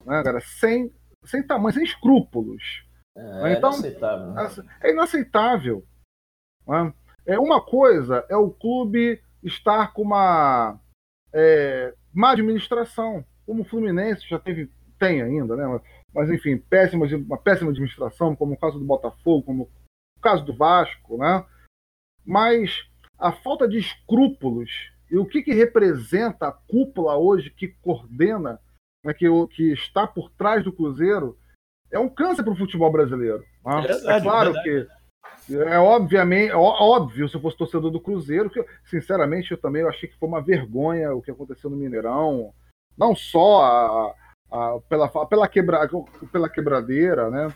né, 0.04 0.22
cara, 0.22 0.40
sem, 0.40 0.92
sem 1.24 1.46
tamanho, 1.46 1.74
sem 1.74 1.84
escrúpulos. 1.84 2.84
É, 3.16 3.52
então, 3.52 3.70
inaceitável. 3.70 4.26
Né? 4.32 4.50
É 4.82 4.90
inaceitável. 4.90 5.86
Né? 6.66 6.92
É 7.26 7.38
uma 7.38 7.60
coisa 7.60 8.24
é 8.28 8.36
o 8.36 8.50
clube 8.50 9.20
estar 9.42 9.92
com 9.92 10.02
uma 10.02 10.78
é, 11.32 11.92
má 12.14 12.30
administração, 12.30 13.24
como 13.44 13.62
o 13.62 13.64
Fluminense 13.64 14.28
já 14.28 14.38
teve, 14.38 14.70
tem 14.98 15.22
ainda, 15.22 15.56
né? 15.56 15.80
Mas 16.14 16.30
enfim, 16.30 16.56
péssima, 16.56 17.06
uma 17.06 17.38
péssima 17.38 17.70
administração, 17.70 18.34
como 18.34 18.54
o 18.54 18.58
caso 18.58 18.78
do 18.78 18.84
Botafogo, 18.84 19.44
como 19.44 19.64
o 19.64 20.20
caso 20.20 20.44
do 20.44 20.56
Vasco, 20.56 21.18
né? 21.18 21.44
Mas 22.24 22.88
a 23.18 23.32
falta 23.32 23.68
de 23.68 23.78
escrúpulos 23.78 24.70
e 25.10 25.18
o 25.18 25.26
que, 25.26 25.42
que 25.42 25.52
representa 25.52 26.48
a 26.48 26.52
cúpula 26.52 27.16
hoje 27.16 27.50
que 27.50 27.68
coordena, 27.68 28.58
né, 29.04 29.14
que, 29.14 29.26
que 29.48 29.72
está 29.72 30.06
por 30.06 30.30
trás 30.30 30.64
do 30.64 30.72
Cruzeiro, 30.72 31.38
é 31.90 31.98
um 31.98 32.08
câncer 32.08 32.42
para 32.42 32.52
o 32.52 32.56
futebol 32.56 32.90
brasileiro. 32.90 33.44
Né? 33.64 33.78
É, 33.78 33.80
verdade, 33.82 34.08
é 34.08 34.20
claro 34.20 34.52
que 34.62 34.88
é 35.48 35.78
obviamente 35.78 36.52
óbvio 36.52 37.28
se 37.28 37.36
eu 37.36 37.40
fosse 37.40 37.56
torcedor 37.56 37.90
do 37.90 38.00
Cruzeiro 38.00 38.50
que 38.50 38.64
sinceramente 38.84 39.52
eu 39.52 39.58
também 39.58 39.82
achei 39.82 40.08
que 40.08 40.18
foi 40.18 40.28
uma 40.28 40.42
vergonha 40.42 41.14
o 41.14 41.22
que 41.22 41.30
aconteceu 41.30 41.70
no 41.70 41.76
Mineirão 41.76 42.52
não 42.98 43.14
só 43.14 43.62
a, 43.62 44.14
a, 44.50 44.80
pela 44.88 45.08
pela, 45.26 45.48
quebra, 45.48 45.88
pela 46.32 46.48
quebradeira 46.48 47.30
né 47.30 47.54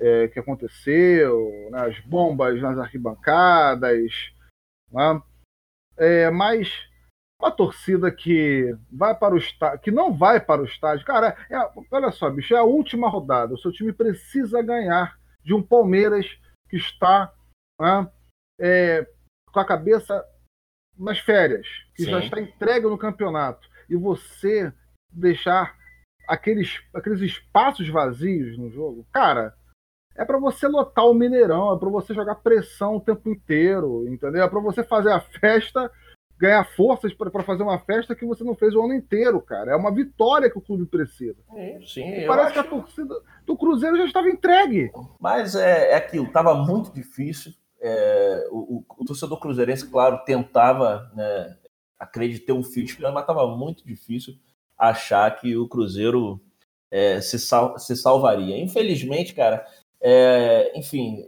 é, 0.00 0.28
que 0.28 0.38
aconteceu 0.38 1.68
né, 1.70 1.86
as 1.86 2.00
bombas 2.00 2.60
nas 2.60 2.78
arquibancadas 2.78 4.32
né, 4.90 5.22
é, 5.96 6.30
mas 6.30 6.88
uma 7.40 7.52
torcida 7.52 8.10
que 8.10 8.76
vai 8.90 9.14
para 9.14 9.34
o 9.34 9.38
estádio, 9.38 9.78
que 9.80 9.90
não 9.90 10.12
vai 10.12 10.40
para 10.40 10.60
o 10.60 10.64
estádio, 10.64 11.06
cara, 11.06 11.36
é, 11.48 11.56
olha 11.92 12.10
só, 12.10 12.28
bicho, 12.28 12.52
é 12.52 12.58
a 12.58 12.64
última 12.64 13.08
rodada. 13.08 13.54
O 13.54 13.58
seu 13.58 13.70
time 13.70 13.92
precisa 13.92 14.60
ganhar 14.60 15.16
de 15.44 15.54
um 15.54 15.62
Palmeiras 15.62 16.26
que 16.68 16.76
está 16.76 17.32
né, 17.80 18.10
é, 18.60 19.06
com 19.52 19.60
a 19.60 19.66
cabeça 19.66 20.24
nas 20.98 21.18
férias, 21.18 21.66
que 21.94 22.04
Sim. 22.04 22.10
já 22.10 22.20
está 22.20 22.40
entregue 22.40 22.86
no 22.86 22.98
campeonato, 22.98 23.68
e 23.88 23.96
você 23.96 24.72
deixar 25.10 25.76
aqueles, 26.26 26.80
aqueles 26.94 27.20
espaços 27.20 27.88
vazios 27.88 28.58
no 28.58 28.70
jogo, 28.70 29.06
cara, 29.12 29.54
é 30.16 30.24
para 30.24 30.38
você 30.38 30.66
lotar 30.66 31.06
o 31.06 31.14
Mineirão, 31.14 31.74
é 31.74 31.78
para 31.78 31.88
você 31.88 32.12
jogar 32.12 32.34
pressão 32.36 32.96
o 32.96 33.00
tempo 33.00 33.30
inteiro, 33.30 34.06
entendeu? 34.08 34.42
É 34.42 34.48
para 34.48 34.60
você 34.60 34.82
fazer 34.82 35.12
a 35.12 35.20
festa 35.20 35.90
ganhar 36.38 36.64
forças 36.64 37.12
para 37.12 37.42
fazer 37.42 37.64
uma 37.64 37.78
festa 37.80 38.14
que 38.14 38.24
você 38.24 38.44
não 38.44 38.54
fez 38.54 38.74
o 38.74 38.82
ano 38.82 38.94
inteiro, 38.94 39.40
cara. 39.40 39.72
É 39.72 39.76
uma 39.76 39.92
vitória 39.92 40.48
que 40.48 40.56
o 40.58 40.62
clube 40.62 40.86
precisa. 40.86 41.36
Sim, 41.50 41.86
sim 41.86 42.26
parece 42.26 42.52
que 42.52 42.58
a 42.60 42.64
torcida 42.64 43.14
do 43.44 43.56
Cruzeiro 43.56 43.96
já 43.96 44.04
estava 44.04 44.28
entregue. 44.28 44.90
Mas 45.20 45.56
é, 45.56 45.92
é 45.92 45.96
aquilo, 45.96 46.26
estava 46.26 46.54
muito 46.54 46.92
difícil. 46.92 47.52
É, 47.80 48.48
o, 48.50 48.78
o, 48.78 48.84
o, 48.98 49.04
torcedor 49.04 49.38
cruzeirense, 49.38 49.88
claro, 49.88 50.24
tentava 50.24 51.10
né, 51.14 51.56
acreditar 51.98 52.54
um 52.54 52.62
fio 52.62 52.84
mas 53.12 53.20
estava 53.20 53.46
muito 53.56 53.86
difícil 53.86 54.34
achar 54.76 55.30
que 55.36 55.56
o 55.56 55.68
Cruzeiro 55.68 56.40
é, 56.90 57.20
se, 57.20 57.38
sal, 57.38 57.78
se 57.78 57.96
salvaria. 57.96 58.58
Infelizmente, 58.58 59.34
cara, 59.34 59.64
é, 60.00 60.72
enfim, 60.78 61.24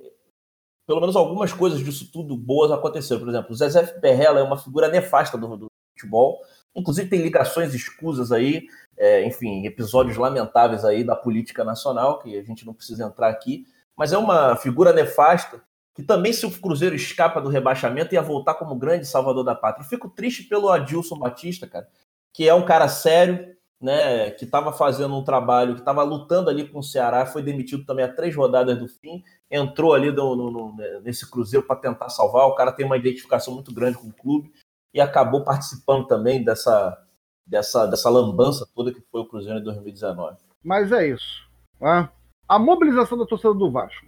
pelo 0.90 1.00
menos 1.00 1.14
algumas 1.14 1.53
coisas 1.53 1.79
disso 1.79 2.11
tudo 2.12 2.37
boas 2.37 2.72
aconteceram. 2.72 3.20
Por 3.20 3.29
exemplo, 3.29 3.53
o 3.53 3.55
Zezé 3.55 3.81
Perrella 4.00 4.40
é 4.40 4.42
uma 4.42 4.59
figura 4.59 4.88
nefasta 4.88 5.38
do, 5.38 5.57
do 5.57 5.66
futebol. 5.96 6.40
Inclusive 6.74 7.09
tem 7.09 7.22
ligações 7.22 7.72
escusas 7.72 8.33
aí, 8.33 8.66
é, 8.98 9.24
enfim, 9.24 9.64
episódios 9.64 10.16
lamentáveis 10.16 10.85
aí 10.85 11.05
da 11.05 11.14
política 11.14 11.62
nacional, 11.62 12.18
que 12.18 12.37
a 12.37 12.42
gente 12.42 12.66
não 12.66 12.74
precisa 12.74 13.05
entrar 13.05 13.29
aqui. 13.29 13.68
Mas 13.96 14.12
é 14.12 14.18
uma 14.18 14.57
figura 14.57 14.92
nefasta 14.92 15.62
que 15.94 16.03
também, 16.03 16.33
se 16.33 16.44
o 16.44 16.50
Cruzeiro 16.50 16.96
escapa 16.96 17.40
do 17.40 17.48
rebaixamento, 17.48 18.12
ia 18.12 18.22
voltar 18.22 18.55
como 18.55 18.74
grande 18.74 19.07
salvador 19.07 19.44
da 19.44 19.55
pátria. 19.55 19.85
Eu 19.85 19.88
fico 19.88 20.11
triste 20.11 20.42
pelo 20.42 20.70
Adilson 20.70 21.16
Batista, 21.16 21.68
cara, 21.68 21.87
que 22.33 22.48
é 22.48 22.55
um 22.55 22.64
cara 22.64 22.88
sério, 22.88 23.55
né, 23.81 24.31
que 24.33 24.44
estava 24.44 24.72
fazendo 24.72 25.16
um 25.16 25.22
trabalho, 25.22 25.74
que 25.74 25.81
estava 25.81 26.03
lutando 26.03 26.50
ali 26.50 26.68
com 26.68 26.81
o 26.81 26.83
Ceará, 26.83 27.24
foi 27.26 27.42
demitido 27.44 27.85
também 27.87 28.05
a 28.05 28.12
três 28.12 28.35
rodadas 28.35 28.76
do 28.76 28.88
fim, 28.88 29.22
entrou 29.51 29.95
ali 29.95 30.13
no, 30.13 30.37
no, 30.37 30.51
no, 30.51 30.77
nesse 31.01 31.29
Cruzeiro 31.29 31.67
para 31.67 31.77
tentar 31.77 32.09
salvar. 32.09 32.47
O 32.47 32.55
cara 32.55 32.73
tem 32.73 32.87
uma 32.87 32.97
identificação 32.97 33.55
muito 33.55 33.75
grande 33.75 33.99
com 33.99 34.09
o 34.09 34.13
clube 34.13 34.53
e 34.95 35.01
acabou 35.01 35.45
participando 35.45 36.07
também 36.07 36.45
dessa, 36.45 37.05
dessa, 37.47 37.87
dessa 37.87 38.09
lambança 38.09 38.69
toda 38.75 38.93
que 38.93 39.01
foi 39.11 39.21
o 39.21 39.29
Cruzeiro 39.29 39.59
em 39.59 39.65
2019. 39.65 40.39
Mas 40.63 40.93
é 40.93 41.09
isso. 41.09 41.49
Né? 41.81 42.09
A 42.49 42.59
mobilização 42.59 43.19
da 43.19 43.27
torcida 43.27 43.55
do 43.55 43.71
Vasco 43.71 44.07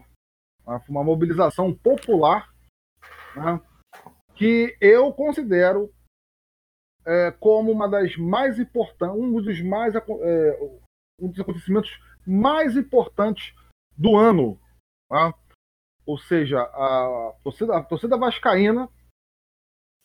né? 0.66 0.80
foi 0.86 0.94
uma 0.94 1.04
mobilização 1.04 1.74
popular 1.74 2.52
né? 3.34 3.60
que 4.34 4.76
eu 4.80 5.12
considero 5.12 5.92
é, 7.04 7.30
como 7.32 7.72
uma 7.72 7.88
das 7.88 8.16
mais 8.16 8.58
importantes, 8.58 9.16
um 9.16 9.40
dos 9.40 9.60
mais 9.60 9.94
é, 9.94 10.00
um 11.20 11.28
dos 11.28 11.40
acontecimentos 11.40 11.98
mais 12.26 12.76
importantes 12.76 13.54
do 13.96 14.16
ano. 14.16 14.58
Tá? 15.12 15.34
Ou 16.06 16.16
seja, 16.16 16.62
a 16.62 17.36
torcida, 17.44 17.76
a 17.76 17.84
torcida 17.84 18.16
vascaína 18.16 18.88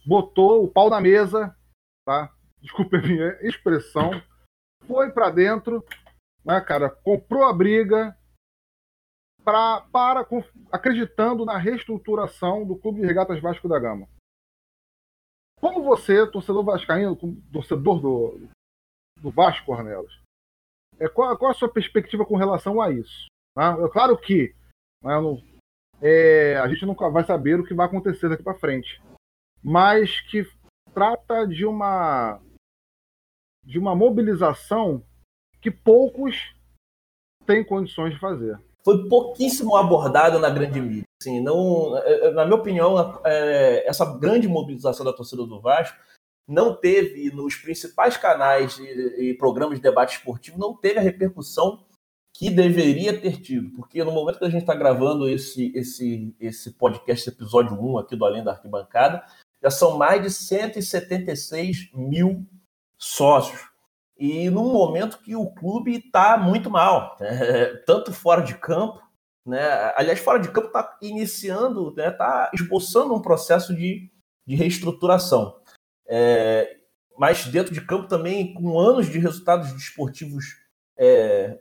botou 0.06 0.66
o 0.66 0.70
pau 0.70 0.90
na 0.90 1.00
mesa, 1.00 1.58
tá? 2.06 2.30
Desculpe 2.60 2.98
a 2.98 3.02
minha 3.02 3.30
expressão, 3.48 4.12
foi 4.86 5.10
para 5.10 5.30
dentro, 5.30 5.82
né, 6.44 6.60
cara, 6.60 6.90
comprou 6.90 7.46
a 7.46 7.54
briga 7.54 8.18
pra, 9.46 9.80
para 9.94 10.28
acreditando 10.74 11.46
na 11.46 11.58
reestruturação 11.58 12.68
do 12.68 12.78
Clube 12.78 13.00
de 13.00 13.08
Regatas 13.08 13.42
Vasco 13.42 13.70
da 13.70 13.80
Gama. 13.80 14.10
Como 15.62 15.84
você, 15.84 16.30
torcedor 16.30 16.66
vascaíno, 16.66 17.16
torcedor 17.54 18.02
do, 18.02 18.50
do 19.22 19.32
Vasco, 19.32 19.68
Cornelos, 19.68 20.22
é, 21.00 21.08
qual, 21.08 21.38
qual, 21.38 21.52
a 21.52 21.54
sua 21.54 21.72
perspectiva 21.72 22.26
com 22.26 22.36
relação 22.36 22.82
a 22.82 22.92
isso? 22.92 23.28
Né? 23.56 23.86
É 23.86 23.90
claro 23.90 24.18
que 24.18 24.54
não, 25.04 25.42
é, 26.02 26.58
a 26.58 26.68
gente 26.68 26.86
nunca 26.86 27.10
vai 27.10 27.24
saber 27.26 27.60
o 27.60 27.66
que 27.66 27.74
vai 27.74 27.86
acontecer 27.86 28.30
daqui 28.30 28.44
para 28.44 28.60
frente, 28.60 29.02
mas 29.64 30.22
que 30.22 30.46
trata 30.94 31.46
de 31.46 31.66
uma 31.66 32.40
de 33.64 33.78
uma 33.78 33.94
mobilização 33.94 35.04
que 35.62 35.70
poucos 35.70 36.56
têm 37.46 37.66
condições 37.66 38.14
de 38.14 38.20
fazer 38.20 38.58
foi 38.88 39.06
pouquíssimo 39.10 39.76
abordado 39.76 40.40
na 40.40 40.50
grande 40.50 40.80
mídia. 40.80 41.04
Assim, 41.22 41.42
não, 41.42 41.98
é, 41.98 42.28
é, 42.28 42.32
na 42.32 42.46
minha 42.46 42.56
opinião, 42.56 43.20
é, 43.26 43.86
essa 43.86 44.06
grande 44.18 44.48
mobilização 44.48 45.06
da 45.06 45.12
torcida 45.12 45.46
do 45.46 45.60
Vasco 45.60 45.98
não 46.48 46.74
teve 46.74 47.30
nos 47.32 47.54
principais 47.56 48.16
canais 48.16 48.80
e, 48.80 49.34
programas 49.34 49.76
de 49.76 49.84
debate 49.84 50.16
esportivo, 50.16 50.58
não 50.58 50.74
teve 50.74 51.00
a 51.00 51.02
repercussão 51.02 51.84
que 52.38 52.52
deveria 52.52 53.20
ter 53.20 53.42
tido, 53.42 53.72
porque 53.72 54.04
no 54.04 54.12
momento 54.12 54.38
que 54.38 54.46
a 54.46 54.50
gente 54.50 54.62
está 54.62 54.76
gravando 54.76 55.28
esse, 55.28 55.72
esse, 55.76 56.36
esse 56.40 56.72
podcast, 56.74 57.28
episódio 57.28 57.74
1 57.74 57.98
aqui 57.98 58.16
do 58.16 58.24
Além 58.24 58.44
da 58.44 58.52
Arquibancada, 58.52 59.26
já 59.60 59.72
são 59.72 59.98
mais 59.98 60.22
de 60.22 60.30
176 60.30 61.90
mil 61.96 62.46
sócios. 62.96 63.60
E 64.16 64.52
num 64.52 64.72
momento 64.72 65.18
que 65.18 65.36
o 65.36 65.50
clube 65.50 65.98
está 65.98 66.38
muito 66.38 66.70
mal, 66.70 67.18
né? 67.20 67.74
tanto 67.88 68.14
fora 68.14 68.44
de 68.44 68.54
campo, 68.54 69.02
né? 69.44 69.92
aliás, 69.96 70.20
fora 70.20 70.38
de 70.38 70.52
campo 70.52 70.68
está 70.68 70.96
iniciando, 71.02 71.90
está 71.90 72.04
né? 72.04 72.12
Tá 72.12 72.52
esboçando 72.54 73.16
um 73.16 73.22
processo 73.22 73.76
de, 73.76 74.12
de 74.46 74.56
reestruturação. 74.56 75.60
É, 76.08 76.78
mas 77.18 77.48
dentro 77.48 77.74
de 77.74 77.82
campo 77.82 78.08
também, 78.08 78.54
com 78.54 78.80
anos 78.80 79.08
de 79.08 79.18
resultados 79.18 79.74
desportivos 79.74 80.46
é, 80.96 81.60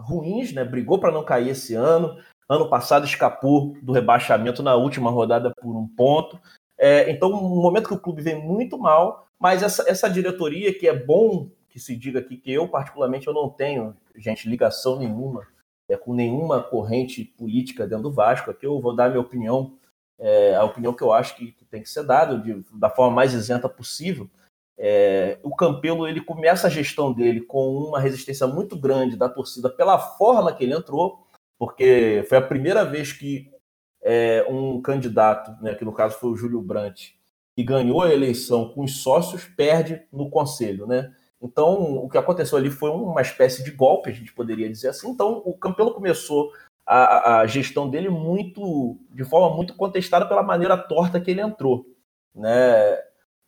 ruins, 0.00 0.52
né? 0.52 0.64
brigou 0.64 0.98
para 0.98 1.12
não 1.12 1.24
cair 1.24 1.50
esse 1.50 1.74
ano. 1.74 2.16
Ano 2.48 2.68
passado 2.68 3.04
escapou 3.04 3.76
do 3.80 3.92
rebaixamento 3.92 4.62
na 4.62 4.74
última 4.74 5.10
rodada 5.10 5.52
por 5.54 5.76
um 5.76 5.86
ponto. 5.86 6.40
É, 6.78 7.10
então, 7.10 7.30
um 7.30 7.62
momento 7.62 7.88
que 7.88 7.94
o 7.94 8.00
clube 8.00 8.22
vem 8.22 8.42
muito 8.42 8.78
mal, 8.78 9.28
mas 9.38 9.62
essa, 9.62 9.88
essa 9.88 10.08
diretoria, 10.08 10.76
que 10.76 10.88
é 10.88 10.94
bom 10.94 11.50
que 11.68 11.78
se 11.78 11.96
diga 11.96 12.18
aqui 12.18 12.36
que 12.36 12.52
eu, 12.52 12.66
particularmente, 12.66 13.26
eu 13.26 13.32
não 13.32 13.48
tenho, 13.48 13.96
gente, 14.16 14.48
ligação 14.48 14.98
nenhuma 14.98 15.46
é, 15.88 15.96
com 15.96 16.14
nenhuma 16.14 16.62
corrente 16.62 17.24
política 17.24 17.86
dentro 17.86 18.04
do 18.04 18.12
Vasco. 18.12 18.50
Aqui 18.50 18.66
eu 18.66 18.80
vou 18.80 18.94
dar 18.94 19.08
minha 19.08 19.20
opinião, 19.20 19.76
é, 20.18 20.54
a 20.54 20.64
opinião 20.64 20.92
que 20.92 21.02
eu 21.02 21.12
acho 21.12 21.36
que, 21.36 21.52
que 21.52 21.64
tem 21.64 21.82
que 21.82 21.88
ser 21.88 22.04
dada 22.04 22.38
de, 22.38 22.64
da 22.72 22.88
forma 22.88 23.14
mais 23.14 23.34
isenta 23.34 23.68
possível. 23.68 24.28
É, 24.78 25.38
o 25.42 25.54
Campelo 25.54 26.08
ele 26.08 26.20
começa 26.20 26.66
a 26.66 26.70
gestão 26.70 27.12
dele 27.12 27.40
com 27.42 27.68
uma 27.68 28.00
resistência 28.00 28.46
muito 28.46 28.76
grande 28.76 29.16
da 29.16 29.28
torcida 29.28 29.68
pela 29.68 29.98
forma 29.98 30.52
que 30.52 30.64
ele 30.64 30.74
entrou, 30.74 31.26
porque 31.58 32.24
foi 32.28 32.38
a 32.38 32.42
primeira 32.42 32.84
vez 32.84 33.12
que 33.12 33.50
é, 34.02 34.46
um 34.48 34.80
candidato, 34.80 35.62
né, 35.62 35.74
que 35.74 35.84
no 35.84 35.92
caso 35.92 36.18
foi 36.18 36.30
o 36.30 36.36
Júlio 36.36 36.62
Brandt, 36.62 37.18
que 37.54 37.62
ganhou 37.62 38.02
a 38.02 38.12
eleição 38.12 38.70
com 38.70 38.84
os 38.84 39.02
sócios, 39.02 39.44
perde 39.44 40.02
no 40.10 40.30
conselho, 40.30 40.86
né? 40.86 41.12
Então, 41.42 41.96
o 41.96 42.08
que 42.08 42.18
aconteceu 42.18 42.58
ali 42.58 42.70
foi 42.70 42.90
uma 42.90 43.22
espécie 43.22 43.64
de 43.64 43.70
golpe, 43.70 44.10
a 44.10 44.12
gente 44.12 44.32
poderia 44.32 44.68
dizer 44.68 44.88
assim. 44.88 45.08
Então, 45.08 45.42
o 45.44 45.54
Campelo 45.54 45.94
começou 45.94 46.52
a, 46.86 47.40
a 47.40 47.46
gestão 47.46 47.88
dele 47.88 48.10
muito, 48.10 48.98
de 49.10 49.24
forma 49.24 49.54
muito 49.56 49.74
contestada 49.74 50.26
pela 50.26 50.42
maneira 50.42 50.76
torta 50.76 51.20
que 51.20 51.30
ele 51.30 51.40
entrou, 51.40 51.86
né? 52.34 52.98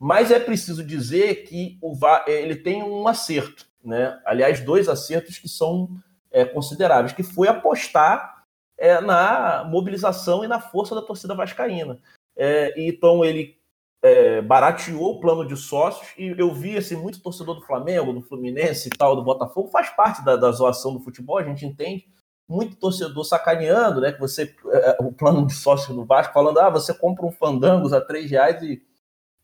Mas 0.02 0.32
é 0.32 0.40
preciso 0.40 0.82
dizer 0.82 1.44
que 1.44 1.78
o 1.80 1.94
VAR, 1.94 2.24
ele 2.26 2.56
tem 2.56 2.82
um 2.82 3.06
acerto, 3.06 3.68
né? 3.84 4.20
Aliás, 4.26 4.58
dois 4.58 4.88
acertos 4.88 5.38
que 5.38 5.48
são 5.48 5.90
é, 6.28 6.44
consideráveis, 6.44 7.12
que 7.12 7.22
foi 7.22 7.46
apostar 7.46 8.42
é, 8.76 9.00
na 9.00 9.62
mobilização 9.64 10.42
e 10.42 10.48
na 10.48 10.58
força 10.58 10.92
da 10.92 11.02
torcida 11.02 11.36
vascaína. 11.36 12.00
É, 12.34 12.74
então 12.76 13.24
ele 13.24 13.56
é, 14.02 14.42
barateou 14.42 15.12
o 15.12 15.20
plano 15.20 15.46
de 15.46 15.56
sócios 15.56 16.08
e 16.18 16.34
eu 16.36 16.52
vi 16.52 16.76
assim, 16.76 16.96
muito 16.96 17.22
torcedor 17.22 17.54
do 17.54 17.64
Flamengo, 17.64 18.12
do 18.12 18.22
Fluminense 18.22 18.88
e 18.88 18.90
tal, 18.98 19.14
do 19.14 19.22
Botafogo, 19.22 19.68
faz 19.68 19.88
parte 19.90 20.24
da, 20.24 20.34
da 20.34 20.50
zoação 20.50 20.94
do 20.94 21.04
futebol, 21.04 21.38
a 21.38 21.44
gente 21.44 21.64
entende. 21.64 22.08
Muito 22.48 22.74
torcedor 22.74 23.24
sacaneando, 23.24 24.00
né? 24.00 24.10
Que 24.10 24.18
você. 24.18 24.52
É, 24.72 24.96
o 25.00 25.12
plano 25.12 25.46
de 25.46 25.54
sócio 25.54 25.94
do 25.94 26.04
Vasco, 26.04 26.34
falando, 26.34 26.58
ah, 26.58 26.68
você 26.68 26.92
compra 26.92 27.24
um 27.24 27.30
fandangos 27.30 27.92
a 27.92 28.00
três 28.00 28.28
reais 28.28 28.60
e, 28.64 28.82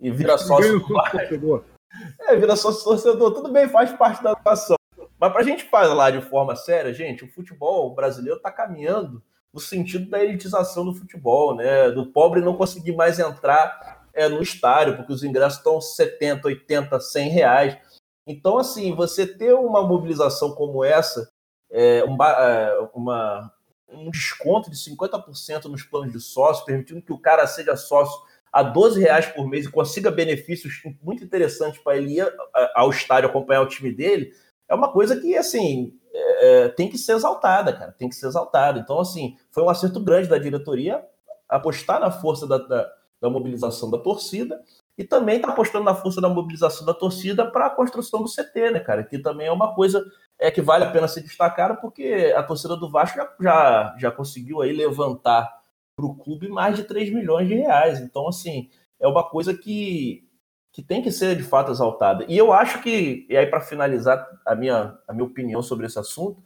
e 0.00 0.10
vira 0.10 0.38
sócio. 0.38 0.84
É, 2.20 2.36
vira 2.36 2.54
sócio 2.54 2.84
torcedor. 2.84 3.32
Tudo 3.32 3.50
bem, 3.50 3.66
faz 3.66 3.90
parte 3.92 4.22
da 4.22 4.34
zoação. 4.34 4.76
Mas 5.18 5.32
para 5.32 5.40
a 5.40 5.44
gente 5.44 5.64
falar 5.64 6.10
de 6.10 6.20
forma 6.20 6.54
séria, 6.54 6.92
gente, 6.92 7.24
o 7.24 7.32
futebol 7.32 7.94
brasileiro 7.94 8.36
está 8.36 8.52
caminhando 8.52 9.22
no 9.52 9.58
sentido 9.58 10.08
da 10.08 10.22
elitização 10.22 10.84
do 10.84 10.94
futebol, 10.94 11.56
né? 11.56 11.90
Do 11.90 12.06
pobre 12.12 12.40
não 12.42 12.56
conseguir 12.56 12.92
mais 12.92 13.18
entrar 13.18 14.06
é, 14.12 14.28
no 14.28 14.42
estádio, 14.42 14.96
porque 14.96 15.12
os 15.12 15.24
ingressos 15.24 15.58
estão 15.58 15.80
70, 15.80 16.46
80, 16.46 17.00
100 17.00 17.28
reais. 17.30 17.78
Então, 18.26 18.58
assim, 18.58 18.94
você 18.94 19.26
ter 19.26 19.54
uma 19.54 19.82
mobilização 19.82 20.54
como 20.54 20.84
essa, 20.84 21.28
é, 21.70 22.04
um, 22.04 22.22
é, 22.22 22.90
uma, 22.94 23.52
um 23.88 24.10
desconto 24.10 24.70
de 24.70 24.76
50% 24.76 25.64
nos 25.64 25.82
planos 25.82 26.12
de 26.12 26.20
sócio, 26.20 26.64
permitindo 26.64 27.02
que 27.02 27.12
o 27.12 27.18
cara 27.18 27.46
seja 27.46 27.74
sócio 27.76 28.20
a 28.52 28.62
12 28.62 29.00
reais 29.00 29.26
por 29.26 29.46
mês 29.46 29.66
e 29.66 29.70
consiga 29.70 30.10
benefícios 30.10 30.82
muito 31.02 31.22
interessantes 31.24 31.80
para 31.80 31.96
ele 31.96 32.18
ir 32.18 32.32
ao 32.74 32.90
estádio 32.90 33.28
acompanhar 33.28 33.62
o 33.62 33.68
time 33.68 33.92
dele, 33.92 34.32
é 34.68 34.74
uma 34.74 34.92
coisa 34.92 35.18
que, 35.18 35.36
assim, 35.36 35.94
é, 36.12 36.64
é, 36.64 36.68
tem 36.68 36.88
que 36.88 36.98
ser 36.98 37.12
exaltada, 37.12 37.72
cara, 37.72 37.92
tem 37.92 38.08
que 38.08 38.14
ser 38.14 38.26
exaltada. 38.26 38.78
Então, 38.78 38.98
assim, 39.00 39.36
foi 39.50 39.62
um 39.62 39.70
acerto 39.70 40.00
grande 40.00 40.28
da 40.28 40.38
diretoria 40.38 41.04
apostar 41.48 41.98
na 41.98 42.10
força 42.10 42.46
da, 42.46 42.58
da, 42.58 42.92
da 43.20 43.30
mobilização 43.30 43.90
da 43.90 43.98
torcida 43.98 44.62
e 44.96 45.04
também 45.04 45.36
está 45.36 45.48
apostando 45.48 45.84
na 45.84 45.94
força 45.94 46.20
da 46.20 46.28
mobilização 46.28 46.84
da 46.84 46.92
torcida 46.92 47.50
para 47.50 47.66
a 47.66 47.70
construção 47.70 48.22
do 48.22 48.28
CT, 48.28 48.72
né, 48.72 48.80
cara? 48.80 49.02
Que 49.02 49.18
também 49.18 49.46
é 49.46 49.52
uma 49.52 49.74
coisa 49.74 50.04
é 50.38 50.50
que 50.50 50.60
vale 50.60 50.84
a 50.84 50.90
pena 50.90 51.08
ser 51.08 51.22
destacada, 51.22 51.74
porque 51.74 52.32
a 52.36 52.42
torcida 52.42 52.76
do 52.76 52.90
Vasco 52.90 53.16
já, 53.16 53.28
já, 53.40 53.96
já 53.98 54.10
conseguiu 54.10 54.60
aí 54.60 54.72
levantar 54.72 55.57
para 55.98 56.06
o 56.06 56.14
clube 56.14 56.48
mais 56.48 56.76
de 56.76 56.84
3 56.84 57.12
milhões 57.12 57.48
de 57.48 57.54
reais. 57.54 57.98
Então, 57.98 58.28
assim, 58.28 58.70
é 59.00 59.08
uma 59.08 59.28
coisa 59.28 59.52
que 59.52 60.24
que 60.70 60.82
tem 60.82 61.02
que 61.02 61.10
ser 61.10 61.34
de 61.34 61.42
fato 61.42 61.72
exaltada. 61.72 62.24
E 62.28 62.38
eu 62.38 62.52
acho 62.52 62.80
que, 62.80 63.26
e 63.28 63.36
aí 63.36 63.46
para 63.46 63.60
finalizar 63.60 64.24
a 64.46 64.54
minha, 64.54 64.96
a 65.08 65.12
minha 65.12 65.24
opinião 65.24 65.60
sobre 65.60 65.86
esse 65.86 65.98
assunto, 65.98 66.40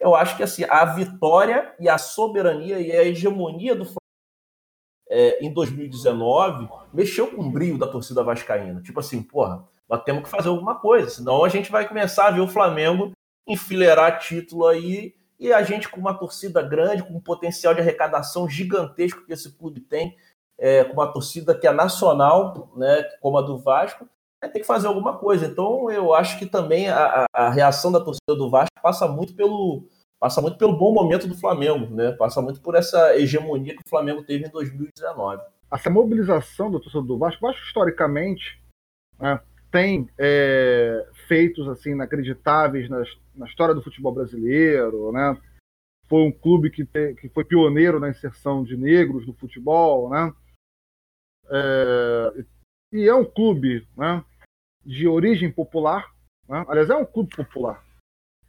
eu 0.00 0.16
acho 0.16 0.36
que 0.36 0.42
assim, 0.42 0.64
a 0.68 0.84
vitória 0.86 1.72
e 1.78 1.88
a 1.88 1.96
soberania 1.96 2.80
e 2.80 2.90
a 2.90 3.04
hegemonia 3.04 3.76
do 3.76 3.84
Flamengo 3.84 4.00
é, 5.08 5.44
em 5.44 5.52
2019 5.52 6.68
mexeu 6.92 7.28
com 7.28 7.42
o 7.42 7.50
brilho 7.50 7.78
da 7.78 7.86
torcida 7.86 8.24
vascaína. 8.24 8.82
Tipo 8.82 8.98
assim, 8.98 9.22
porra, 9.22 9.64
nós 9.88 10.02
temos 10.02 10.24
que 10.24 10.30
fazer 10.30 10.48
alguma 10.48 10.80
coisa, 10.80 11.08
senão 11.08 11.44
a 11.44 11.48
gente 11.48 11.70
vai 11.70 11.86
começar 11.86 12.26
a 12.26 12.32
ver 12.32 12.40
o 12.40 12.48
Flamengo 12.48 13.12
enfileirar 13.46 14.18
título 14.18 14.66
aí 14.66 15.14
e 15.38 15.52
a 15.52 15.62
gente 15.62 15.88
com 15.88 16.00
uma 16.00 16.14
torcida 16.14 16.62
grande, 16.62 17.02
com 17.02 17.14
um 17.14 17.20
potencial 17.20 17.74
de 17.74 17.80
arrecadação 17.80 18.48
gigantesco 18.48 19.24
que 19.24 19.32
esse 19.32 19.50
clube 19.56 19.80
tem, 19.80 20.16
é, 20.58 20.84
com 20.84 20.94
uma 20.94 21.12
torcida 21.12 21.54
que 21.54 21.66
é 21.66 21.72
nacional, 21.72 22.72
né, 22.76 23.02
como 23.20 23.36
a 23.38 23.42
do 23.42 23.58
Vasco, 23.58 24.08
ter 24.48 24.60
que 24.60 24.66
fazer 24.66 24.86
alguma 24.86 25.18
coisa. 25.18 25.46
Então, 25.46 25.90
eu 25.90 26.14
acho 26.14 26.38
que 26.38 26.46
também 26.46 26.88
a, 26.88 27.26
a 27.32 27.50
reação 27.50 27.90
da 27.90 28.00
torcida 28.00 28.34
do 28.36 28.50
Vasco 28.50 28.70
passa 28.82 29.06
muito 29.08 29.34
pelo 29.34 29.84
passa 30.18 30.40
muito 30.40 30.56
pelo 30.56 30.76
bom 30.76 30.94
momento 30.94 31.28
do 31.28 31.36
Flamengo, 31.36 31.94
né? 31.94 32.10
Passa 32.12 32.40
muito 32.40 32.60
por 32.60 32.74
essa 32.74 33.14
hegemonia 33.16 33.74
que 33.74 33.82
o 33.84 33.88
Flamengo 33.88 34.22
teve 34.22 34.46
em 34.46 34.50
2019. 34.50 35.42
Essa 35.70 35.90
mobilização 35.90 36.70
do 36.70 36.80
torcedor 36.80 37.06
do 37.06 37.18
Vasco, 37.18 37.46
Vasco 37.46 37.62
historicamente 37.66 38.58
né, 39.18 39.38
tem 39.70 40.08
é, 40.18 41.06
feitos 41.26 41.68
assim 41.68 41.92
inacreditáveis 41.92 42.88
nas, 42.88 43.08
na 43.34 43.46
história 43.46 43.74
do 43.74 43.82
futebol 43.82 44.12
brasileiro, 44.12 45.12
né? 45.12 45.40
Foi 46.08 46.22
um 46.22 46.32
clube 46.32 46.70
que, 46.70 46.84
te, 46.84 47.14
que 47.14 47.28
foi 47.28 47.44
pioneiro 47.44 47.98
na 47.98 48.08
inserção 48.08 48.62
de 48.62 48.76
negros 48.76 49.26
no 49.26 49.34
futebol, 49.34 50.08
né? 50.08 50.32
É, 51.48 52.44
e 52.92 53.08
é 53.08 53.14
um 53.14 53.24
clube 53.24 53.86
né, 53.96 54.24
de 54.84 55.06
origem 55.08 55.50
popular. 55.50 56.12
Né? 56.48 56.64
Aliás, 56.68 56.90
é 56.90 56.94
um 56.94 57.04
clube 57.04 57.34
popular. 57.34 57.84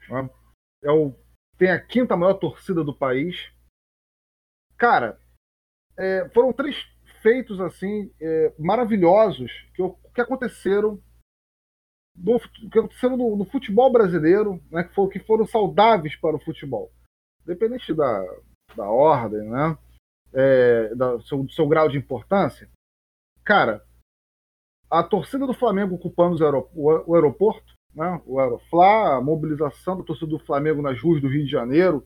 Né? 0.10 0.30
É 0.84 0.92
o, 0.92 1.14
tem 1.58 1.72
a 1.72 1.80
quinta 1.80 2.16
maior 2.16 2.36
torcida 2.36 2.84
do 2.84 2.96
país. 2.96 3.52
Cara, 4.78 5.20
é, 5.98 6.30
foram 6.30 6.54
três 6.54 6.76
feitos 7.22 7.60
assim 7.60 8.14
é, 8.22 8.54
maravilhosos 8.60 9.52
que, 9.74 9.82
que 10.14 10.22
aconteceram 10.22 11.02
no, 12.18 12.40
que 12.40 12.80
aconteceram 12.80 13.16
no, 13.16 13.36
no 13.36 13.46
futebol 13.46 13.92
brasileiro, 13.92 14.62
né, 14.72 14.84
que, 14.84 14.94
for, 14.94 15.08
que 15.10 15.20
foram 15.20 15.46
saudáveis 15.46 16.16
para 16.16 16.36
o 16.36 16.40
futebol, 16.40 16.92
independente 17.44 17.94
da, 17.94 18.26
da 18.76 18.90
ordem, 18.90 19.48
né, 19.50 19.78
é, 20.34 20.96
do 20.96 21.22
seu, 21.22 21.44
do 21.44 21.52
seu 21.52 21.68
grau 21.68 21.88
de 21.88 21.98
importância 21.98 22.70
cara, 23.48 23.82
a 24.92 25.02
torcida 25.02 25.48
do 25.48 25.54
Flamengo 25.54 25.96
ocupando 25.96 26.38
o 26.76 27.16
aeroporto, 27.16 27.74
né, 27.96 28.22
o 28.26 28.42
Aeroflá, 28.42 29.16
a 29.16 29.22
mobilização 29.22 29.98
da 29.98 30.04
torcida 30.04 30.30
do 30.30 30.40
Flamengo 30.40 30.82
nas 30.82 31.02
ruas 31.02 31.22
do 31.22 31.30
Rio 31.30 31.46
de 31.46 31.52
Janeiro, 31.52 32.06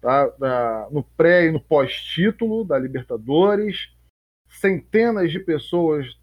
tá, 0.00 0.28
da, 0.38 0.88
no 0.90 1.04
pré 1.04 1.46
e 1.46 1.52
no 1.52 1.60
pós-título 1.60 2.64
da 2.64 2.78
Libertadores, 2.78 3.94
centenas 4.48 5.30
de 5.30 5.38
pessoas 5.38 6.18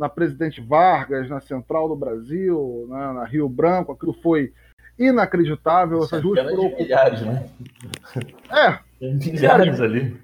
na 0.00 0.08
Presidente 0.08 0.62
Vargas, 0.62 1.28
na 1.28 1.40
Central 1.40 1.86
do 1.86 1.94
Brasil, 1.94 2.86
né, 2.88 3.12
na 3.12 3.24
Rio 3.26 3.46
Branco, 3.50 3.92
aquilo 3.92 4.14
foi 4.14 4.50
inacreditável. 4.98 6.02
Essas 6.02 6.24
ruas 6.24 6.40
foram 6.40 6.74
milhares, 6.74 7.20
né? 7.20 7.50
É, 8.50 8.78
milhares 8.98 9.78
ali. 9.78 10.18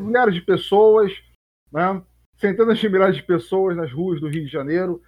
Milhares 0.00 0.34
de 0.34 0.40
pessoas, 0.40 1.12
né? 1.70 2.02
centenas 2.38 2.78
de 2.78 2.88
milhares 2.88 3.16
de 3.16 3.22
pessoas 3.22 3.76
nas 3.76 3.92
ruas 3.92 4.18
do 4.18 4.28
Rio 4.28 4.46
de 4.46 4.50
Janeiro. 4.50 5.02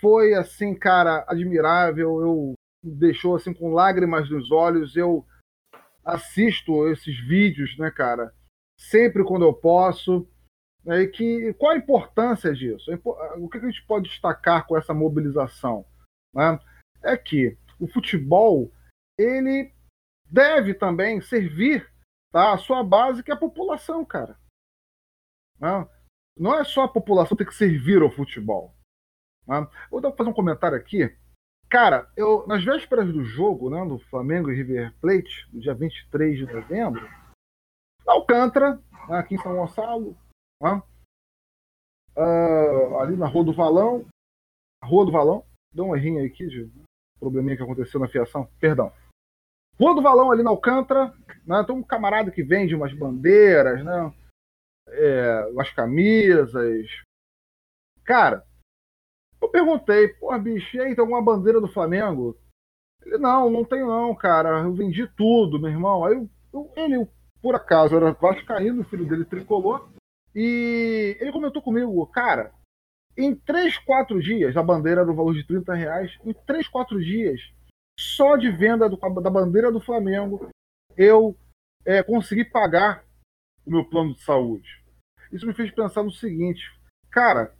foi 0.00 0.34
assim, 0.34 0.72
cara, 0.72 1.24
admirável. 1.26 2.20
Eu 2.20 2.54
deixou 2.84 3.34
assim 3.34 3.52
com 3.52 3.72
lágrimas 3.72 4.30
nos 4.30 4.52
olhos. 4.52 4.94
Eu 4.94 5.26
assisto 6.04 6.86
esses 6.86 7.18
vídeos, 7.26 7.76
né, 7.76 7.90
cara? 7.90 8.32
Sempre 8.78 9.24
quando 9.24 9.44
eu 9.44 9.52
posso. 9.52 10.28
Né, 10.84 11.02
e 11.02 11.08
que 11.08 11.52
qual 11.54 11.72
a 11.72 11.76
importância 11.76 12.52
disso? 12.54 12.90
O 13.38 13.48
que 13.48 13.58
a 13.58 13.60
gente 13.60 13.84
pode 13.86 14.08
destacar 14.08 14.66
com 14.66 14.76
essa 14.76 14.94
mobilização? 14.94 15.84
Né? 16.34 16.58
É 17.02 17.16
que 17.16 17.56
o 17.78 17.86
futebol 17.86 18.72
ele 19.18 19.72
deve 20.30 20.74
também 20.74 21.20
servir 21.20 21.90
tá, 22.32 22.52
a 22.52 22.58
sua 22.58 22.82
base, 22.82 23.22
que 23.22 23.30
é 23.30 23.34
a 23.34 23.38
população, 23.38 24.04
cara. 24.04 24.38
Não, 25.58 25.88
não 26.38 26.54
é 26.54 26.64
só 26.64 26.84
a 26.84 26.88
população 26.88 27.36
ter 27.36 27.46
que 27.46 27.54
servir 27.54 28.00
ao 28.00 28.10
futebol. 28.10 28.74
Não. 29.46 29.68
Vou 29.90 30.00
fazer 30.14 30.30
um 30.30 30.34
comentário 30.34 30.76
aqui. 30.76 31.12
Cara, 31.68 32.10
eu, 32.16 32.46
nas 32.46 32.64
vésperas 32.64 33.12
do 33.12 33.24
jogo, 33.24 33.68
né, 33.68 33.84
do 33.84 33.98
Flamengo 33.98 34.50
e 34.50 34.54
River 34.54 34.94
Plate, 35.00 35.48
no 35.52 35.60
dia 35.60 35.74
23 35.74 36.38
de 36.38 36.46
novembro, 36.46 37.08
Alcântara, 38.06 38.80
né, 39.08 39.18
aqui 39.18 39.34
em 39.34 39.38
São 39.38 39.54
Gonçalo, 39.54 40.16
uh, 42.16 42.98
ali 43.00 43.16
na 43.16 43.26
Rua 43.26 43.44
do 43.44 43.52
Valão, 43.52 44.04
Rua 44.82 45.06
do 45.06 45.12
Valão, 45.12 45.44
deu 45.72 45.86
um 45.86 45.96
errinho 45.96 46.24
aqui 46.24 46.46
de 46.46 46.70
probleminha 47.18 47.56
que 47.56 47.62
aconteceu 47.62 48.00
na 48.00 48.08
fiação, 48.08 48.48
perdão. 48.60 48.92
Rua 49.78 49.94
do 49.94 50.02
Valão 50.02 50.30
ali 50.30 50.42
na 50.42 50.50
Alcântara, 50.50 51.14
né, 51.46 51.62
tem 51.64 51.74
um 51.74 51.82
camarada 51.82 52.30
que 52.30 52.42
vende 52.42 52.74
umas 52.74 52.92
bandeiras, 52.92 53.84
né, 53.84 54.12
é, 54.88 55.46
umas 55.52 55.70
camisas. 55.70 56.86
Cara, 58.04 58.44
eu 59.40 59.48
perguntei, 59.48 60.08
pô, 60.08 60.36
bicho, 60.38 60.76
e 60.76 60.80
aí, 60.80 60.94
tem 60.94 61.00
alguma 61.00 61.22
bandeira 61.22 61.60
do 61.60 61.68
Flamengo? 61.68 62.36
Ele, 63.04 63.18
não, 63.18 63.48
não 63.48 63.64
tem 63.64 63.80
não, 63.80 64.14
cara, 64.14 64.62
eu 64.62 64.74
vendi 64.74 65.06
tudo, 65.16 65.60
meu 65.60 65.70
irmão. 65.70 66.04
Aí 66.04 66.14
eu, 66.14 66.28
eu, 66.52 66.72
ele, 66.76 67.08
por 67.40 67.54
acaso, 67.54 67.94
era 67.94 68.12
vascaíno, 68.12 68.82
o 68.82 68.84
filho 68.84 69.06
dele 69.06 69.24
tricolor, 69.24 69.88
e 70.34 71.16
ele 71.20 71.32
comentou 71.32 71.62
comigo, 71.62 72.06
cara, 72.06 72.52
em 73.16 73.34
3, 73.34 73.78
4 73.78 74.22
dias, 74.22 74.56
a 74.56 74.62
bandeira 74.62 75.04
no 75.04 75.14
valor 75.14 75.34
de 75.34 75.44
30 75.44 75.74
reais, 75.74 76.16
em 76.24 76.32
3, 76.32 76.68
4 76.68 77.02
dias, 77.02 77.40
só 77.98 78.36
de 78.36 78.50
venda 78.50 78.88
do, 78.88 78.96
da 78.96 79.30
bandeira 79.30 79.72
do 79.72 79.80
Flamengo, 79.80 80.48
eu 80.96 81.36
é, 81.84 82.02
consegui 82.02 82.44
pagar 82.44 83.04
o 83.66 83.70
meu 83.70 83.84
plano 83.84 84.14
de 84.14 84.22
saúde. 84.22 84.82
Isso 85.32 85.46
me 85.46 85.52
fez 85.52 85.70
pensar 85.70 86.02
no 86.02 86.10
seguinte, 86.10 86.62
cara, 87.10 87.54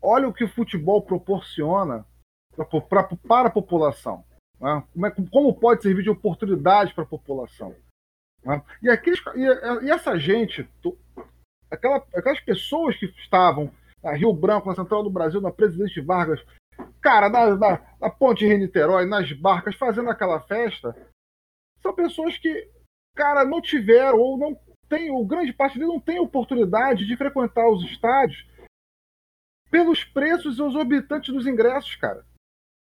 olha 0.00 0.28
o 0.28 0.32
que 0.32 0.44
o 0.44 0.48
futebol 0.48 1.02
proporciona 1.02 2.06
pra, 2.54 2.64
pra, 2.80 3.02
para 3.04 3.48
a 3.48 3.52
população. 3.52 4.24
Né? 4.60 4.82
Como, 4.92 5.06
é, 5.06 5.10
como, 5.30 5.54
pode 5.54 5.82
servir 5.82 6.02
de 6.02 6.10
oportunidade 6.10 6.94
para 6.94 7.04
a 7.04 7.08
população. 7.08 7.74
Né? 8.42 8.62
E, 8.82 8.88
aqueles, 8.88 9.20
e, 9.34 9.84
e, 9.84 9.90
essa 9.90 10.18
gente, 10.18 10.68
aquela, 11.70 11.96
aquelas 12.14 12.40
pessoas 12.40 12.96
que 12.96 13.06
estavam 13.06 13.70
na 14.02 14.12
Rio 14.12 14.32
Branco, 14.32 14.68
na 14.68 14.74
Central 14.74 15.02
do 15.02 15.10
Brasil, 15.10 15.40
na 15.40 15.50
Presidente 15.50 16.00
Vargas, 16.00 16.44
cara, 17.00 17.28
na, 17.28 17.56
na, 17.56 17.82
na 18.00 18.10
Ponte 18.10 18.46
Rio-Niterói, 18.46 19.06
nas 19.06 19.32
barcas, 19.32 19.74
fazendo 19.76 20.10
aquela 20.10 20.40
festa, 20.40 20.96
são 21.80 21.94
pessoas 21.94 22.36
que, 22.38 22.68
cara, 23.14 23.44
não 23.44 23.60
tiveram 23.60 24.18
ou 24.18 24.36
não 24.38 24.58
tem, 24.88 25.10
o 25.10 25.24
grande 25.24 25.52
parte 25.52 25.78
deles 25.78 25.92
não 25.92 26.00
tem 26.00 26.18
oportunidade 26.18 27.06
de 27.06 27.16
frequentar 27.16 27.68
os 27.68 27.84
estádios 27.84 28.46
pelos 29.70 30.04
preços 30.04 30.58
exorbitantes 30.58 31.34
dos 31.34 31.46
ingressos, 31.46 31.96
cara. 31.96 32.24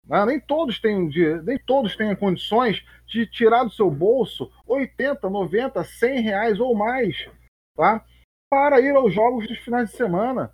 Né? 0.06 0.26
Nem 0.26 0.40
todos 0.40 0.80
têm 0.80 1.10
nem 1.44 1.58
todos 1.60 1.96
têm 1.96 2.16
condições 2.16 2.84
de 3.06 3.28
tirar 3.28 3.64
do 3.64 3.72
seu 3.72 3.90
bolso 3.90 4.52
80, 4.66 5.30
90, 5.30 5.84
100 5.84 6.22
reais 6.22 6.60
ou 6.60 6.76
mais, 6.76 7.30
tá? 7.76 8.04
Para 8.52 8.82
ir 8.82 8.94
aos 8.94 9.14
jogos 9.14 9.48
dos 9.48 9.58
finais 9.60 9.90
de 9.90 9.96
semana. 9.96 10.54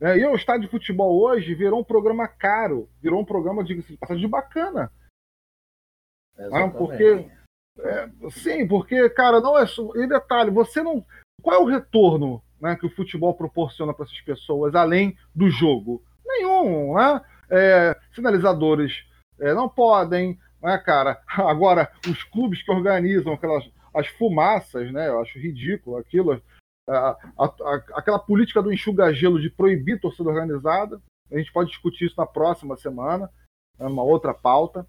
É, 0.00 0.16
e 0.16 0.24
o 0.24 0.36
estádio 0.36 0.62
de 0.62 0.70
futebol 0.70 1.20
hoje 1.20 1.56
virou 1.56 1.80
um 1.80 1.84
programa 1.84 2.28
caro, 2.28 2.88
virou 3.02 3.20
um 3.20 3.24
programa 3.24 3.64
de, 3.64 3.82
de 3.82 4.28
bacana. 4.28 4.92
Ah, 6.52 6.68
porque. 6.68 7.28
É, 7.80 8.08
sim, 8.30 8.66
porque, 8.66 9.10
cara, 9.10 9.40
não 9.40 9.58
é. 9.58 9.64
E 9.96 10.06
detalhe, 10.06 10.52
você 10.52 10.84
não. 10.84 11.04
Qual 11.42 11.56
é 11.56 11.58
o 11.58 11.66
retorno 11.66 12.40
né, 12.60 12.76
que 12.76 12.86
o 12.86 12.94
futebol 12.94 13.34
proporciona 13.34 13.92
para 13.92 14.04
essas 14.04 14.20
pessoas, 14.20 14.74
além 14.76 15.16
do 15.34 15.50
jogo? 15.50 16.02
Nenhum, 16.24 16.94
né? 16.94 17.20
É, 17.50 17.98
sinalizadores 18.14 19.04
é, 19.40 19.52
não 19.52 19.68
podem, 19.68 20.38
né, 20.62 20.78
cara? 20.78 21.20
Agora, 21.36 21.90
os 22.08 22.22
clubes 22.22 22.62
que 22.62 22.70
organizam 22.70 23.32
aquelas 23.32 23.68
as 23.92 24.06
fumaças, 24.06 24.92
né? 24.92 25.08
Eu 25.08 25.20
acho 25.20 25.38
ridículo 25.38 25.96
aquilo 25.96 26.40
a, 26.90 27.18
a, 27.38 27.74
aquela 27.94 28.18
política 28.18 28.62
do 28.62 28.72
enxuga-gelo 28.72 29.40
de 29.40 29.50
proibir 29.50 30.00
torcida 30.00 30.28
organizada. 30.28 31.00
A 31.30 31.38
gente 31.38 31.52
pode 31.52 31.70
discutir 31.70 32.06
isso 32.06 32.16
na 32.18 32.26
próxima 32.26 32.76
semana, 32.76 33.30
é 33.78 33.86
uma 33.86 34.02
outra 34.02 34.34
pauta. 34.34 34.86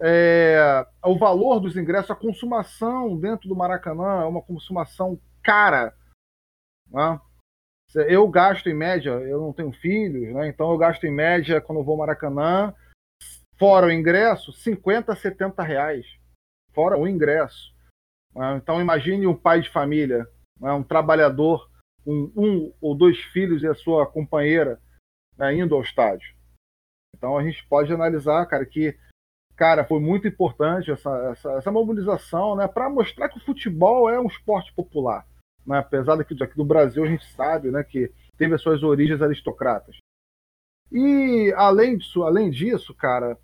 É, 0.00 0.86
o 1.04 1.18
valor 1.18 1.58
dos 1.58 1.76
ingressos, 1.76 2.10
a 2.10 2.14
consumação 2.14 3.18
dentro 3.18 3.48
do 3.48 3.56
Maracanã 3.56 4.22
é 4.22 4.26
uma 4.26 4.40
consumação 4.40 5.20
cara. 5.42 5.92
Né? 6.88 7.20
Eu 8.06 8.28
gasto 8.28 8.68
em 8.68 8.74
média, 8.74 9.10
eu 9.10 9.40
não 9.40 9.52
tenho 9.52 9.72
filhos, 9.72 10.32
né? 10.34 10.48
então 10.48 10.70
eu 10.70 10.78
gasto 10.78 11.04
em 11.04 11.10
média, 11.10 11.60
quando 11.60 11.82
vou 11.82 11.94
ao 11.94 11.98
Maracanã, 11.98 12.72
fora 13.56 13.86
o 13.86 13.92
ingresso, 13.92 14.52
50, 14.52 15.16
70 15.16 15.62
reais. 15.62 16.06
Fora 16.72 16.96
o 16.96 17.08
ingresso. 17.08 17.74
Né? 18.34 18.56
Então 18.62 18.80
imagine 18.80 19.26
um 19.26 19.34
pai 19.34 19.60
de 19.60 19.70
família 19.70 20.28
né, 20.60 20.72
um 20.72 20.82
trabalhador 20.82 21.68
com 22.04 22.32
um 22.36 22.72
ou 22.80 22.94
dois 22.94 23.18
filhos 23.18 23.62
e 23.62 23.66
a 23.66 23.74
sua 23.74 24.06
companheira 24.06 24.80
né, 25.36 25.54
indo 25.54 25.74
ao 25.74 25.82
estádio. 25.82 26.34
Então 27.16 27.36
a 27.36 27.42
gente 27.42 27.66
pode 27.68 27.92
analisar, 27.92 28.46
cara, 28.46 28.64
que 28.64 28.96
cara 29.58 29.84
foi 29.84 29.98
muito 29.98 30.28
importante 30.28 30.90
essa, 30.92 31.10
essa, 31.32 31.52
essa 31.54 31.72
mobilização, 31.72 32.54
né, 32.54 32.68
para 32.68 32.88
mostrar 32.88 33.28
que 33.28 33.38
o 33.38 33.44
futebol 33.44 34.08
é 34.08 34.18
um 34.18 34.28
esporte 34.28 34.72
popular, 34.72 35.26
né, 35.66 35.78
apesar 35.78 36.14
daqui, 36.14 36.40
aqui 36.40 36.56
do 36.56 36.64
Brasil 36.64 37.02
a 37.02 37.08
gente 37.08 37.26
sabe, 37.34 37.68
né, 37.70 37.82
que 37.82 38.10
teve 38.36 38.54
as 38.54 38.62
suas 38.62 38.84
origens 38.84 39.20
aristocratas. 39.20 39.96
E 40.92 41.52
além 41.56 41.98
disso, 41.98 42.22
além 42.22 42.50
disso, 42.50 42.94
cara, 42.94 43.36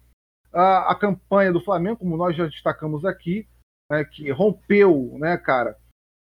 a, 0.52 0.92
a 0.92 0.94
campanha 0.94 1.52
do 1.52 1.60
Flamengo, 1.60 1.98
como 1.98 2.16
nós 2.16 2.36
já 2.36 2.46
destacamos 2.46 3.04
aqui, 3.04 3.48
né, 3.90 4.04
que 4.04 4.30
rompeu, 4.30 5.16
né, 5.18 5.36
cara, 5.36 5.76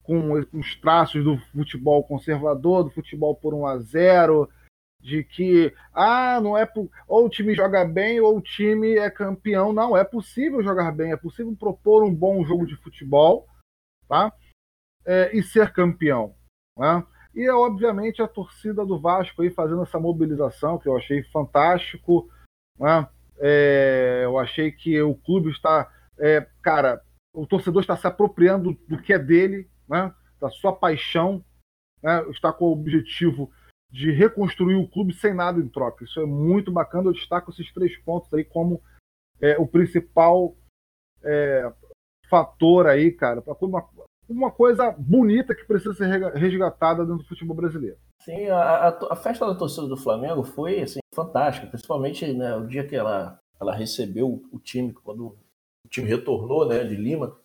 com 0.09 0.33
os 0.57 0.75
traços 0.75 1.23
do 1.23 1.37
futebol 1.37 2.03
conservador, 2.03 2.83
do 2.83 2.89
futebol 2.89 3.35
por 3.35 3.53
1 3.53 3.67
a 3.67 3.77
0 3.77 4.49
de 4.99 5.23
que 5.23 5.71
ah, 5.93 6.41
não 6.41 6.57
é 6.57 6.67
ou 7.07 7.27
o 7.27 7.29
time 7.29 7.53
joga 7.53 7.85
bem 7.85 8.19
ou 8.19 8.37
o 8.37 8.41
time 8.41 8.97
é 8.97 9.07
campeão. 9.11 9.71
Não, 9.71 9.95
é 9.95 10.03
possível 10.03 10.63
jogar 10.63 10.91
bem, 10.91 11.11
é 11.11 11.15
possível 11.15 11.55
propor 11.55 12.03
um 12.03 12.13
bom 12.13 12.43
jogo 12.43 12.65
de 12.65 12.75
futebol, 12.77 13.47
tá? 14.07 14.33
É, 15.05 15.29
e 15.37 15.43
ser 15.43 15.71
campeão, 15.71 16.33
né? 16.75 17.05
E 17.35 17.43
é 17.45 17.53
obviamente 17.53 18.19
a 18.19 18.27
torcida 18.27 18.83
do 18.83 18.99
Vasco 18.99 19.43
aí 19.43 19.51
fazendo 19.51 19.83
essa 19.83 19.99
mobilização 19.99 20.79
que 20.79 20.89
eu 20.89 20.97
achei 20.97 21.21
fantástico, 21.25 22.27
né? 22.79 23.07
É, 23.37 24.21
eu 24.23 24.39
achei 24.39 24.71
que 24.71 24.99
o 25.03 25.13
clube 25.13 25.51
está, 25.51 25.87
é, 26.17 26.47
cara, 26.63 26.99
o 27.31 27.45
torcedor 27.45 27.83
está 27.83 27.95
se 27.95 28.07
apropriando 28.07 28.75
do 28.87 28.99
que 28.99 29.13
é 29.13 29.19
dele, 29.19 29.69
né, 29.89 30.13
da 30.39 30.49
sua 30.49 30.73
paixão, 30.73 31.43
né, 32.01 32.23
está 32.29 32.53
com 32.53 32.65
o 32.65 32.71
objetivo 32.71 33.51
de 33.91 34.11
reconstruir 34.11 34.75
o 34.75 34.87
clube 34.87 35.13
sem 35.13 35.33
nada 35.33 35.59
em 35.59 35.67
troca. 35.67 36.03
Isso 36.03 36.19
é 36.19 36.25
muito 36.25 36.71
bacana. 36.71 37.09
Eu 37.09 37.13
destaco 37.13 37.49
esses 37.49 37.73
três 37.73 37.97
pontos 37.97 38.31
aí 38.33 38.43
como 38.43 38.81
é, 39.41 39.57
o 39.57 39.65
principal 39.65 40.55
é, 41.23 41.71
fator 42.29 42.85
aí, 42.87 43.11
cara, 43.11 43.41
para 43.41 43.55
uma, 43.61 43.89
uma 44.27 44.51
coisa 44.51 44.91
bonita 44.91 45.55
que 45.55 45.65
precisa 45.65 45.93
ser 45.93 46.07
resgatada 46.35 47.03
dentro 47.03 47.23
do 47.23 47.27
futebol 47.27 47.55
brasileiro. 47.55 47.97
Sim, 48.21 48.47
a, 48.47 48.59
a, 48.59 49.13
a 49.13 49.15
festa 49.15 49.47
da 49.47 49.55
torcida 49.55 49.87
do 49.87 49.97
Flamengo 49.97 50.43
foi 50.43 50.81
assim, 50.81 50.99
fantástica, 51.13 51.67
principalmente 51.67 52.31
né, 52.33 52.55
o 52.55 52.67
dia 52.67 52.85
que 52.85 52.95
ela, 52.95 53.39
ela 53.59 53.73
recebeu 53.73 54.43
o 54.51 54.59
time, 54.59 54.93
quando 54.93 55.37
o 55.85 55.89
time 55.89 56.07
retornou 56.07 56.67
né, 56.67 56.83
de 56.83 56.95
Lima 56.95 57.35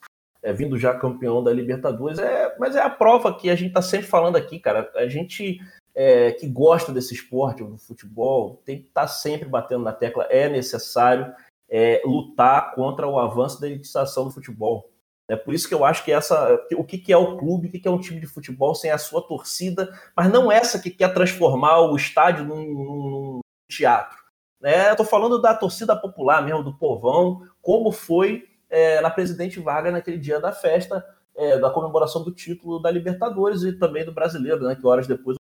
é, 0.44 0.52
vindo 0.52 0.78
já 0.78 0.94
campeão 0.94 1.42
da 1.42 1.50
Libertadores. 1.50 2.18
É, 2.18 2.54
mas 2.58 2.76
é 2.76 2.82
a 2.82 2.90
prova 2.90 3.34
que 3.34 3.48
a 3.48 3.56
gente 3.56 3.68
está 3.68 3.80
sempre 3.80 4.06
falando 4.06 4.36
aqui, 4.36 4.60
cara. 4.60 4.92
A 4.94 5.08
gente 5.08 5.58
é, 5.94 6.32
que 6.32 6.46
gosta 6.46 6.92
desse 6.92 7.14
esporte, 7.14 7.64
do 7.64 7.78
futebol, 7.78 8.60
tem 8.64 8.82
que 8.82 8.88
estar 8.88 9.02
tá 9.02 9.08
sempre 9.08 9.48
batendo 9.48 9.82
na 9.82 9.92
tecla. 9.92 10.24
É 10.24 10.46
necessário 10.48 11.32
é, 11.68 12.02
lutar 12.04 12.74
contra 12.74 13.08
o 13.08 13.18
avanço 13.18 13.58
da 13.58 13.66
elitização 13.66 14.24
do 14.24 14.30
futebol. 14.30 14.90
É 15.26 15.34
por 15.34 15.54
isso 15.54 15.66
que 15.66 15.74
eu 15.74 15.82
acho 15.82 16.04
que 16.04 16.12
essa. 16.12 16.60
O 16.76 16.84
que, 16.84 16.98
que 16.98 17.10
é 17.10 17.16
o 17.16 17.38
clube, 17.38 17.68
o 17.68 17.70
que, 17.70 17.78
que 17.78 17.88
é 17.88 17.90
um 17.90 18.00
time 18.00 18.20
de 18.20 18.26
futebol 18.26 18.74
sem 18.74 18.90
a 18.90 18.98
sua 18.98 19.26
torcida, 19.26 19.98
mas 20.14 20.30
não 20.30 20.52
essa 20.52 20.78
que 20.78 20.90
quer 20.90 21.14
transformar 21.14 21.80
o 21.80 21.96
estádio 21.96 22.44
num, 22.44 22.66
num 22.66 23.40
teatro. 23.70 24.18
Né? 24.60 24.94
Tô 24.94 25.04
falando 25.04 25.40
da 25.40 25.54
torcida 25.54 25.96
popular 25.96 26.44
mesmo, 26.44 26.62
do 26.62 26.76
povão, 26.76 27.40
como 27.62 27.90
foi 27.90 28.44
é, 28.74 29.00
na 29.00 29.08
Presidente 29.08 29.60
Vargas 29.60 29.92
naquele 29.92 30.18
dia 30.18 30.40
da 30.40 30.50
festa, 30.50 31.06
é, 31.36 31.58
da 31.58 31.70
comemoração 31.70 32.24
do 32.24 32.34
título 32.34 32.80
da 32.80 32.90
Libertadores 32.90 33.62
e 33.62 33.72
também 33.72 34.04
do 34.04 34.12
Brasileiro, 34.12 34.64
né? 34.64 34.74
Que 34.74 34.84
horas 34.84 35.06
depois 35.06 35.36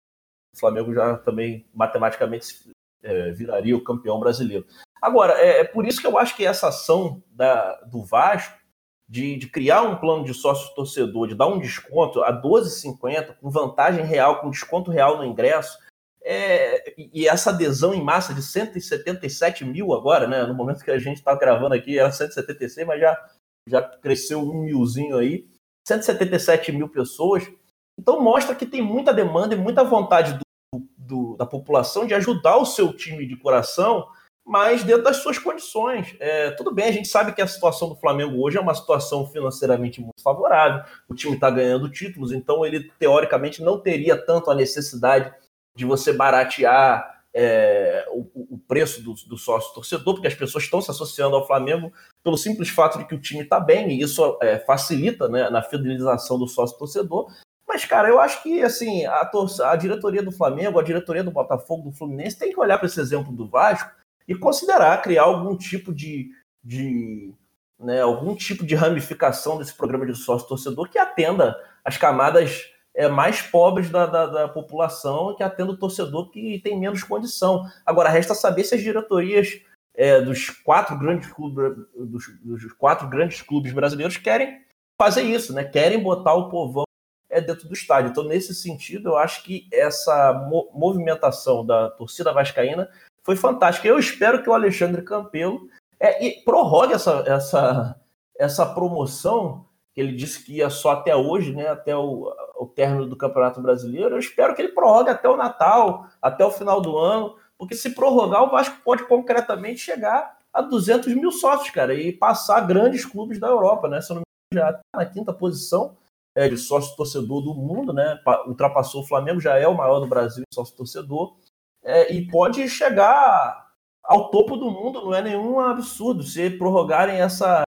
o 0.55 0.61
Flamengo 0.61 0.93
já 0.93 1.16
também 1.16 1.66
matematicamente 1.74 2.70
é, 3.03 3.30
viraria 3.30 3.74
o 3.74 3.83
campeão 3.83 4.20
brasileiro. 4.20 4.66
Agora, 5.01 5.33
é, 5.41 5.61
é, 5.61 5.64
por 5.64 5.87
isso 5.87 6.01
que 6.01 6.07
eu 6.07 6.18
acho 6.18 6.37
que 6.37 6.45
essa 6.45 6.68
ação 6.68 7.22
da, 7.30 7.80
do 7.87 8.05
Vasco 8.05 8.61
de, 9.09 9.37
de, 9.37 9.49
criar 9.49 9.83
um 9.83 9.97
plano 9.97 10.24
de 10.24 10.35
sócio 10.35 10.74
torcedor, 10.74 11.26
de 11.26 11.35
dar 11.35 11.47
um 11.47 11.59
desconto 11.59 12.22
a 12.22 12.33
12,50 12.33 13.37
com 13.41 13.51
vantagem 13.51 14.05
real, 14.05 14.41
com 14.41 14.51
desconto 14.51 14.91
real 14.91 15.16
no 15.16 15.24
ingresso, 15.24 15.78
é, 16.25 16.95
e 16.97 17.27
essa 17.27 17.51
adesão 17.51 17.93
em 17.93 18.03
massa 18.03 18.33
de 18.33 18.43
177 18.43 19.64
mil 19.64 19.93
agora, 19.93 20.27
né? 20.27 20.45
No 20.45 20.55
momento 20.55 20.85
que 20.85 20.91
a 20.91 20.99
gente 20.99 21.18
está 21.18 21.35
gravando 21.35 21.75
aqui, 21.75 21.99
era 21.99 22.12
176, 22.12 22.87
mas 22.87 23.01
já, 23.01 23.31
já 23.68 23.83
cresceu 23.83 24.41
um 24.41 24.62
milzinho 24.62 25.16
aí. 25.16 25.47
177 25.87 26.73
mil 26.73 26.89
pessoas. 26.89 27.51
Então 27.99 28.20
mostra 28.20 28.55
que 28.55 28.66
tem 28.66 28.81
muita 28.81 29.12
demanda 29.12 29.55
e 29.55 29.59
muita 29.59 29.83
vontade 29.83 30.39
do, 30.39 30.87
do, 30.97 31.37
da 31.37 31.45
população 31.45 32.07
de 32.07 32.14
ajudar 32.14 32.57
o 32.57 32.64
seu 32.64 32.93
time 32.93 33.27
de 33.27 33.37
coração, 33.37 34.07
mas 34.47 34.85
dentro 34.85 35.03
das 35.03 35.18
suas 35.18 35.39
condições. 35.39 36.16
É, 36.20 36.53
tudo 36.53 36.73
bem, 36.73 36.87
a 36.87 36.93
gente 36.93 37.09
sabe 37.09 37.33
que 37.33 37.43
a 37.43 37.47
situação 37.47 37.89
do 37.89 37.97
Flamengo 37.97 38.41
hoje 38.41 38.59
é 38.59 38.61
uma 38.61 38.75
situação 38.75 39.27
financeiramente 39.27 40.01
muito 40.01 40.23
favorável. 40.23 40.85
O 41.09 41.14
time 41.14 41.35
está 41.35 41.51
ganhando 41.51 41.91
títulos, 41.91 42.31
então 42.31 42.64
ele 42.64 42.91
teoricamente 42.99 43.61
não 43.61 43.79
teria 43.79 44.16
tanto 44.16 44.51
a 44.51 44.55
necessidade 44.55 45.35
de 45.75 45.85
você 45.85 46.12
baratear 46.12 47.23
é, 47.35 48.07
o, 48.11 48.55
o, 48.55 48.59
preço 48.59 49.03
do, 49.03 49.14
do, 49.27 49.39
sócio 49.39 49.73
torcedor, 49.73 50.14
porque 50.14 50.29
as 50.29 50.35
pessoas 50.35 50.64
estão 50.64 50.83
se 50.83 50.91
associando 50.91 51.35
ao 51.35 51.47
Flamengo 51.47 51.91
pelo 52.23 52.37
simples 52.37 52.68
fato 52.68 52.99
de 52.99 53.07
que 53.07 53.14
o 53.14 53.20
time 53.20 53.43
está 53.43 53.59
bem, 53.59 53.91
e 53.91 54.03
isso 54.03 54.39
é, 54.43 54.59
facilita 54.59 55.29
né, 55.29 55.49
na 55.49 55.62
fidelização 55.62 56.39
do 56.39 56.47
sócio 56.47 56.79
torcedor. 56.79 57.33
Mas, 57.66 57.87
cara, 57.87 58.09
eu 58.09 58.20
acho 58.20 58.43
que 58.43 58.62
assim, 58.62 59.07
a, 59.07 59.31
a 59.64 59.77
diretoria 59.77 60.23
do 60.23 60.31
Flamengo, 60.31 60.79
a 60.79 60.83
diretoria 60.83 61.25
do 61.25 61.31
Botafogo, 61.31 61.89
do 61.89 61.97
Fluminense, 61.97 62.39
tem 62.39 62.53
que 62.53 62.61
olhar 62.61 62.77
para 62.77 62.87
esse 62.87 63.01
exemplo 63.01 63.33
do 63.33 63.49
Vasco 63.49 63.91
e 64.29 64.35
considerar 64.35 65.01
criar 65.01 65.23
algum 65.23 65.57
tipo 65.57 65.95
de, 65.95 66.31
de 66.62 67.33
né, 67.81 68.03
algum 68.03 68.35
tipo 68.35 68.64
de 68.64 68.75
ramificação 68.75 69.57
desse 69.57 69.75
programa 69.75 70.05
de 70.05 70.14
sócio 70.14 70.47
torcedor 70.47 70.89
que 70.91 70.99
atenda 70.99 71.57
as 71.83 71.97
camadas 71.97 72.70
é, 72.95 73.09
mais 73.09 73.40
pobres 73.40 73.90
da, 73.90 74.07
da, 74.07 74.26
da 74.26 74.49
população 74.49 75.34
que 75.34 75.43
atenda 75.43 75.72
o 75.72 75.76
torcedor 75.76 76.30
que 76.30 76.61
tem 76.61 76.78
menos 76.78 77.03
condição. 77.03 77.66
Agora, 77.84 78.09
resta 78.09 78.34
saber 78.34 78.64
se 78.64 78.74
as 78.74 78.82
diretorias 78.82 79.61
é, 79.95 80.20
dos, 80.20 80.51
quatro 80.51 80.99
grandes 80.99 81.30
clubes, 81.32 81.86
dos, 81.95 82.24
dos, 82.43 82.72
quatro 82.72 83.09
grandes 83.09 83.43
clubes 83.43 83.72
brasileiros 83.72 84.16
querem 84.16 84.62
fazer 85.01 85.22
isso, 85.22 85.53
né? 85.53 85.64
querem 85.64 86.03
botar 86.03 86.34
o 86.34 86.49
povão 86.49 86.84
é, 87.30 87.40
dentro 87.40 87.66
do 87.66 87.74
estádio. 87.74 88.11
Então, 88.11 88.24
nesse 88.24 88.55
sentido, 88.55 89.11
eu 89.11 89.16
acho 89.16 89.43
que 89.43 89.66
essa 89.72 90.32
mo 90.32 90.70
movimentação 90.74 91.64
da 91.64 91.90
torcida 91.90 92.32
vascaína 92.32 92.88
foi 93.24 93.36
fantástica. 93.36 93.88
Eu 93.88 93.99
espero 93.99 94.43
que 94.43 94.51
o 94.51 94.55
Alexandre 94.55 95.03
Campelo 95.03 95.68
é, 95.99 96.30
prorrogue 96.45 96.93
essa, 96.93 97.24
essa, 97.26 98.01
essa 98.38 98.66
promoção 98.66 99.66
ele 99.97 100.12
disse 100.12 100.45
que 100.45 100.57
ia 100.57 100.70
só 100.70 100.93
até 100.93 101.14
hoje, 101.14 101.53
né, 101.53 101.68
até 101.68 101.97
o, 101.97 102.32
o 102.57 102.66
término 102.66 103.07
do 103.07 103.16
Campeonato 103.16 103.61
Brasileiro. 103.61 104.14
Eu 104.14 104.18
espero 104.18 104.55
que 104.55 104.62
ele 104.62 104.72
prorrogue 104.72 105.11
até 105.11 105.28
o 105.28 105.36
Natal, 105.36 106.07
até 106.20 106.45
o 106.45 106.51
final 106.51 106.80
do 106.80 106.97
ano, 106.97 107.36
porque 107.59 107.74
se 107.74 107.95
prorrogar, 107.95 108.43
o 108.43 108.51
Vasco 108.51 108.80
pode 108.84 109.07
concretamente 109.07 109.80
chegar 109.80 110.38
a 110.53 110.61
200 110.61 111.14
mil 111.14 111.30
sócios, 111.30 111.70
cara, 111.70 111.95
e 111.95 112.12
passar 112.12 112.66
grandes 112.66 113.05
clubes 113.05 113.38
da 113.38 113.49
Europa, 113.49 113.88
né? 113.88 114.01
Se 114.01 114.12
eu 114.12 114.16
não 114.16 114.22
me 114.22 114.26
engano, 114.53 114.70
já 114.70 114.76
está 114.76 114.99
na 114.99 115.07
quinta 115.07 115.32
posição 115.32 115.97
é, 116.34 116.49
de 116.49 116.57
sócio 116.57 116.97
torcedor 116.97 117.43
do 117.43 117.55
mundo, 117.55 117.93
né? 117.93 118.18
Ultrapassou 118.47 119.03
o 119.03 119.07
Flamengo, 119.07 119.40
já 119.40 119.59
é 119.59 119.66
o 119.66 119.76
maior 119.76 120.01
do 120.01 120.07
Brasil 120.07 120.43
sócio 120.53 120.76
torcedor, 120.76 121.36
é, 121.84 122.12
e 122.12 122.28
pode 122.28 122.68
chegar 122.68 123.70
ao 124.05 124.30
topo 124.30 124.57
do 124.57 124.70
mundo, 124.70 125.03
não 125.03 125.14
é 125.14 125.22
nenhum 125.22 125.61
absurdo 125.61 126.22
se 126.22 126.51
prorrogarem 126.51 127.20
essa 127.20 127.62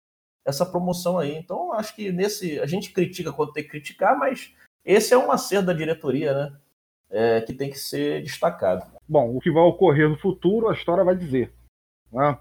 essa 0.45 0.65
promoção 0.65 1.19
aí. 1.19 1.35
Então, 1.37 1.73
acho 1.73 1.95
que 1.95 2.11
nesse. 2.13 2.59
A 2.61 2.67
gente 2.67 2.93
critica 2.93 3.33
quando 3.33 3.53
tem 3.53 3.63
que 3.63 3.71
criticar, 3.71 4.17
mas 4.19 4.55
esse 4.85 5.13
é 5.13 5.19
um 5.19 5.31
acerto 5.31 5.67
da 5.67 5.73
diretoria, 5.73 6.35
né? 6.35 6.61
É, 7.13 7.41
que 7.41 7.53
tem 7.53 7.71
que 7.71 7.79
ser 7.79 8.23
destacado. 8.23 8.87
Bom, 9.09 9.37
o 9.37 9.41
que 9.41 9.51
vai 9.51 9.63
ocorrer 9.65 10.09
no 10.09 10.17
futuro, 10.17 10.69
a 10.69 10.73
história 10.73 11.03
vai 11.03 11.17
dizer. 11.17 11.53
Né? 12.13 12.39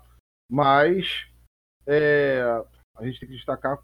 Mas 0.48 1.28
é, 1.88 2.44
a 2.96 3.04
gente 3.04 3.20
tem 3.20 3.30
que 3.30 3.36
destacar, 3.36 3.80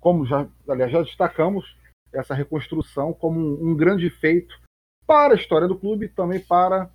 como 0.00 0.24
já, 0.24 0.48
aliás, 0.68 0.92
já 0.92 1.02
destacamos, 1.02 1.76
essa 2.12 2.32
reconstrução 2.32 3.12
como 3.12 3.40
um, 3.40 3.70
um 3.70 3.76
grande 3.76 4.08
feito 4.08 4.56
para 5.04 5.34
a 5.34 5.36
história 5.36 5.66
do 5.66 5.76
clube 5.76 6.06
e 6.06 6.08
também 6.08 6.38
para 6.38 6.88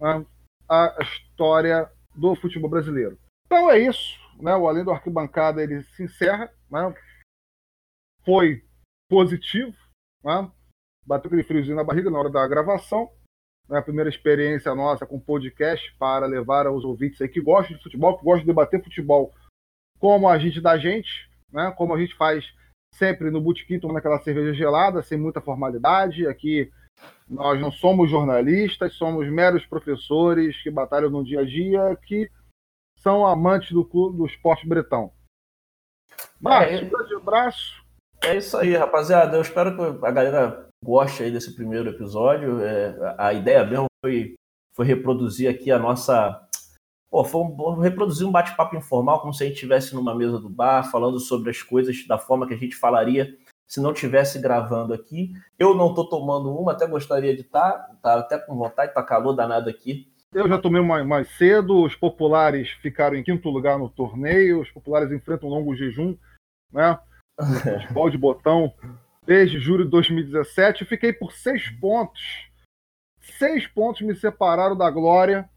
né, 0.00 0.24
a 0.66 0.96
história 1.02 1.90
do 2.14 2.34
futebol 2.34 2.70
brasileiro. 2.70 3.18
Então 3.44 3.70
é 3.70 3.78
isso 3.78 4.18
né, 4.40 4.54
o 4.56 4.68
Além 4.68 4.84
do 4.84 4.90
Arquibancada 4.90 5.62
ele 5.62 5.82
se 5.94 6.04
encerra. 6.04 6.50
Né, 6.70 6.94
foi 8.24 8.64
positivo. 9.08 9.76
Né, 10.24 10.50
bateu 11.06 11.28
aquele 11.28 11.44
friozinho 11.44 11.76
na 11.76 11.84
barriga 11.84 12.10
na 12.10 12.18
hora 12.18 12.30
da 12.30 12.46
gravação. 12.46 13.10
Né, 13.68 13.78
a 13.78 13.82
primeira 13.82 14.08
experiência 14.08 14.74
nossa 14.74 15.06
com 15.06 15.20
podcast 15.20 15.94
para 15.98 16.26
levar 16.26 16.66
aos 16.66 16.84
ouvintes 16.84 17.20
aí 17.20 17.28
que 17.28 17.40
gostam 17.40 17.76
de 17.76 17.82
futebol, 17.82 18.16
que 18.16 18.24
gostam 18.24 18.40
de 18.40 18.46
debater 18.46 18.82
futebol 18.82 19.34
como 19.98 20.28
a 20.28 20.38
gente 20.38 20.60
da 20.60 20.78
gente, 20.78 21.28
né, 21.52 21.72
como 21.76 21.92
a 21.92 22.00
gente 22.00 22.14
faz 22.14 22.44
sempre 22.94 23.30
no 23.30 23.40
Botequim, 23.40 23.78
tomando 23.78 23.98
aquela 23.98 24.20
cerveja 24.20 24.54
gelada, 24.54 25.02
sem 25.02 25.18
muita 25.18 25.40
formalidade. 25.40 26.26
Aqui 26.26 26.70
nós 27.28 27.60
não 27.60 27.70
somos 27.70 28.10
jornalistas, 28.10 28.94
somos 28.94 29.28
meros 29.28 29.66
professores 29.66 30.60
que 30.62 30.70
batalham 30.70 31.10
no 31.10 31.24
dia 31.24 31.40
a 31.40 31.44
dia, 31.44 31.96
que 32.04 32.30
são 33.00 33.26
amantes 33.26 33.72
do, 33.72 33.84
clube, 33.84 34.18
do 34.18 34.26
esporte 34.26 34.66
bretão. 34.66 35.12
Marcos, 36.40 36.80
é, 36.80 36.84
um 36.84 36.88
grande 36.88 37.14
abraço. 37.14 37.84
É 38.22 38.36
isso 38.36 38.56
aí, 38.56 38.74
rapaziada. 38.74 39.36
Eu 39.36 39.42
espero 39.42 39.74
que 39.76 40.06
a 40.06 40.10
galera 40.10 40.68
goste 40.84 41.22
aí 41.22 41.30
desse 41.30 41.54
primeiro 41.54 41.90
episódio. 41.90 42.60
É, 42.60 43.14
a 43.16 43.32
ideia 43.32 43.64
mesmo 43.64 43.86
foi, 44.04 44.34
foi 44.74 44.86
reproduzir 44.86 45.48
aqui 45.50 45.70
a 45.70 45.78
nossa. 45.78 46.44
Pô, 47.10 47.24
foi 47.24 47.40
um, 47.40 47.78
reproduzir 47.80 48.26
um 48.26 48.32
bate-papo 48.32 48.76
informal, 48.76 49.20
como 49.20 49.32
se 49.32 49.42
a 49.42 49.46
gente 49.46 49.54
estivesse 49.54 49.94
numa 49.94 50.14
mesa 50.14 50.38
do 50.38 50.48
bar, 50.48 50.90
falando 50.90 51.18
sobre 51.18 51.50
as 51.50 51.62
coisas 51.62 52.06
da 52.06 52.18
forma 52.18 52.46
que 52.46 52.54
a 52.54 52.58
gente 52.58 52.76
falaria 52.76 53.36
se 53.68 53.80
não 53.80 53.92
tivesse 53.92 54.38
gravando 54.38 54.94
aqui. 54.94 55.32
Eu 55.58 55.74
não 55.74 55.90
estou 55.90 56.08
tomando 56.08 56.50
uma, 56.56 56.72
até 56.72 56.86
gostaria 56.86 57.34
de 57.34 57.42
estar, 57.42 57.72
tá, 57.72 58.14
tá 58.14 58.18
até 58.18 58.38
com 58.38 58.56
vontade, 58.56 58.94
tá 58.94 59.02
calor 59.02 59.34
danado 59.34 59.68
aqui. 59.68 60.10
Eu 60.32 60.46
já 60.46 60.58
tomei 60.58 60.82
mais, 60.82 61.06
mais 61.06 61.28
cedo, 61.36 61.82
os 61.82 61.94
populares 61.94 62.70
ficaram 62.82 63.16
em 63.16 63.24
quinto 63.24 63.48
lugar 63.48 63.78
no 63.78 63.88
torneio, 63.88 64.60
os 64.60 64.70
populares 64.70 65.10
enfrentam 65.10 65.48
um 65.48 65.52
longo 65.52 65.74
jejum, 65.74 66.16
né? 66.70 66.98
Futebol 67.82 68.10
de 68.10 68.18
botão 68.18 68.74
desde 69.24 69.58
julho 69.58 69.84
de 69.84 69.90
2017. 69.90 70.82
Eu 70.82 70.88
fiquei 70.88 71.12
por 71.12 71.32
seis 71.32 71.70
pontos. 71.78 72.22
Seis 73.20 73.66
pontos 73.66 74.02
me 74.02 74.14
separaram 74.14 74.76
da 74.76 74.90
glória. 74.90 75.48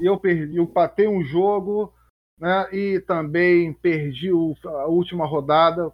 E 0.00 0.06
eu 0.06 0.18
perdi, 0.18 0.56
eu 0.56 0.66
patei 0.66 1.08
um 1.08 1.24
jogo, 1.24 1.92
né? 2.38 2.68
E 2.72 3.00
também 3.00 3.72
perdi 3.72 4.32
o, 4.32 4.56
a 4.64 4.86
última 4.86 5.26
rodada. 5.26 5.92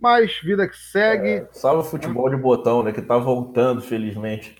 Mas 0.00 0.38
vida 0.40 0.68
que 0.68 0.76
segue. 0.76 1.28
É, 1.28 1.48
salve 1.52 1.86
o 1.86 1.90
futebol 1.90 2.30
de 2.30 2.36
botão, 2.36 2.82
né? 2.82 2.92
Que 2.92 3.02
tá 3.02 3.18
voltando, 3.18 3.80
felizmente. 3.80 4.56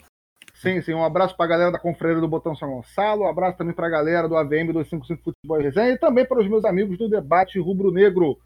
Sim, 0.59 0.83
sim. 0.83 0.93
Um 0.93 1.05
abraço 1.05 1.37
para 1.37 1.47
a 1.47 1.49
galera 1.49 1.71
da 1.71 1.79
Confreira 1.79 2.21
do 2.21 2.27
Botão 2.27 2.55
São 2.55 2.69
Gonçalo. 2.69 3.23
Um 3.23 3.29
abraço 3.29 3.57
também 3.57 3.73
para 3.73 3.87
a 3.87 3.91
galera 3.91 4.29
do 4.29 4.37
AVM 4.37 4.73
255 4.73 5.23
Futebol 5.23 5.61
e 5.61 5.63
Resenha. 5.63 5.93
E 5.93 5.99
também 5.99 6.27
para 6.27 6.41
os 6.41 6.49
meus 6.49 6.65
amigos 6.65 6.99
do 6.99 7.09
Debate 7.09 7.61
Rubro 7.61 7.93
Negro. 7.93 8.37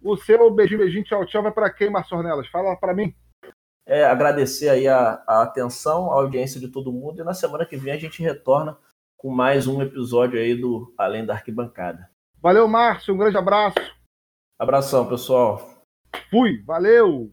O 0.00 0.16
seu 0.16 0.48
beijinho, 0.48 0.78
beijinho, 0.78 1.04
tchau, 1.04 1.26
tchau. 1.26 1.42
Vai 1.42 1.50
para 1.50 1.70
quem, 1.70 1.90
Marcos 1.90 2.12
Ornelas? 2.12 2.46
Fala 2.46 2.76
para 2.76 2.94
mim. 2.94 3.12
É, 3.84 4.04
agradecer 4.04 4.68
aí 4.68 4.86
a, 4.86 5.20
a 5.26 5.42
atenção, 5.42 6.12
a 6.12 6.14
audiência 6.14 6.60
de 6.60 6.68
todo 6.68 6.92
mundo. 6.92 7.20
E 7.20 7.24
na 7.24 7.34
semana 7.34 7.66
que 7.66 7.76
vem 7.76 7.92
a 7.92 7.98
gente 7.98 8.22
retorna 8.22 8.78
com 9.16 9.28
mais 9.28 9.66
um 9.66 9.82
episódio 9.82 10.38
aí 10.38 10.54
do 10.54 10.94
Além 10.96 11.26
da 11.26 11.34
Arquibancada. 11.34 12.08
Valeu, 12.40 12.68
Márcio. 12.68 13.12
Um 13.12 13.18
grande 13.18 13.36
abraço. 13.36 13.74
Abração, 14.56 15.08
pessoal. 15.08 15.82
Fui. 16.30 16.62
Valeu. 16.64 17.32